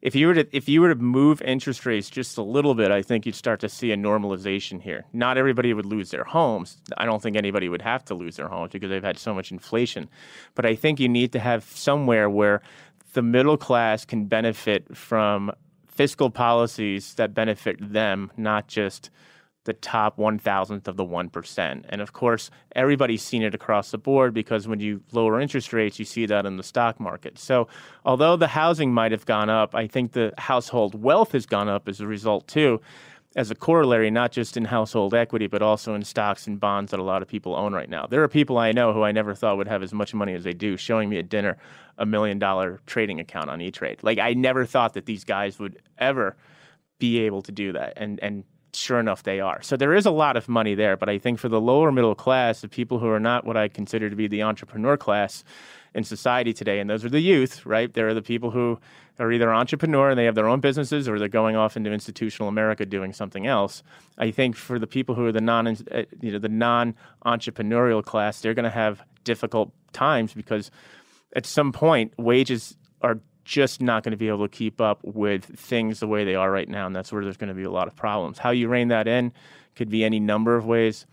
if 0.00 0.14
you 0.14 0.28
were 0.28 0.34
to 0.34 0.56
if 0.56 0.68
you 0.68 0.80
were 0.80 0.94
to 0.94 1.00
move 1.00 1.42
interest 1.42 1.84
rates 1.84 2.08
just 2.08 2.38
a 2.38 2.42
little 2.42 2.74
bit, 2.74 2.90
I 2.90 3.02
think 3.02 3.26
you'd 3.26 3.34
start 3.34 3.60
to 3.60 3.68
see 3.68 3.90
a 3.90 3.96
normalization 3.96 4.80
here. 4.80 5.04
Not 5.12 5.36
everybody 5.36 5.74
would 5.74 5.86
lose 5.86 6.10
their 6.10 6.24
homes. 6.24 6.78
I 6.96 7.04
don't 7.04 7.20
think 7.20 7.36
anybody 7.36 7.68
would 7.68 7.82
have 7.82 8.04
to 8.06 8.14
lose 8.14 8.36
their 8.36 8.48
homes 8.48 8.70
because 8.72 8.90
they've 8.90 9.02
had 9.02 9.18
so 9.18 9.34
much 9.34 9.50
inflation. 9.50 10.08
But 10.54 10.66
I 10.66 10.76
think 10.76 11.00
you 11.00 11.08
need 11.08 11.32
to 11.32 11.40
have 11.40 11.64
somewhere 11.64 12.30
where 12.30 12.62
the 13.14 13.22
middle 13.22 13.56
class 13.56 14.04
can 14.04 14.26
benefit 14.26 14.96
from 14.96 15.50
fiscal 15.88 16.30
policies 16.30 17.14
that 17.14 17.34
benefit 17.34 17.76
them, 17.92 18.30
not 18.36 18.68
just 18.68 19.10
the 19.68 19.74
top 19.74 20.16
one 20.16 20.38
thousandth 20.38 20.88
of 20.88 20.96
the 20.96 21.04
one 21.04 21.28
percent. 21.28 21.84
And 21.90 22.00
of 22.00 22.14
course, 22.14 22.50
everybody's 22.74 23.22
seen 23.22 23.42
it 23.42 23.54
across 23.54 23.90
the 23.90 23.98
board 23.98 24.32
because 24.32 24.66
when 24.66 24.80
you 24.80 25.02
lower 25.12 25.38
interest 25.38 25.74
rates, 25.74 25.98
you 25.98 26.06
see 26.06 26.24
that 26.24 26.46
in 26.46 26.56
the 26.56 26.62
stock 26.62 26.98
market. 26.98 27.38
So, 27.38 27.68
although 28.02 28.34
the 28.36 28.48
housing 28.48 28.94
might 28.94 29.12
have 29.12 29.26
gone 29.26 29.50
up, 29.50 29.74
I 29.74 29.86
think 29.86 30.12
the 30.12 30.32
household 30.38 31.00
wealth 31.00 31.32
has 31.32 31.44
gone 31.44 31.68
up 31.68 31.86
as 31.86 32.00
a 32.00 32.06
result 32.06 32.48
too. 32.48 32.80
As 33.36 33.50
a 33.50 33.54
corollary, 33.54 34.10
not 34.10 34.32
just 34.32 34.56
in 34.56 34.64
household 34.64 35.12
equity, 35.12 35.48
but 35.48 35.60
also 35.60 35.94
in 35.94 36.02
stocks 36.02 36.46
and 36.46 36.58
bonds 36.58 36.90
that 36.90 36.98
a 36.98 37.02
lot 37.02 37.20
of 37.20 37.28
people 37.28 37.54
own 37.54 37.74
right 37.74 37.90
now. 37.90 38.06
There 38.06 38.22
are 38.22 38.28
people 38.28 38.56
I 38.56 38.72
know 38.72 38.94
who 38.94 39.02
I 39.02 39.12
never 39.12 39.34
thought 39.34 39.58
would 39.58 39.68
have 39.68 39.82
as 39.82 39.92
much 39.92 40.14
money 40.14 40.32
as 40.32 40.44
they 40.44 40.54
do, 40.54 40.78
showing 40.78 41.10
me 41.10 41.18
at 41.18 41.28
dinner 41.28 41.58
a 41.98 42.06
million 42.06 42.38
dollar 42.38 42.80
trading 42.86 43.20
account 43.20 43.50
on 43.50 43.60
E 43.60 43.70
Trade. 43.70 43.98
Like 44.02 44.18
I 44.18 44.32
never 44.32 44.64
thought 44.64 44.94
that 44.94 45.04
these 45.04 45.24
guys 45.24 45.58
would 45.58 45.82
ever 45.98 46.36
be 46.98 47.18
able 47.20 47.42
to 47.42 47.52
do 47.52 47.72
that. 47.74 47.92
And 47.96 48.18
and 48.20 48.44
sure 48.72 49.00
enough 49.00 49.22
they 49.22 49.40
are. 49.40 49.62
So 49.62 49.76
there 49.76 49.94
is 49.94 50.06
a 50.06 50.10
lot 50.10 50.36
of 50.36 50.48
money 50.48 50.74
there, 50.74 50.96
but 50.96 51.08
I 51.08 51.18
think 51.18 51.38
for 51.38 51.48
the 51.48 51.60
lower 51.60 51.90
middle 51.92 52.14
class, 52.14 52.60
the 52.60 52.68
people 52.68 52.98
who 52.98 53.08
are 53.08 53.20
not 53.20 53.44
what 53.44 53.56
I 53.56 53.68
consider 53.68 54.10
to 54.10 54.16
be 54.16 54.28
the 54.28 54.42
entrepreneur 54.42 54.96
class 54.96 55.44
in 55.94 56.04
society 56.04 56.52
today, 56.52 56.80
and 56.80 56.88
those 56.88 57.04
are 57.04 57.08
the 57.08 57.20
youth, 57.20 57.64
right? 57.64 57.92
There 57.92 58.08
are 58.08 58.14
the 58.14 58.22
people 58.22 58.50
who 58.50 58.78
are 59.18 59.32
either 59.32 59.52
entrepreneur 59.52 60.10
and 60.10 60.18
they 60.18 60.26
have 60.26 60.34
their 60.34 60.48
own 60.48 60.60
businesses 60.60 61.08
or 61.08 61.18
they're 61.18 61.28
going 61.28 61.56
off 61.56 61.76
into 61.76 61.92
institutional 61.92 62.48
America 62.48 62.86
doing 62.86 63.12
something 63.12 63.46
else. 63.46 63.82
I 64.16 64.30
think 64.30 64.54
for 64.54 64.78
the 64.78 64.86
people 64.86 65.14
who 65.14 65.26
are 65.26 65.32
the 65.32 65.40
non 65.40 65.66
uh, 65.66 66.02
you 66.20 66.32
know 66.32 66.38
the 66.38 66.48
non-entrepreneurial 66.48 68.04
class, 68.04 68.40
they're 68.40 68.54
going 68.54 68.64
to 68.64 68.70
have 68.70 69.02
difficult 69.24 69.72
times 69.92 70.34
because 70.34 70.70
at 71.34 71.46
some 71.46 71.72
point 71.72 72.12
wages 72.16 72.76
are 73.02 73.18
just 73.48 73.80
not 73.80 74.04
going 74.04 74.10
to 74.10 74.18
be 74.18 74.28
able 74.28 74.46
to 74.46 74.54
keep 74.54 74.78
up 74.78 75.00
with 75.02 75.42
things 75.42 76.00
the 76.00 76.06
way 76.06 76.22
they 76.24 76.34
are 76.34 76.50
right 76.50 76.68
now. 76.68 76.86
And 76.86 76.94
that's 76.94 77.10
where 77.10 77.24
there's 77.24 77.38
going 77.38 77.48
to 77.48 77.54
be 77.54 77.64
a 77.64 77.70
lot 77.70 77.88
of 77.88 77.96
problems. 77.96 78.36
How 78.38 78.50
you 78.50 78.68
rein 78.68 78.88
that 78.88 79.08
in 79.08 79.32
could 79.74 79.88
be 79.88 80.04
any 80.04 80.20
number 80.20 80.54
of 80.54 80.66
ways. 80.66 81.06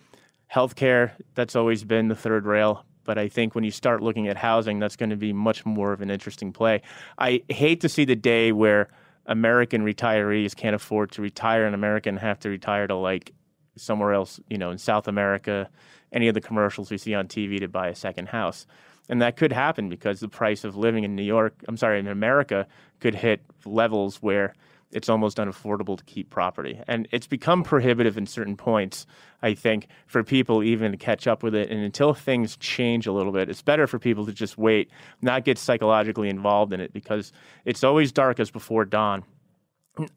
Healthcare, 0.53 1.11
that's 1.33 1.55
always 1.55 1.85
been 1.85 2.09
the 2.09 2.15
third 2.15 2.45
rail. 2.45 2.85
But 3.05 3.17
I 3.17 3.29
think 3.29 3.55
when 3.55 3.63
you 3.63 3.71
start 3.71 4.03
looking 4.03 4.27
at 4.27 4.35
housing, 4.35 4.79
that's 4.79 4.97
going 4.97 5.11
to 5.11 5.15
be 5.15 5.31
much 5.31 5.65
more 5.65 5.93
of 5.93 6.01
an 6.01 6.09
interesting 6.09 6.51
play. 6.51 6.81
I 7.17 7.41
hate 7.49 7.81
to 7.81 7.89
see 7.89 8.03
the 8.03 8.15
day 8.15 8.51
where 8.51 8.89
American 9.25 9.85
retirees 9.85 10.55
can't 10.55 10.75
afford 10.75 11.11
to 11.11 11.21
retire 11.21 11.65
and 11.65 12.19
have 12.19 12.39
to 12.41 12.49
retire 12.49 12.87
to 12.87 12.95
like 12.95 13.31
somewhere 13.77 14.11
else, 14.11 14.41
you 14.49 14.57
know, 14.57 14.71
in 14.71 14.77
South 14.77 15.07
America, 15.07 15.69
any 16.11 16.27
of 16.27 16.33
the 16.33 16.41
commercials 16.41 16.91
we 16.91 16.97
see 16.97 17.13
on 17.13 17.27
TV 17.27 17.59
to 17.59 17.67
buy 17.67 17.87
a 17.87 17.95
second 17.95 18.27
house. 18.27 18.67
And 19.09 19.21
that 19.21 19.37
could 19.37 19.51
happen 19.51 19.89
because 19.89 20.19
the 20.19 20.27
price 20.27 20.63
of 20.63 20.75
living 20.75 21.03
in 21.03 21.15
New 21.15 21.23
York, 21.23 21.53
I'm 21.67 21.77
sorry, 21.77 21.99
in 21.99 22.07
America, 22.07 22.67
could 22.99 23.15
hit 23.15 23.41
levels 23.65 24.17
where 24.17 24.53
it's 24.91 25.09
almost 25.09 25.37
unaffordable 25.37 25.97
to 25.97 26.03
keep 26.05 26.29
property. 26.29 26.79
And 26.87 27.07
it's 27.11 27.27
become 27.27 27.63
prohibitive 27.63 28.17
in 28.17 28.25
certain 28.25 28.55
points, 28.55 29.05
I 29.41 29.53
think, 29.53 29.87
for 30.07 30.23
people 30.23 30.63
even 30.63 30.91
to 30.91 30.97
catch 30.97 31.27
up 31.27 31.43
with 31.43 31.53
it. 31.53 31.69
And 31.69 31.83
until 31.83 32.13
things 32.13 32.55
change 32.57 33.05
a 33.05 33.11
little 33.11 33.33
bit, 33.33 33.49
it's 33.49 33.61
better 33.61 33.87
for 33.87 33.99
people 33.99 34.25
to 34.25 34.31
just 34.31 34.57
wait, 34.57 34.89
not 35.21 35.43
get 35.43 35.57
psychologically 35.57 36.29
involved 36.29 36.71
in 36.71 36.79
it 36.79 36.93
because 36.93 37.33
it's 37.65 37.83
always 37.83 38.11
darkest 38.11 38.53
before 38.53 38.85
dawn. 38.85 39.23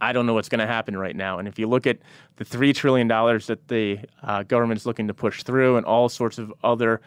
I 0.01 0.13
don't 0.13 0.27
know 0.27 0.35
what's 0.35 0.49
going 0.49 0.61
to 0.61 0.67
happen 0.67 0.97
right 0.97 1.15
now. 1.15 1.39
And 1.39 1.49
if 1.49 1.59
you 1.59 1.67
look 1.67 1.87
at 1.87 1.99
the 2.37 2.45
$3 2.45 2.75
trillion 2.75 3.09
that 3.09 3.61
the 3.69 3.99
uh, 4.23 4.43
government's 4.43 4.87
looking 4.87 5.09
to 5.09 5.15
push 5.15 5.43
through 5.43 5.77
and 5.77 5.87
all 5.87 6.09
sorts 6.09 6.39
of 6.39 6.53
other 6.63 7.01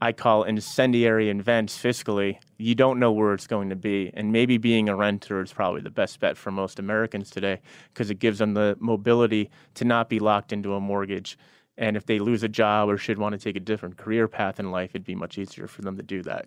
I 0.00 0.12
call 0.12 0.44
incendiary 0.44 1.28
events 1.28 1.76
fiscally, 1.76 2.38
you 2.56 2.76
don't 2.76 3.00
know 3.00 3.10
where 3.10 3.34
it's 3.34 3.48
going 3.48 3.70
to 3.70 3.76
be. 3.76 4.12
And 4.14 4.30
maybe 4.30 4.56
being 4.56 4.88
a 4.88 4.94
renter 4.94 5.42
is 5.42 5.52
probably 5.52 5.80
the 5.80 5.90
best 5.90 6.20
bet 6.20 6.36
for 6.36 6.52
most 6.52 6.78
Americans 6.78 7.30
today 7.30 7.60
because 7.92 8.08
it 8.08 8.20
gives 8.20 8.38
them 8.38 8.54
the 8.54 8.76
mobility 8.78 9.50
to 9.74 9.84
not 9.84 10.08
be 10.08 10.20
locked 10.20 10.52
into 10.52 10.74
a 10.74 10.80
mortgage. 10.80 11.36
And 11.76 11.96
if 11.96 12.06
they 12.06 12.20
lose 12.20 12.44
a 12.44 12.48
job 12.48 12.88
or 12.88 12.96
should 12.96 13.18
want 13.18 13.32
to 13.32 13.38
take 13.38 13.56
a 13.56 13.60
different 13.60 13.96
career 13.96 14.28
path 14.28 14.60
in 14.60 14.70
life, 14.70 14.90
it'd 14.90 15.04
be 15.04 15.16
much 15.16 15.36
easier 15.36 15.66
for 15.66 15.82
them 15.82 15.96
to 15.96 16.02
do 16.02 16.22
that. 16.22 16.46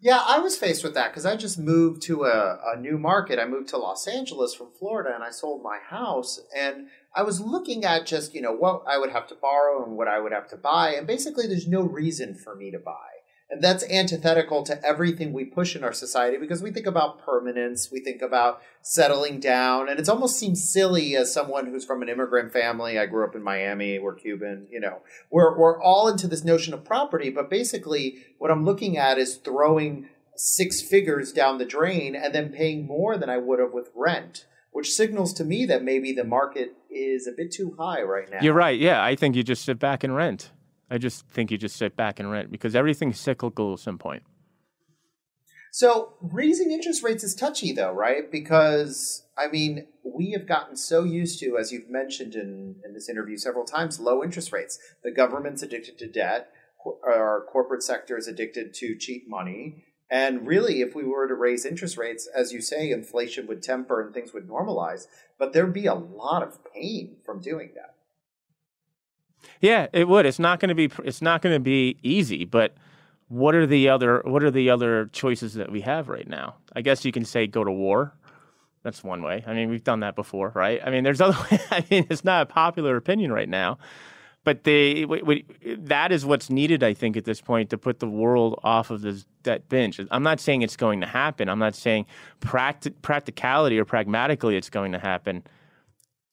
Yeah, 0.00 0.22
I 0.24 0.38
was 0.38 0.56
faced 0.56 0.84
with 0.84 0.94
that 0.94 1.10
because 1.10 1.26
I 1.26 1.34
just 1.34 1.58
moved 1.58 2.02
to 2.02 2.24
a, 2.24 2.60
a 2.74 2.80
new 2.80 2.98
market. 2.98 3.40
I 3.40 3.46
moved 3.46 3.68
to 3.70 3.78
Los 3.78 4.06
Angeles 4.06 4.54
from 4.54 4.68
Florida 4.78 5.10
and 5.12 5.24
I 5.24 5.30
sold 5.30 5.62
my 5.62 5.78
house. 5.78 6.40
And 6.56 6.86
I 7.16 7.24
was 7.24 7.40
looking 7.40 7.84
at 7.84 8.06
just, 8.06 8.32
you 8.32 8.40
know, 8.40 8.52
what 8.52 8.84
I 8.86 8.98
would 8.98 9.10
have 9.10 9.26
to 9.28 9.34
borrow 9.34 9.84
and 9.84 9.96
what 9.96 10.06
I 10.06 10.20
would 10.20 10.30
have 10.32 10.48
to 10.50 10.56
buy. 10.56 10.94
And 10.94 11.04
basically, 11.04 11.48
there's 11.48 11.66
no 11.66 11.82
reason 11.82 12.36
for 12.36 12.54
me 12.54 12.70
to 12.70 12.78
buy. 12.78 13.17
And 13.50 13.62
that's 13.62 13.82
antithetical 13.90 14.62
to 14.64 14.84
everything 14.84 15.32
we 15.32 15.46
push 15.46 15.74
in 15.74 15.82
our 15.82 15.92
society 15.94 16.36
because 16.36 16.62
we 16.62 16.70
think 16.70 16.86
about 16.86 17.24
permanence, 17.24 17.90
we 17.90 18.00
think 18.00 18.20
about 18.20 18.60
settling 18.82 19.40
down, 19.40 19.88
and 19.88 19.98
it 19.98 20.08
almost 20.08 20.38
seems 20.38 20.70
silly 20.70 21.16
as 21.16 21.32
someone 21.32 21.66
who's 21.66 21.84
from 21.84 22.02
an 22.02 22.10
immigrant 22.10 22.52
family. 22.52 22.98
I 22.98 23.06
grew 23.06 23.24
up 23.24 23.34
in 23.34 23.42
Miami, 23.42 23.98
we're 23.98 24.14
Cuban, 24.14 24.66
you 24.70 24.80
know, 24.80 25.00
we're, 25.30 25.56
we're 25.56 25.82
all 25.82 26.08
into 26.08 26.28
this 26.28 26.44
notion 26.44 26.74
of 26.74 26.84
property, 26.84 27.30
but 27.30 27.48
basically, 27.48 28.18
what 28.36 28.50
I'm 28.50 28.66
looking 28.66 28.98
at 28.98 29.16
is 29.16 29.36
throwing 29.36 30.10
six 30.36 30.82
figures 30.82 31.32
down 31.32 31.56
the 31.56 31.64
drain 31.64 32.14
and 32.14 32.34
then 32.34 32.50
paying 32.50 32.86
more 32.86 33.16
than 33.16 33.30
I 33.30 33.38
would 33.38 33.60
have 33.60 33.72
with 33.72 33.90
rent, 33.94 34.46
which 34.72 34.92
signals 34.92 35.32
to 35.34 35.44
me 35.44 35.64
that 35.66 35.82
maybe 35.82 36.12
the 36.12 36.24
market 36.24 36.74
is 36.90 37.26
a 37.26 37.32
bit 37.32 37.50
too 37.50 37.74
high 37.78 38.02
right 38.02 38.30
now. 38.30 38.38
You're 38.40 38.54
right. 38.54 38.78
Yeah, 38.78 39.02
I 39.02 39.16
think 39.16 39.36
you 39.36 39.42
just 39.42 39.64
sit 39.64 39.78
back 39.78 40.04
and 40.04 40.14
rent. 40.14 40.50
I 40.90 40.98
just 40.98 41.26
think 41.28 41.50
you 41.50 41.58
just 41.58 41.76
sit 41.76 41.96
back 41.96 42.18
and 42.18 42.30
rent 42.30 42.50
because 42.50 42.74
everything's 42.74 43.20
cyclical 43.20 43.74
at 43.74 43.78
some 43.80 43.98
point. 43.98 44.22
So 45.70 46.14
raising 46.20 46.72
interest 46.72 47.02
rates 47.02 47.22
is 47.22 47.34
touchy, 47.34 47.72
though, 47.72 47.92
right? 47.92 48.30
Because 48.30 49.28
I 49.36 49.48
mean, 49.48 49.86
we 50.02 50.32
have 50.32 50.48
gotten 50.48 50.76
so 50.76 51.04
used 51.04 51.38
to, 51.40 51.56
as 51.58 51.70
you've 51.70 51.88
mentioned 51.88 52.34
in, 52.34 52.76
in 52.84 52.94
this 52.94 53.08
interview 53.08 53.36
several 53.36 53.64
times, 53.64 54.00
low 54.00 54.24
interest 54.24 54.52
rates. 54.52 54.78
The 55.04 55.12
government's 55.12 55.62
addicted 55.62 55.98
to 55.98 56.08
debt. 56.08 56.50
Our 57.06 57.44
corporate 57.52 57.82
sector 57.82 58.18
is 58.18 58.26
addicted 58.26 58.74
to 58.74 58.96
cheap 58.96 59.28
money. 59.28 59.84
And 60.10 60.46
really, 60.46 60.80
if 60.80 60.94
we 60.94 61.04
were 61.04 61.28
to 61.28 61.34
raise 61.34 61.66
interest 61.66 61.98
rates, 61.98 62.28
as 62.34 62.52
you 62.52 62.62
say, 62.62 62.90
inflation 62.90 63.46
would 63.46 63.62
temper 63.62 64.00
and 64.00 64.12
things 64.12 64.32
would 64.32 64.48
normalize. 64.48 65.06
But 65.38 65.52
there'd 65.52 65.72
be 65.72 65.86
a 65.86 65.94
lot 65.94 66.42
of 66.42 66.58
pain 66.74 67.18
from 67.24 67.40
doing 67.40 67.72
that. 67.74 67.94
Yeah, 69.60 69.88
it 69.92 70.08
would. 70.08 70.26
It's 70.26 70.38
not 70.38 70.60
going 70.60 70.68
to 70.68 70.74
be. 70.74 70.90
It's 71.04 71.22
not 71.22 71.42
going 71.42 71.54
to 71.54 71.60
be 71.60 71.98
easy. 72.02 72.44
But 72.44 72.74
what 73.28 73.54
are 73.54 73.66
the 73.66 73.88
other? 73.88 74.22
What 74.24 74.42
are 74.42 74.50
the 74.50 74.70
other 74.70 75.06
choices 75.12 75.54
that 75.54 75.70
we 75.70 75.80
have 75.82 76.08
right 76.08 76.28
now? 76.28 76.56
I 76.74 76.82
guess 76.82 77.04
you 77.04 77.12
can 77.12 77.24
say 77.24 77.46
go 77.46 77.64
to 77.64 77.72
war. 77.72 78.12
That's 78.82 79.02
one 79.02 79.22
way. 79.22 79.44
I 79.46 79.54
mean, 79.54 79.68
we've 79.68 79.84
done 79.84 80.00
that 80.00 80.14
before, 80.14 80.52
right? 80.54 80.80
I 80.84 80.90
mean, 80.90 81.04
there's 81.04 81.20
other. 81.20 81.36
I 81.70 81.84
mean, 81.90 82.06
it's 82.08 82.24
not 82.24 82.42
a 82.42 82.46
popular 82.46 82.96
opinion 82.96 83.32
right 83.32 83.48
now, 83.48 83.78
but 84.44 84.62
they 84.64 85.02
w- 85.02 85.20
w- 85.20 85.44
that 85.78 86.12
is 86.12 86.24
what's 86.24 86.50
needed, 86.50 86.84
I 86.84 86.94
think, 86.94 87.16
at 87.16 87.24
this 87.24 87.40
point 87.40 87.70
to 87.70 87.78
put 87.78 87.98
the 87.98 88.08
world 88.08 88.60
off 88.62 88.90
of 88.90 89.00
this 89.00 89.26
debt 89.42 89.68
binge. 89.68 90.00
I'm 90.10 90.22
not 90.22 90.38
saying 90.38 90.62
it's 90.62 90.76
going 90.76 91.00
to 91.00 91.06
happen. 91.06 91.48
I'm 91.48 91.58
not 91.58 91.74
saying 91.74 92.06
practi- 92.40 92.94
practicality 93.02 93.78
or 93.78 93.84
pragmatically 93.84 94.56
it's 94.56 94.70
going 94.70 94.92
to 94.92 94.98
happen. 94.98 95.42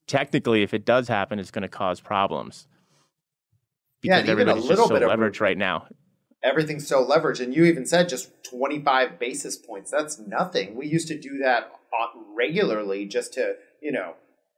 Technically, 0.07 0.61
if 0.61 0.75
it 0.75 0.85
does 0.85 1.07
happen, 1.07 1.39
it's 1.39 1.49
going 1.49 1.63
to 1.63 1.67
cause 1.67 1.99
problems 1.99 2.67
because 4.01 4.27
a 4.27 4.31
everybody's 4.31 4.63
little 4.65 4.87
just 4.87 4.89
so 4.89 4.93
bit 4.99 5.03
of 5.03 5.09
leveraged 5.19 5.39
right 5.41 5.57
now. 5.57 5.87
Everything's 6.43 6.87
so 6.87 7.05
leveraged, 7.05 7.41
and 7.41 7.55
you 7.55 7.65
even 7.65 7.85
said 7.85 8.07
just 8.07 8.29
25 8.43 9.17
basis 9.17 9.57
points. 9.57 9.89
That's 9.89 10.19
nothing. 10.19 10.75
We 10.75 10.87
used 10.87 11.07
to 11.07 11.19
do 11.19 11.39
that 11.39 11.71
uh, 11.91 12.19
regularly 12.35 13.05
just 13.05 13.33
to, 13.33 13.55
you 13.81 13.91
know, 13.91 14.13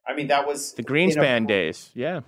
I 0.06 0.14
mean, 0.14 0.28
that 0.28 0.46
was 0.46 0.74
The 0.74 0.82
in 0.82 0.86
a- 0.86 0.92
Greenspan 0.92 1.48
days, 1.48 1.92
yeah. 1.94 2.22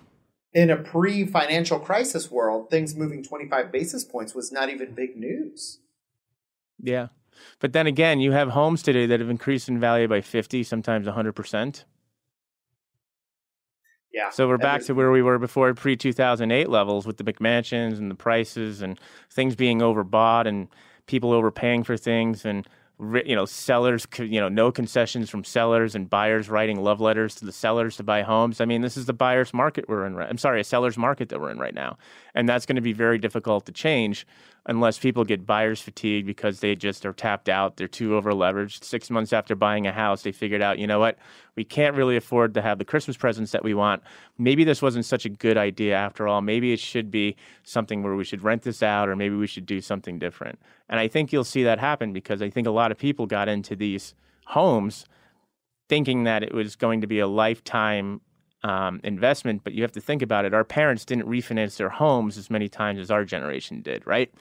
in 0.54 0.70
a 0.70 0.76
pre-financial 0.76 1.78
crisis 1.78 2.30
world, 2.30 2.70
things 2.70 2.94
moving 2.94 3.22
25 3.22 3.70
basis 3.70 4.04
points 4.04 4.34
was 4.34 4.50
not 4.50 4.70
even 4.70 4.94
big 4.94 5.16
news. 5.16 5.78
Yeah. 6.82 7.08
But 7.58 7.72
then 7.72 7.86
again, 7.86 8.20
you 8.20 8.32
have 8.32 8.50
homes 8.50 8.82
today 8.82 9.06
that 9.06 9.20
have 9.20 9.30
increased 9.30 9.68
in 9.68 9.78
value 9.78 10.08
by 10.08 10.20
50, 10.20 10.62
sometimes 10.62 11.06
100%. 11.06 11.84
Yeah. 14.12 14.30
So 14.30 14.48
we're 14.48 14.58
back 14.58 14.82
to 14.82 14.94
where 14.94 15.10
we 15.10 15.22
were 15.22 15.38
before 15.38 15.72
pre 15.74 15.96
2008 15.96 16.68
levels 16.68 17.06
with 17.06 17.16
the 17.16 17.24
McMansions 17.24 17.98
and 17.98 18.10
the 18.10 18.14
prices 18.14 18.82
and 18.82 18.98
things 19.30 19.54
being 19.54 19.80
overbought 19.80 20.46
and 20.46 20.68
people 21.06 21.32
overpaying 21.32 21.84
for 21.84 21.96
things 21.96 22.44
and 22.44 22.66
you 23.24 23.34
know 23.34 23.46
sellers 23.46 24.06
you 24.18 24.40
know 24.40 24.48
no 24.48 24.70
concessions 24.70 25.30
from 25.30 25.42
sellers 25.42 25.94
and 25.94 26.10
buyers 26.10 26.50
writing 26.50 26.82
love 26.82 27.00
letters 27.00 27.34
to 27.36 27.46
the 27.46 27.52
sellers 27.52 27.96
to 27.96 28.02
buy 28.02 28.22
homes. 28.22 28.60
I 28.60 28.64
mean, 28.64 28.82
this 28.82 28.96
is 28.96 29.06
the 29.06 29.12
buyer's 29.12 29.54
market 29.54 29.88
we're 29.88 30.04
in. 30.04 30.14
Right, 30.14 30.28
I'm 30.28 30.38
sorry, 30.38 30.60
a 30.60 30.64
seller's 30.64 30.98
market 30.98 31.28
that 31.30 31.40
we're 31.40 31.50
in 31.50 31.58
right 31.58 31.74
now. 31.74 31.96
And 32.34 32.48
that's 32.48 32.66
going 32.66 32.76
to 32.76 32.82
be 32.82 32.92
very 32.92 33.18
difficult 33.18 33.66
to 33.66 33.72
change 33.72 34.26
unless 34.66 34.98
people 34.98 35.24
get 35.24 35.46
buyer's 35.46 35.80
fatigue 35.80 36.26
because 36.26 36.60
they 36.60 36.74
just 36.74 37.06
are 37.06 37.12
tapped 37.12 37.48
out, 37.48 37.76
they're 37.76 37.88
too 37.88 38.14
over 38.14 38.32
leveraged. 38.32 38.84
6 38.84 39.10
months 39.10 39.32
after 39.32 39.54
buying 39.54 39.86
a 39.86 39.92
house, 39.92 40.22
they 40.22 40.32
figured 40.32 40.62
out, 40.62 40.78
you 40.78 40.86
know 40.86 40.98
what? 40.98 41.18
We 41.56 41.64
can't 41.64 41.96
really 41.96 42.16
afford 42.16 42.54
to 42.54 42.62
have 42.62 42.78
the 42.78 42.84
Christmas 42.84 43.16
presents 43.16 43.52
that 43.52 43.64
we 43.64 43.74
want. 43.74 44.02
Maybe 44.38 44.64
this 44.64 44.82
wasn't 44.82 45.04
such 45.04 45.24
a 45.24 45.30
good 45.30 45.56
idea 45.56 45.94
after 45.94 46.28
all. 46.28 46.42
Maybe 46.42 46.72
it 46.72 46.80
should 46.80 47.10
be 47.10 47.36
something 47.62 48.02
where 48.02 48.14
we 48.14 48.24
should 48.24 48.42
rent 48.42 48.62
this 48.62 48.82
out 48.82 49.08
or 49.08 49.16
maybe 49.16 49.34
we 49.34 49.46
should 49.46 49.66
do 49.66 49.80
something 49.80 50.18
different. 50.18 50.58
And 50.88 51.00
I 51.00 51.08
think 51.08 51.32
you'll 51.32 51.44
see 51.44 51.64
that 51.64 51.78
happen 51.78 52.12
because 52.12 52.42
I 52.42 52.50
think 52.50 52.66
a 52.66 52.70
lot 52.70 52.92
of 52.92 52.98
people 52.98 53.26
got 53.26 53.48
into 53.48 53.74
these 53.74 54.14
homes 54.46 55.06
thinking 55.88 56.24
that 56.24 56.42
it 56.42 56.54
was 56.54 56.76
going 56.76 57.00
to 57.00 57.06
be 57.06 57.18
a 57.18 57.26
lifetime 57.26 58.20
um, 58.62 59.00
investment, 59.04 59.62
but 59.64 59.72
you 59.72 59.82
have 59.82 59.92
to 59.92 60.00
think 60.00 60.22
about 60.22 60.44
it. 60.44 60.52
Our 60.54 60.64
parents 60.64 61.04
didn't 61.04 61.26
refinance 61.26 61.76
their 61.76 61.88
homes 61.88 62.36
as 62.38 62.50
many 62.50 62.68
times 62.68 62.98
as 63.00 63.10
our 63.10 63.24
generation 63.24 63.80
did, 63.82 64.06
right? 64.06 64.32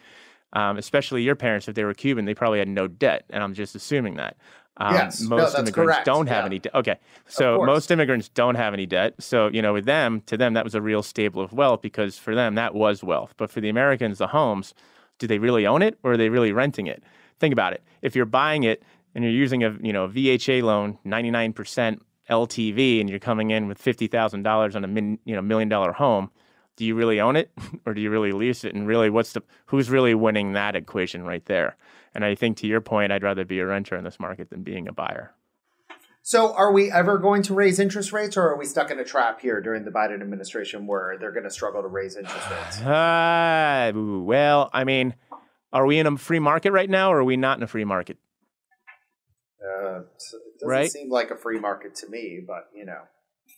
Um, 0.53 0.77
especially 0.77 1.21
your 1.23 1.35
parents, 1.35 1.67
if 1.67 1.75
they 1.75 1.83
were 1.83 1.93
Cuban, 1.93 2.25
they 2.25 2.33
probably 2.33 2.59
had 2.59 2.67
no 2.67 2.87
debt, 2.87 3.25
and 3.29 3.43
I'm 3.43 3.53
just 3.53 3.75
assuming 3.75 4.15
that. 4.15 4.35
Um, 4.77 4.93
Yes. 4.95 5.19
Most 5.21 5.51
that's 5.51 5.59
immigrants 5.59 5.75
correct. 5.95 6.05
don't 6.05 6.27
have 6.27 6.43
Yeah. 6.43 6.45
any 6.47 6.59
debt. 6.59 6.73
Okay, 6.75 6.95
so 7.27 7.63
most 7.63 7.91
immigrants 7.91 8.29
don't 8.29 8.55
have 8.55 8.73
any 8.73 8.85
debt. 8.85 9.13
So 9.19 9.47
you 9.47 9.61
know, 9.61 9.73
with 9.73 9.85
them, 9.85 10.21
to 10.27 10.37
them, 10.37 10.53
that 10.53 10.63
was 10.63 10.73
a 10.73 10.81
real 10.81 11.03
stable 11.03 11.41
of 11.41 11.51
wealth 11.53 11.81
because 11.81 12.17
for 12.17 12.33
them 12.33 12.55
that 12.55 12.73
was 12.73 13.03
wealth. 13.03 13.33
But 13.37 13.51
for 13.51 13.61
the 13.61 13.69
Americans, 13.69 14.17
the 14.19 14.27
homes, 14.27 14.73
do 15.17 15.27
they 15.27 15.37
really 15.37 15.67
own 15.67 15.81
it 15.81 15.99
or 16.01 16.13
are 16.13 16.17
they 16.17 16.29
really 16.29 16.51
renting 16.53 16.87
it? 16.87 17.03
Think 17.39 17.51
about 17.51 17.73
it. 17.73 17.83
If 18.01 18.15
you're 18.15 18.25
buying 18.25 18.63
it 18.63 18.81
and 19.13 19.23
you're 19.23 19.33
using 19.33 19.63
a 19.63 19.77
you 19.81 19.91
know 19.93 20.05
a 20.05 20.09
FHA 20.09 20.63
loan, 20.63 20.97
99% 21.05 21.99
LTV, 22.29 22.99
and 22.99 23.09
you're 23.09 23.19
coming 23.19 23.51
in 23.51 23.67
with 23.67 23.77
fifty 23.77 24.07
thousand 24.07 24.43
dollars 24.43 24.75
on 24.75 24.83
a 24.83 24.87
min, 24.87 25.19
you 25.25 25.35
know 25.35 25.41
million 25.41 25.69
dollar 25.69 25.91
home, 25.91 26.31
do 26.75 26.85
you 26.85 26.95
really 26.95 27.19
own 27.19 27.35
it 27.35 27.51
or 27.85 27.93
do 27.93 28.01
you 28.01 28.09
really 28.09 28.31
lease 28.31 28.63
it? 28.63 28.73
And 28.73 28.87
really, 28.87 29.09
what's 29.09 29.33
the 29.33 29.43
who's 29.67 29.89
really 29.89 30.15
winning 30.15 30.53
that 30.53 30.75
equation 30.75 31.23
right 31.23 31.45
there? 31.45 31.77
And 32.15 32.25
I 32.25 32.35
think 32.35 32.57
to 32.57 32.67
your 32.67 32.81
point, 32.81 33.11
I'd 33.11 33.23
rather 33.23 33.45
be 33.45 33.59
a 33.59 33.65
renter 33.65 33.95
in 33.95 34.03
this 34.03 34.19
market 34.19 34.49
than 34.49 34.63
being 34.63 34.87
a 34.87 34.93
buyer. 34.93 35.33
So, 36.21 36.53
are 36.53 36.71
we 36.71 36.91
ever 36.91 37.17
going 37.17 37.43
to 37.43 37.53
raise 37.53 37.79
interest 37.79 38.11
rates, 38.11 38.37
or 38.37 38.43
are 38.49 38.57
we 38.57 38.65
stuck 38.65 38.91
in 38.91 38.99
a 38.99 39.03
trap 39.03 39.41
here 39.41 39.61
during 39.61 39.83
the 39.83 39.91
Biden 39.91 40.21
administration 40.21 40.85
where 40.85 41.17
they're 41.17 41.31
going 41.31 41.43
to 41.43 41.49
struggle 41.49 41.81
to 41.81 41.87
raise 41.87 42.15
interest 42.15 42.49
rates? 42.49 42.81
Uh, 42.89 43.91
well, 43.95 44.69
I 44.73 44.83
mean, 44.83 45.15
are 45.71 45.85
we 45.85 45.99
in 45.99 46.05
a 46.05 46.17
free 46.17 46.39
market 46.39 46.71
right 46.71 46.89
now, 46.89 47.11
or 47.11 47.19
are 47.19 47.23
we 47.23 47.37
not 47.37 47.57
in 47.57 47.63
a 47.63 47.67
free 47.67 47.85
market? 47.85 48.17
Uh, 49.63 49.99
it 50.01 50.05
doesn't 50.59 50.67
Right. 50.67 50.91
seem 50.91 51.09
like 51.09 51.31
a 51.31 51.35
free 51.35 51.59
market 51.59 51.95
to 51.95 52.07
me, 52.09 52.41
but 52.45 52.69
you 52.73 52.85
know. 52.85 53.01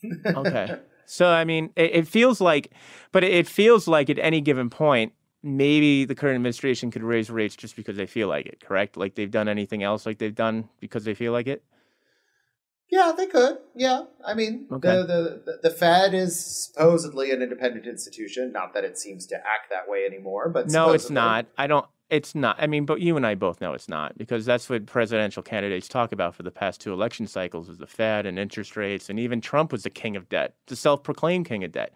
Okay. 0.36 0.80
So 1.06 1.28
I 1.28 1.44
mean, 1.44 1.70
it, 1.76 1.94
it 1.94 2.08
feels 2.08 2.40
like, 2.40 2.72
but 3.12 3.22
it 3.24 3.46
feels 3.46 3.86
like 3.86 4.08
at 4.10 4.18
any 4.18 4.40
given 4.40 4.70
point, 4.70 5.12
maybe 5.42 6.04
the 6.04 6.14
current 6.14 6.36
administration 6.36 6.90
could 6.90 7.02
raise 7.02 7.28
rates 7.30 7.54
just 7.56 7.76
because 7.76 7.96
they 7.96 8.06
feel 8.06 8.28
like 8.28 8.46
it. 8.46 8.60
Correct? 8.60 8.96
Like 8.96 9.14
they've 9.14 9.30
done 9.30 9.48
anything 9.48 9.82
else 9.82 10.06
like 10.06 10.18
they've 10.18 10.34
done 10.34 10.68
because 10.80 11.04
they 11.04 11.14
feel 11.14 11.32
like 11.32 11.46
it. 11.46 11.62
Yeah, 12.90 13.12
they 13.16 13.26
could. 13.26 13.58
Yeah, 13.74 14.04
I 14.24 14.34
mean, 14.34 14.66
Okay. 14.70 14.88
the, 14.88 15.42
the 15.46 15.58
the 15.62 15.70
Fed 15.70 16.12
is 16.14 16.38
supposedly 16.38 17.30
an 17.30 17.40
independent 17.42 17.86
institution. 17.86 18.52
Not 18.52 18.74
that 18.74 18.84
it 18.84 18.98
seems 18.98 19.26
to 19.28 19.36
act 19.36 19.70
that 19.70 19.88
way 19.88 20.04
anymore, 20.04 20.50
but 20.50 20.68
no, 20.68 20.92
it's 20.92 21.08
not. 21.08 21.46
I 21.56 21.66
don't. 21.66 21.86
It's 22.12 22.34
not. 22.34 22.56
I 22.58 22.66
mean, 22.66 22.84
but 22.84 23.00
you 23.00 23.16
and 23.16 23.26
I 23.26 23.34
both 23.34 23.62
know 23.62 23.72
it's 23.72 23.88
not 23.88 24.18
because 24.18 24.44
that's 24.44 24.68
what 24.68 24.84
presidential 24.84 25.42
candidates 25.42 25.88
talk 25.88 26.12
about 26.12 26.34
for 26.34 26.42
the 26.42 26.50
past 26.50 26.78
two 26.78 26.92
election 26.92 27.26
cycles: 27.26 27.70
is 27.70 27.78
the 27.78 27.86
Fed 27.86 28.26
and 28.26 28.38
interest 28.38 28.76
rates, 28.76 29.08
and 29.08 29.18
even 29.18 29.40
Trump 29.40 29.72
was 29.72 29.82
the 29.82 29.88
king 29.90 30.14
of 30.14 30.28
debt, 30.28 30.54
the 30.66 30.76
self-proclaimed 30.76 31.46
king 31.46 31.64
of 31.64 31.72
debt, 31.72 31.94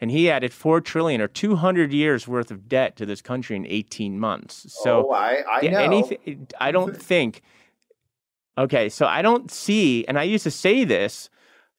and 0.00 0.10
he 0.10 0.28
added 0.28 0.52
four 0.52 0.80
trillion 0.80 1.20
or 1.20 1.28
two 1.28 1.54
hundred 1.54 1.92
years 1.92 2.26
worth 2.26 2.50
of 2.50 2.68
debt 2.68 2.96
to 2.96 3.06
this 3.06 3.22
country 3.22 3.54
in 3.54 3.64
eighteen 3.68 4.18
months. 4.18 4.66
So 4.82 5.06
oh, 5.08 5.12
I 5.12 5.44
I 5.48 5.68
know. 5.68 5.78
anything. 5.78 6.48
I 6.60 6.72
don't 6.72 7.00
think. 7.10 7.42
Okay, 8.58 8.88
so 8.88 9.06
I 9.06 9.22
don't 9.22 9.48
see, 9.48 10.04
and 10.08 10.18
I 10.18 10.24
used 10.24 10.42
to 10.42 10.50
say 10.50 10.82
this 10.82 11.30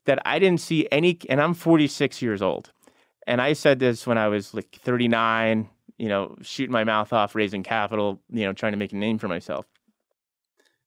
that 0.06 0.20
I 0.26 0.40
didn't 0.40 0.62
see 0.62 0.88
any, 0.90 1.20
and 1.30 1.42
I'm 1.42 1.54
46 1.54 2.22
years 2.22 2.42
old, 2.42 2.72
and 3.28 3.42
I 3.42 3.54
said 3.54 3.80
this 3.80 4.08
when 4.08 4.18
I 4.18 4.30
was 4.30 4.54
like 4.54 4.80
39, 4.82 5.70
you 5.98 6.10
know, 6.10 6.36
shooting 6.42 6.72
my 6.72 6.84
mouth 6.84 7.14
off, 7.14 7.36
raising 7.36 7.64
capital, 7.64 8.22
you 8.30 8.46
know, 8.46 8.54
trying 8.54 8.74
to 8.74 8.78
make 8.78 8.94
a 8.94 8.98
name 8.98 9.18
for 9.18 9.28
myself. 9.28 9.66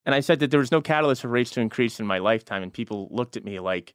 And 0.05 0.15
I 0.15 0.21
said 0.21 0.39
that 0.41 0.51
there 0.51 0.61
was 0.61 0.71
no 0.71 0.81
catalyst 0.81 1.23
for 1.23 1.29
rates 1.29 1.51
to 1.53 1.61
increase 1.61 1.99
in 1.99 2.07
my 2.07 2.19
lifetime, 2.19 2.63
and 2.63 2.73
people 2.73 3.09
looked 3.11 3.37
at 3.37 3.45
me 3.45 3.59
like, 3.59 3.95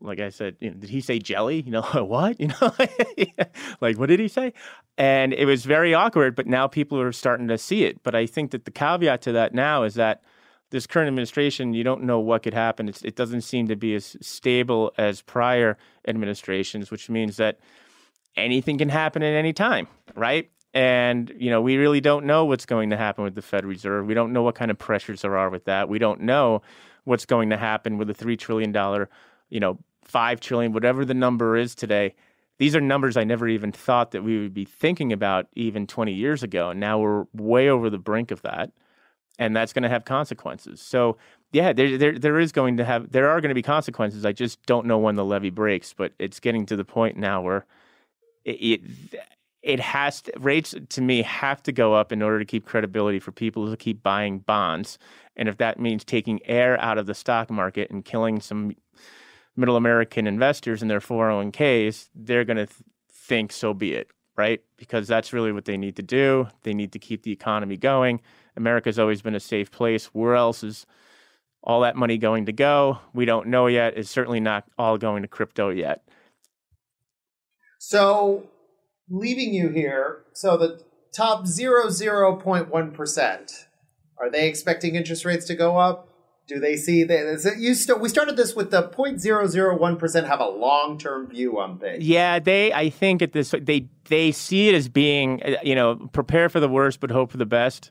like 0.00 0.20
I 0.20 0.30
said, 0.30 0.56
you 0.60 0.70
know, 0.70 0.76
did 0.76 0.90
he 0.90 1.00
say 1.00 1.18
jelly? 1.18 1.60
You 1.60 1.72
know, 1.72 1.82
what? 2.08 2.40
You 2.40 2.48
know, 2.48 2.74
like 3.80 3.98
what 3.98 4.08
did 4.08 4.20
he 4.20 4.28
say? 4.28 4.52
And 4.96 5.32
it 5.32 5.44
was 5.44 5.64
very 5.64 5.92
awkward, 5.92 6.34
but 6.34 6.46
now 6.46 6.66
people 6.66 7.00
are 7.00 7.12
starting 7.12 7.48
to 7.48 7.58
see 7.58 7.84
it. 7.84 8.02
But 8.02 8.14
I 8.14 8.26
think 8.26 8.52
that 8.52 8.64
the 8.64 8.70
caveat 8.70 9.22
to 9.22 9.32
that 9.32 9.54
now 9.54 9.82
is 9.82 9.94
that 9.94 10.22
this 10.70 10.86
current 10.86 11.08
administration, 11.08 11.74
you 11.74 11.84
don't 11.84 12.02
know 12.02 12.18
what 12.20 12.42
could 12.42 12.54
happen. 12.54 12.88
It's, 12.88 13.02
it 13.02 13.16
doesn't 13.16 13.42
seem 13.42 13.68
to 13.68 13.76
be 13.76 13.94
as 13.94 14.16
stable 14.20 14.92
as 14.98 15.22
prior 15.22 15.76
administrations, 16.08 16.90
which 16.90 17.08
means 17.08 17.36
that 17.36 17.58
anything 18.36 18.78
can 18.78 18.88
happen 18.88 19.22
at 19.22 19.34
any 19.34 19.52
time, 19.52 19.88
right? 20.14 20.50
And 20.72 21.32
you 21.38 21.50
know, 21.50 21.60
we 21.60 21.76
really 21.76 22.00
don't 22.00 22.26
know 22.26 22.44
what's 22.44 22.66
going 22.66 22.90
to 22.90 22.96
happen 22.96 23.24
with 23.24 23.34
the 23.34 23.42
Fed 23.42 23.64
Reserve. 23.64 24.06
We 24.06 24.14
don't 24.14 24.32
know 24.32 24.42
what 24.42 24.54
kind 24.54 24.70
of 24.70 24.78
pressures 24.78 25.22
there 25.22 25.36
are 25.36 25.50
with 25.50 25.64
that. 25.66 25.88
We 25.88 25.98
don't 25.98 26.22
know 26.22 26.62
what's 27.04 27.26
going 27.26 27.50
to 27.50 27.56
happen 27.56 27.98
with 27.98 28.08
the 28.08 28.14
three 28.14 28.36
trillion 28.36 28.72
dollar, 28.72 29.08
you 29.50 29.60
know, 29.60 29.78
five 30.04 30.40
trillion, 30.40 30.72
whatever 30.72 31.04
the 31.04 31.14
number 31.14 31.56
is 31.56 31.74
today. 31.74 32.14
These 32.58 32.76
are 32.76 32.80
numbers 32.80 33.16
I 33.16 33.24
never 33.24 33.48
even 33.48 33.72
thought 33.72 34.12
that 34.12 34.22
we 34.22 34.40
would 34.40 34.54
be 34.54 34.64
thinking 34.64 35.12
about 35.12 35.46
even 35.54 35.86
20 35.86 36.12
years 36.12 36.42
ago. 36.42 36.70
And 36.70 36.80
now 36.80 36.98
we're 36.98 37.24
way 37.34 37.68
over 37.68 37.90
the 37.90 37.98
brink 37.98 38.30
of 38.30 38.42
that 38.42 38.70
and 39.38 39.54
that's 39.54 39.72
going 39.72 39.82
to 39.82 39.88
have 39.88 40.04
consequences. 40.04 40.80
So 40.80 41.16
yeah, 41.52 41.72
there, 41.72 41.96
there 41.98 42.18
there 42.18 42.40
is 42.40 42.52
going 42.52 42.76
to 42.78 42.84
have 42.84 43.10
there 43.12 43.28
are 43.28 43.40
going 43.40 43.50
to 43.50 43.54
be 43.54 43.62
consequences. 43.62 44.24
I 44.24 44.32
just 44.32 44.64
don't 44.66 44.86
know 44.86 44.98
when 44.98 45.16
the 45.16 45.24
levee 45.24 45.50
breaks, 45.50 45.92
but 45.92 46.12
it's 46.18 46.40
getting 46.40 46.66
to 46.66 46.76
the 46.76 46.84
point 46.84 47.16
now 47.16 47.42
where 47.42 47.66
it 48.44 48.80
it, 49.62 49.80
has 49.80 50.22
to, 50.22 50.32
rates 50.38 50.74
to 50.90 51.00
me 51.00 51.22
have 51.22 51.62
to 51.62 51.72
go 51.72 51.94
up 51.94 52.12
in 52.12 52.22
order 52.22 52.38
to 52.38 52.44
keep 52.44 52.66
credibility 52.66 53.18
for 53.18 53.32
people 53.32 53.70
to 53.70 53.76
keep 53.76 54.02
buying 54.02 54.40
bonds. 54.40 54.98
And 55.36 55.48
if 55.48 55.56
that 55.56 55.80
means 55.80 56.04
taking 56.04 56.44
air 56.46 56.78
out 56.80 56.98
of 56.98 57.06
the 57.06 57.14
stock 57.14 57.50
market 57.50 57.90
and 57.90 58.04
killing 58.04 58.40
some 58.40 58.76
middle 59.56 59.76
American 59.76 60.26
investors 60.26 60.82
in 60.82 60.88
their 60.88 61.00
401ks, 61.00 62.08
they're 62.14 62.44
going 62.44 62.58
to 62.58 62.66
th- 62.66 62.82
think 63.10 63.52
so 63.52 63.72
be 63.72 63.94
it, 63.94 64.10
right? 64.36 64.60
Because 64.76 65.08
that's 65.08 65.32
really 65.32 65.52
what 65.52 65.64
they 65.64 65.76
need 65.76 65.96
to 65.96 66.02
do. 66.02 66.48
They 66.62 66.74
need 66.74 66.92
to 66.92 66.98
keep 66.98 67.22
the 67.22 67.32
economy 67.32 67.76
going. 67.76 68.20
America's 68.56 68.98
always 68.98 69.22
been 69.22 69.34
a 69.34 69.40
safe 69.40 69.70
place. 69.70 70.06
Where 70.06 70.34
else 70.34 70.62
is 70.62 70.86
all 71.62 71.80
that 71.80 71.96
money 71.96 72.18
going 72.18 72.46
to 72.46 72.52
go? 72.52 72.98
We 73.14 73.24
don't 73.24 73.48
know 73.48 73.66
yet. 73.66 73.96
It's 73.96 74.10
certainly 74.10 74.40
not 74.40 74.64
all 74.78 74.98
going 74.98 75.22
to 75.22 75.28
crypto 75.28 75.70
yet. 75.70 76.06
So, 77.86 78.44
leaving 79.10 79.52
you 79.52 79.68
here, 79.68 80.22
so 80.32 80.56
the 80.56 80.80
top 81.14 81.44
0.1%, 81.44 83.66
are 84.16 84.30
they 84.30 84.48
expecting 84.48 84.94
interest 84.94 85.26
rates 85.26 85.44
to 85.44 85.54
go 85.54 85.76
up? 85.76 86.08
Do 86.46 86.60
they 86.60 86.76
see 86.76 87.04
that 87.04 87.56
you 87.58 87.74
st- 87.74 88.00
we 88.00 88.08
started 88.08 88.38
this 88.38 88.56
with 88.56 88.70
the 88.70 88.88
0.001% 88.88 90.26
have 90.26 90.40
a 90.40 90.48
long-term 90.48 91.28
view 91.28 91.60
on 91.60 91.78
things. 91.78 92.04
Yeah, 92.04 92.38
they 92.38 92.72
I 92.72 92.88
think 92.88 93.20
at 93.20 93.32
this 93.32 93.54
they 93.60 93.88
they 94.08 94.32
see 94.32 94.70
it 94.70 94.74
as 94.74 94.88
being 94.88 95.42
uh, 95.42 95.56
you 95.62 95.74
know, 95.74 96.08
prepare 96.12 96.48
for 96.48 96.60
the 96.60 96.68
worst 96.68 97.00
but 97.00 97.10
hope 97.10 97.30
for 97.30 97.36
the 97.36 97.46
best. 97.46 97.90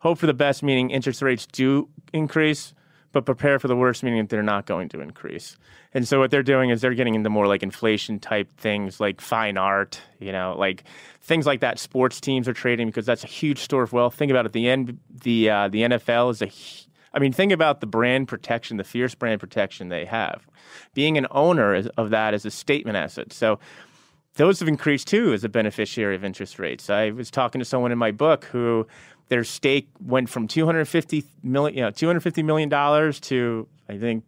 Hope 0.00 0.18
for 0.18 0.26
the 0.26 0.34
best 0.34 0.62
meaning 0.62 0.90
interest 0.90 1.22
rates 1.22 1.46
do 1.46 1.88
increase, 2.12 2.74
but 3.12 3.24
prepare 3.24 3.58
for 3.58 3.68
the 3.68 3.76
worst 3.76 4.02
meaning 4.02 4.20
that 4.20 4.28
they're 4.28 4.42
not 4.42 4.66
going 4.66 4.88
to 4.90 5.00
increase. 5.00 5.56
And 5.94 6.08
so 6.08 6.18
what 6.18 6.30
they're 6.30 6.42
doing 6.42 6.70
is 6.70 6.80
they're 6.80 6.94
getting 6.94 7.14
into 7.14 7.30
more 7.30 7.46
like 7.46 7.62
inflation 7.62 8.18
type 8.18 8.50
things 8.56 8.98
like 8.98 9.20
fine 9.20 9.58
art, 9.58 10.00
you 10.18 10.32
know, 10.32 10.54
like 10.58 10.84
things 11.20 11.46
like 11.46 11.60
that. 11.60 11.78
Sports 11.78 12.20
teams 12.20 12.48
are 12.48 12.54
trading 12.54 12.88
because 12.88 13.06
that's 13.06 13.24
a 13.24 13.28
huge 13.28 13.58
store 13.58 13.82
of 13.82 13.92
wealth. 13.92 14.14
Think 14.14 14.30
about 14.30 14.46
it. 14.46 14.52
The 14.52 14.68
end, 14.68 14.98
the 15.10 15.50
uh, 15.50 15.68
the 15.68 15.82
NFL 15.82 16.30
is 16.30 16.42
a. 16.42 16.50
I 17.14 17.18
mean, 17.18 17.32
think 17.32 17.52
about 17.52 17.80
the 17.80 17.86
brand 17.86 18.26
protection, 18.26 18.78
the 18.78 18.84
fierce 18.84 19.14
brand 19.14 19.38
protection 19.38 19.90
they 19.90 20.06
have. 20.06 20.46
Being 20.94 21.18
an 21.18 21.26
owner 21.30 21.74
of 21.98 22.08
that 22.08 22.32
is 22.32 22.46
a 22.46 22.50
statement 22.50 22.96
asset. 22.96 23.34
So 23.34 23.58
those 24.36 24.60
have 24.60 24.68
increased 24.68 25.08
too 25.08 25.32
as 25.34 25.44
a 25.44 25.48
beneficiary 25.48 26.14
of 26.14 26.24
interest 26.24 26.58
rates. 26.58 26.88
I 26.88 27.10
was 27.10 27.30
talking 27.30 27.58
to 27.58 27.64
someone 27.64 27.92
in 27.92 27.98
my 27.98 28.12
book 28.12 28.44
who 28.46 28.86
their 29.28 29.44
stake 29.44 29.88
went 30.00 30.28
from 30.28 30.48
250 30.48 31.24
million, 31.42 31.76
you 31.76 31.82
know, 31.82 31.90
250 31.90 32.42
million 32.42 32.68
dollars 32.68 33.20
to 33.20 33.66
I 33.88 33.98
think 33.98 34.24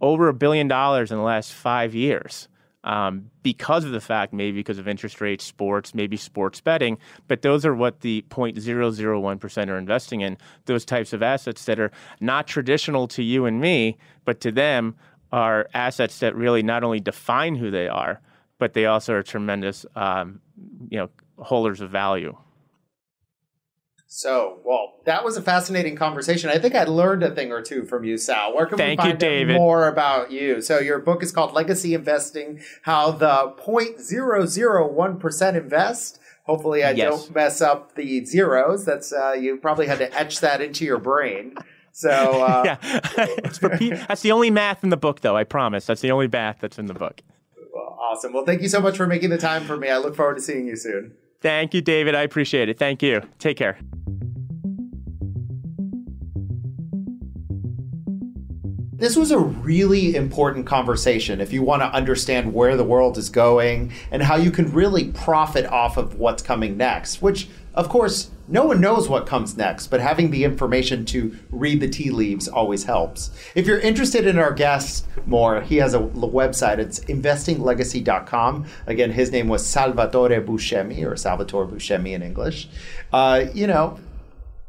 over 0.00 0.28
a 0.28 0.34
billion 0.34 0.68
dollars 0.68 1.10
in 1.10 1.18
the 1.18 1.24
last 1.24 1.52
five 1.52 1.94
years 1.94 2.48
um, 2.84 3.30
because 3.42 3.84
of 3.84 3.92
the 3.92 4.00
fact, 4.00 4.32
maybe 4.32 4.58
because 4.58 4.78
of 4.78 4.88
interest 4.88 5.20
rates, 5.20 5.44
sports, 5.44 5.94
maybe 5.94 6.16
sports 6.16 6.60
betting. 6.60 6.98
But 7.28 7.42
those 7.42 7.66
are 7.66 7.74
what 7.74 8.00
the 8.00 8.24
0.001% 8.30 9.68
are 9.68 9.78
investing 9.78 10.22
in, 10.22 10.38
those 10.64 10.84
types 10.84 11.12
of 11.12 11.22
assets 11.22 11.64
that 11.66 11.78
are 11.78 11.90
not 12.20 12.46
traditional 12.46 13.06
to 13.08 13.22
you 13.22 13.44
and 13.44 13.60
me, 13.60 13.98
but 14.24 14.40
to 14.40 14.52
them 14.52 14.96
are 15.32 15.68
assets 15.74 16.18
that 16.20 16.34
really 16.34 16.62
not 16.62 16.82
only 16.82 17.00
define 17.00 17.54
who 17.54 17.70
they 17.70 17.86
are, 17.86 18.20
but 18.58 18.72
they 18.72 18.86
also 18.86 19.14
are 19.14 19.22
tremendous, 19.22 19.86
um, 19.94 20.40
you 20.88 20.98
know, 20.98 21.08
holders 21.38 21.80
of 21.80 21.90
value. 21.90 22.36
So, 24.12 24.58
well, 24.64 24.94
that 25.04 25.24
was 25.24 25.36
a 25.36 25.42
fascinating 25.42 25.94
conversation. 25.94 26.50
I 26.50 26.58
think 26.58 26.74
I 26.74 26.82
learned 26.82 27.22
a 27.22 27.32
thing 27.32 27.52
or 27.52 27.62
two 27.62 27.84
from 27.84 28.02
you, 28.02 28.16
Sal. 28.18 28.52
Where 28.52 28.66
can 28.66 28.76
Thank 28.76 28.98
we 29.00 29.04
you, 29.04 29.10
find 29.12 29.20
David. 29.20 29.54
more 29.56 29.86
about 29.86 30.32
you? 30.32 30.60
So, 30.60 30.80
your 30.80 30.98
book 30.98 31.22
is 31.22 31.30
called 31.30 31.52
Legacy 31.54 31.94
Investing: 31.94 32.60
How 32.82 33.12
the 33.12 33.54
0.001% 33.64 35.54
invest. 35.56 36.18
Hopefully, 36.44 36.82
I 36.82 36.90
Yes. 36.90 37.08
don't 37.26 37.34
mess 37.36 37.60
up 37.60 37.94
the 37.94 38.24
zeros. 38.24 38.84
That's 38.84 39.12
uh, 39.12 39.32
you 39.32 39.58
probably 39.58 39.86
had 39.86 39.98
to 39.98 40.12
etch 40.18 40.40
that 40.40 40.60
into 40.60 40.84
your 40.84 40.98
brain. 40.98 41.54
So, 41.92 42.10
uh, 42.42 42.62
yeah, 42.64 42.76
that's 44.08 44.22
the 44.22 44.32
only 44.32 44.50
math 44.50 44.82
in 44.82 44.90
the 44.90 44.96
book, 44.96 45.20
though. 45.20 45.36
I 45.36 45.44
promise. 45.44 45.86
That's 45.86 46.00
the 46.00 46.10
only 46.10 46.26
math 46.26 46.58
that's 46.60 46.80
in 46.80 46.86
the 46.86 46.94
book. 46.94 47.20
well, 47.72 47.96
awesome. 48.00 48.32
Well, 48.32 48.44
thank 48.44 48.60
you 48.60 48.68
so 48.68 48.80
much 48.80 48.96
for 48.96 49.06
making 49.06 49.30
the 49.30 49.38
time 49.38 49.62
for 49.62 49.76
me. 49.76 49.88
I 49.88 49.98
look 49.98 50.16
forward 50.16 50.34
to 50.34 50.42
seeing 50.42 50.66
you 50.66 50.74
soon. 50.74 51.14
Thank 51.42 51.74
you, 51.74 51.80
David. 51.80 52.14
I 52.16 52.22
appreciate 52.22 52.68
it. 52.68 52.76
Thank 52.78 53.02
you. 53.02 53.22
Take 53.38 53.56
care. 53.56 53.78
This 59.00 59.16
was 59.16 59.30
a 59.30 59.38
really 59.38 60.14
important 60.14 60.66
conversation 60.66 61.40
if 61.40 61.54
you 61.54 61.62
want 61.62 61.80
to 61.80 61.86
understand 61.86 62.52
where 62.52 62.76
the 62.76 62.84
world 62.84 63.16
is 63.16 63.30
going 63.30 63.94
and 64.10 64.22
how 64.22 64.36
you 64.36 64.50
can 64.50 64.70
really 64.74 65.10
profit 65.12 65.64
off 65.64 65.96
of 65.96 66.18
what's 66.18 66.42
coming 66.42 66.76
next, 66.76 67.22
which, 67.22 67.48
of 67.72 67.88
course, 67.88 68.30
no 68.46 68.66
one 68.66 68.78
knows 68.78 69.08
what 69.08 69.26
comes 69.26 69.56
next, 69.56 69.86
but 69.86 70.00
having 70.00 70.30
the 70.30 70.44
information 70.44 71.06
to 71.06 71.34
read 71.50 71.80
the 71.80 71.88
tea 71.88 72.10
leaves 72.10 72.46
always 72.46 72.84
helps. 72.84 73.30
If 73.54 73.66
you're 73.66 73.80
interested 73.80 74.26
in 74.26 74.38
our 74.38 74.52
guest 74.52 75.06
more, 75.24 75.62
he 75.62 75.78
has 75.78 75.94
a 75.94 76.00
website. 76.00 76.76
It's 76.76 77.00
investinglegacy.com. 77.00 78.66
Again, 78.86 79.12
his 79.12 79.32
name 79.32 79.48
was 79.48 79.66
Salvatore 79.66 80.42
Buscemi, 80.42 81.10
or 81.10 81.16
Salvatore 81.16 81.66
Buscemi 81.66 82.12
in 82.12 82.20
English. 82.20 82.68
Uh, 83.14 83.46
you 83.54 83.66
know, 83.66 83.98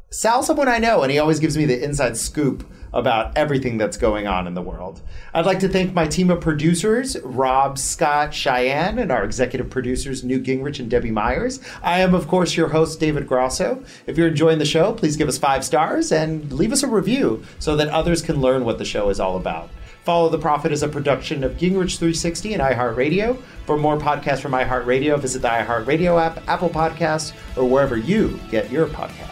Sal's 0.08 0.46
someone 0.46 0.68
I 0.68 0.78
know, 0.78 1.02
and 1.02 1.12
he 1.12 1.18
always 1.18 1.38
gives 1.38 1.54
me 1.54 1.66
the 1.66 1.84
inside 1.84 2.16
scoop 2.16 2.64
about 2.92 3.36
everything 3.36 3.78
that's 3.78 3.96
going 3.96 4.26
on 4.26 4.46
in 4.46 4.54
the 4.54 4.62
world. 4.62 5.00
I'd 5.34 5.46
like 5.46 5.60
to 5.60 5.68
thank 5.68 5.94
my 5.94 6.06
team 6.06 6.30
of 6.30 6.40
producers, 6.40 7.16
Rob, 7.22 7.78
Scott, 7.78 8.34
Cheyenne, 8.34 8.98
and 8.98 9.10
our 9.10 9.24
executive 9.24 9.70
producers, 9.70 10.22
Newt 10.22 10.44
Gingrich 10.44 10.78
and 10.78 10.90
Debbie 10.90 11.10
Myers. 11.10 11.60
I 11.82 12.00
am, 12.00 12.14
of 12.14 12.28
course, 12.28 12.56
your 12.56 12.68
host, 12.68 13.00
David 13.00 13.26
Grosso. 13.26 13.82
If 14.06 14.18
you're 14.18 14.28
enjoying 14.28 14.58
the 14.58 14.64
show, 14.64 14.92
please 14.92 15.16
give 15.16 15.28
us 15.28 15.38
five 15.38 15.64
stars 15.64 16.12
and 16.12 16.52
leave 16.52 16.72
us 16.72 16.82
a 16.82 16.88
review 16.88 17.42
so 17.58 17.76
that 17.76 17.88
others 17.88 18.22
can 18.22 18.40
learn 18.40 18.64
what 18.64 18.78
the 18.78 18.84
show 18.84 19.08
is 19.08 19.20
all 19.20 19.36
about. 19.36 19.70
Follow 20.04 20.28
the 20.28 20.38
Profit 20.38 20.72
is 20.72 20.82
a 20.82 20.88
production 20.88 21.44
of 21.44 21.52
Gingrich 21.52 21.96
360 21.96 22.54
and 22.54 22.62
iHeartRadio. 22.62 23.40
For 23.66 23.76
more 23.76 23.96
podcasts 23.96 24.40
from 24.40 24.52
iHeartRadio, 24.52 25.18
visit 25.20 25.42
the 25.42 25.48
iHeartRadio 25.48 26.20
app, 26.20 26.46
Apple 26.48 26.70
Podcasts, 26.70 27.32
or 27.56 27.68
wherever 27.68 27.96
you 27.96 28.38
get 28.50 28.70
your 28.70 28.88
podcasts. 28.88 29.31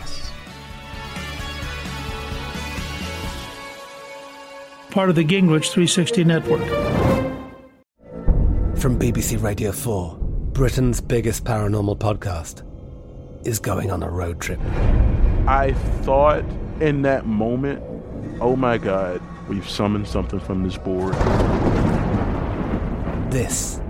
Part 4.90 5.08
of 5.08 5.14
the 5.14 5.24
Gingrich 5.24 5.70
360 5.70 6.24
network. 6.24 6.66
From 8.76 8.98
BBC 8.98 9.40
Radio 9.40 9.70
4, 9.70 10.16
Britain's 10.52 11.00
biggest 11.00 11.44
paranormal 11.44 11.96
podcast 11.98 12.64
is 13.46 13.60
going 13.60 13.92
on 13.92 14.02
a 14.02 14.10
road 14.10 14.40
trip. 14.40 14.58
I 15.46 15.74
thought 16.02 16.44
in 16.80 17.02
that 17.02 17.24
moment, 17.24 17.80
oh 18.40 18.56
my 18.56 18.78
God, 18.78 19.22
we've 19.48 19.68
summoned 19.68 20.08
something 20.08 20.40
from 20.40 20.64
this 20.64 20.76
board. 20.76 21.14
This 23.30 23.80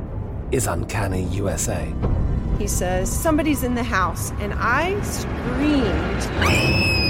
is 0.52 0.66
Uncanny 0.66 1.22
USA. 1.28 1.90
He 2.58 2.66
says, 2.66 3.10
Somebody's 3.10 3.62
in 3.62 3.74
the 3.74 3.84
house. 3.84 4.32
And 4.32 4.52
I 4.54 5.00
screamed. 5.00 7.09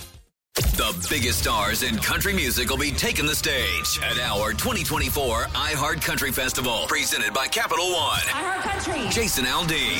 The 0.55 1.07
biggest 1.09 1.39
stars 1.39 1.81
in 1.81 1.95
country 1.97 2.33
music 2.33 2.69
will 2.69 2.77
be 2.77 2.91
taking 2.91 3.25
the 3.25 3.33
stage 3.33 3.99
at 4.03 4.19
our 4.19 4.51
2024 4.51 5.43
iHeart 5.43 6.01
Country 6.01 6.33
Festival, 6.33 6.83
presented 6.87 7.33
by 7.33 7.47
Capital 7.47 7.85
One. 7.85 8.19
iHeart 8.19 8.61
Country. 8.61 9.09
Jason 9.09 9.45
Aldean, 9.45 9.95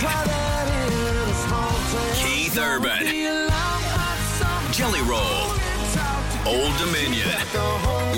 Keith 2.22 2.58
Urban, 2.58 3.06
Jelly 4.74 5.02
Roll, 5.04 5.54
Old 6.46 6.78
Dominion, 6.80 7.30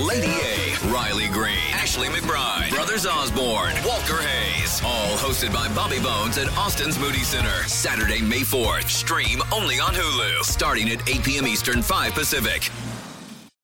Lady 0.04 0.26
A, 0.26 0.76
Riley 0.92 1.28
Green, 1.28 1.73
Ashley 1.94 2.08
McBryde, 2.08 2.70
Brothers 2.70 3.06
Osborne, 3.06 3.72
Walker 3.86 4.20
Hayes. 4.20 4.82
All 4.84 5.16
hosted 5.16 5.52
by 5.52 5.72
Bobby 5.76 6.00
Bones 6.00 6.38
at 6.38 6.48
Austin's 6.58 6.98
Moody 6.98 7.20
Center. 7.20 7.62
Saturday, 7.68 8.20
May 8.20 8.40
4th. 8.40 8.88
Stream 8.88 9.40
only 9.52 9.78
on 9.78 9.94
Hulu. 9.94 10.42
Starting 10.42 10.90
at 10.90 11.08
8 11.08 11.22
p.m. 11.22 11.46
Eastern, 11.46 11.82
5 11.82 12.12
Pacific. 12.12 12.68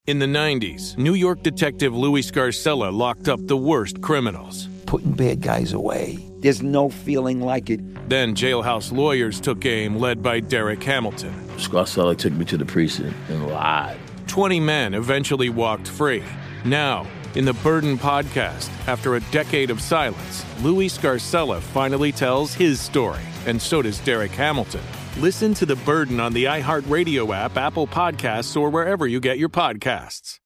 In 0.06 0.20
the 0.20 0.26
90s, 0.26 0.96
New 0.96 1.14
York 1.14 1.42
detective 1.42 1.92
Louis 1.92 2.22
Scarcella 2.22 2.96
locked 2.96 3.28
up 3.28 3.44
the 3.48 3.56
worst 3.56 4.00
criminals. 4.00 4.68
Putting 4.86 5.10
bad 5.10 5.40
guys 5.40 5.72
away. 5.72 6.24
There's 6.38 6.62
no 6.62 6.88
feeling 6.88 7.40
like 7.40 7.68
it. 7.68 7.80
Then 8.08 8.36
jailhouse 8.36 8.92
lawyers 8.92 9.40
took 9.40 9.66
aim, 9.66 9.96
led 9.98 10.22
by 10.22 10.38
Derek 10.38 10.84
Hamilton. 10.84 11.34
Scarcella 11.56 12.16
took 12.16 12.34
me 12.34 12.44
to 12.44 12.56
the 12.56 12.64
precinct 12.64 13.16
and 13.28 13.48
lied. 13.48 13.98
20 14.28 14.60
men 14.60 14.94
eventually 14.94 15.48
walked 15.48 15.88
free. 15.88 16.22
Now, 16.64 17.08
in 17.36 17.44
the 17.44 17.52
Burden 17.54 17.96
podcast, 17.96 18.68
after 18.88 19.14
a 19.14 19.20
decade 19.30 19.70
of 19.70 19.80
silence, 19.80 20.44
Louis 20.62 20.88
Scarcella 20.88 21.60
finally 21.60 22.10
tells 22.10 22.54
his 22.54 22.80
story, 22.80 23.22
and 23.46 23.62
so 23.62 23.82
does 23.82 24.00
Derek 24.00 24.32
Hamilton. 24.32 24.82
Listen 25.18 25.54
to 25.54 25.66
The 25.66 25.76
Burden 25.76 26.18
on 26.18 26.32
the 26.32 26.44
iHeartRadio 26.44 27.34
app, 27.34 27.56
Apple 27.56 27.86
Podcasts, 27.86 28.60
or 28.60 28.70
wherever 28.70 29.06
you 29.06 29.20
get 29.20 29.38
your 29.38 29.48
podcasts. 29.48 30.40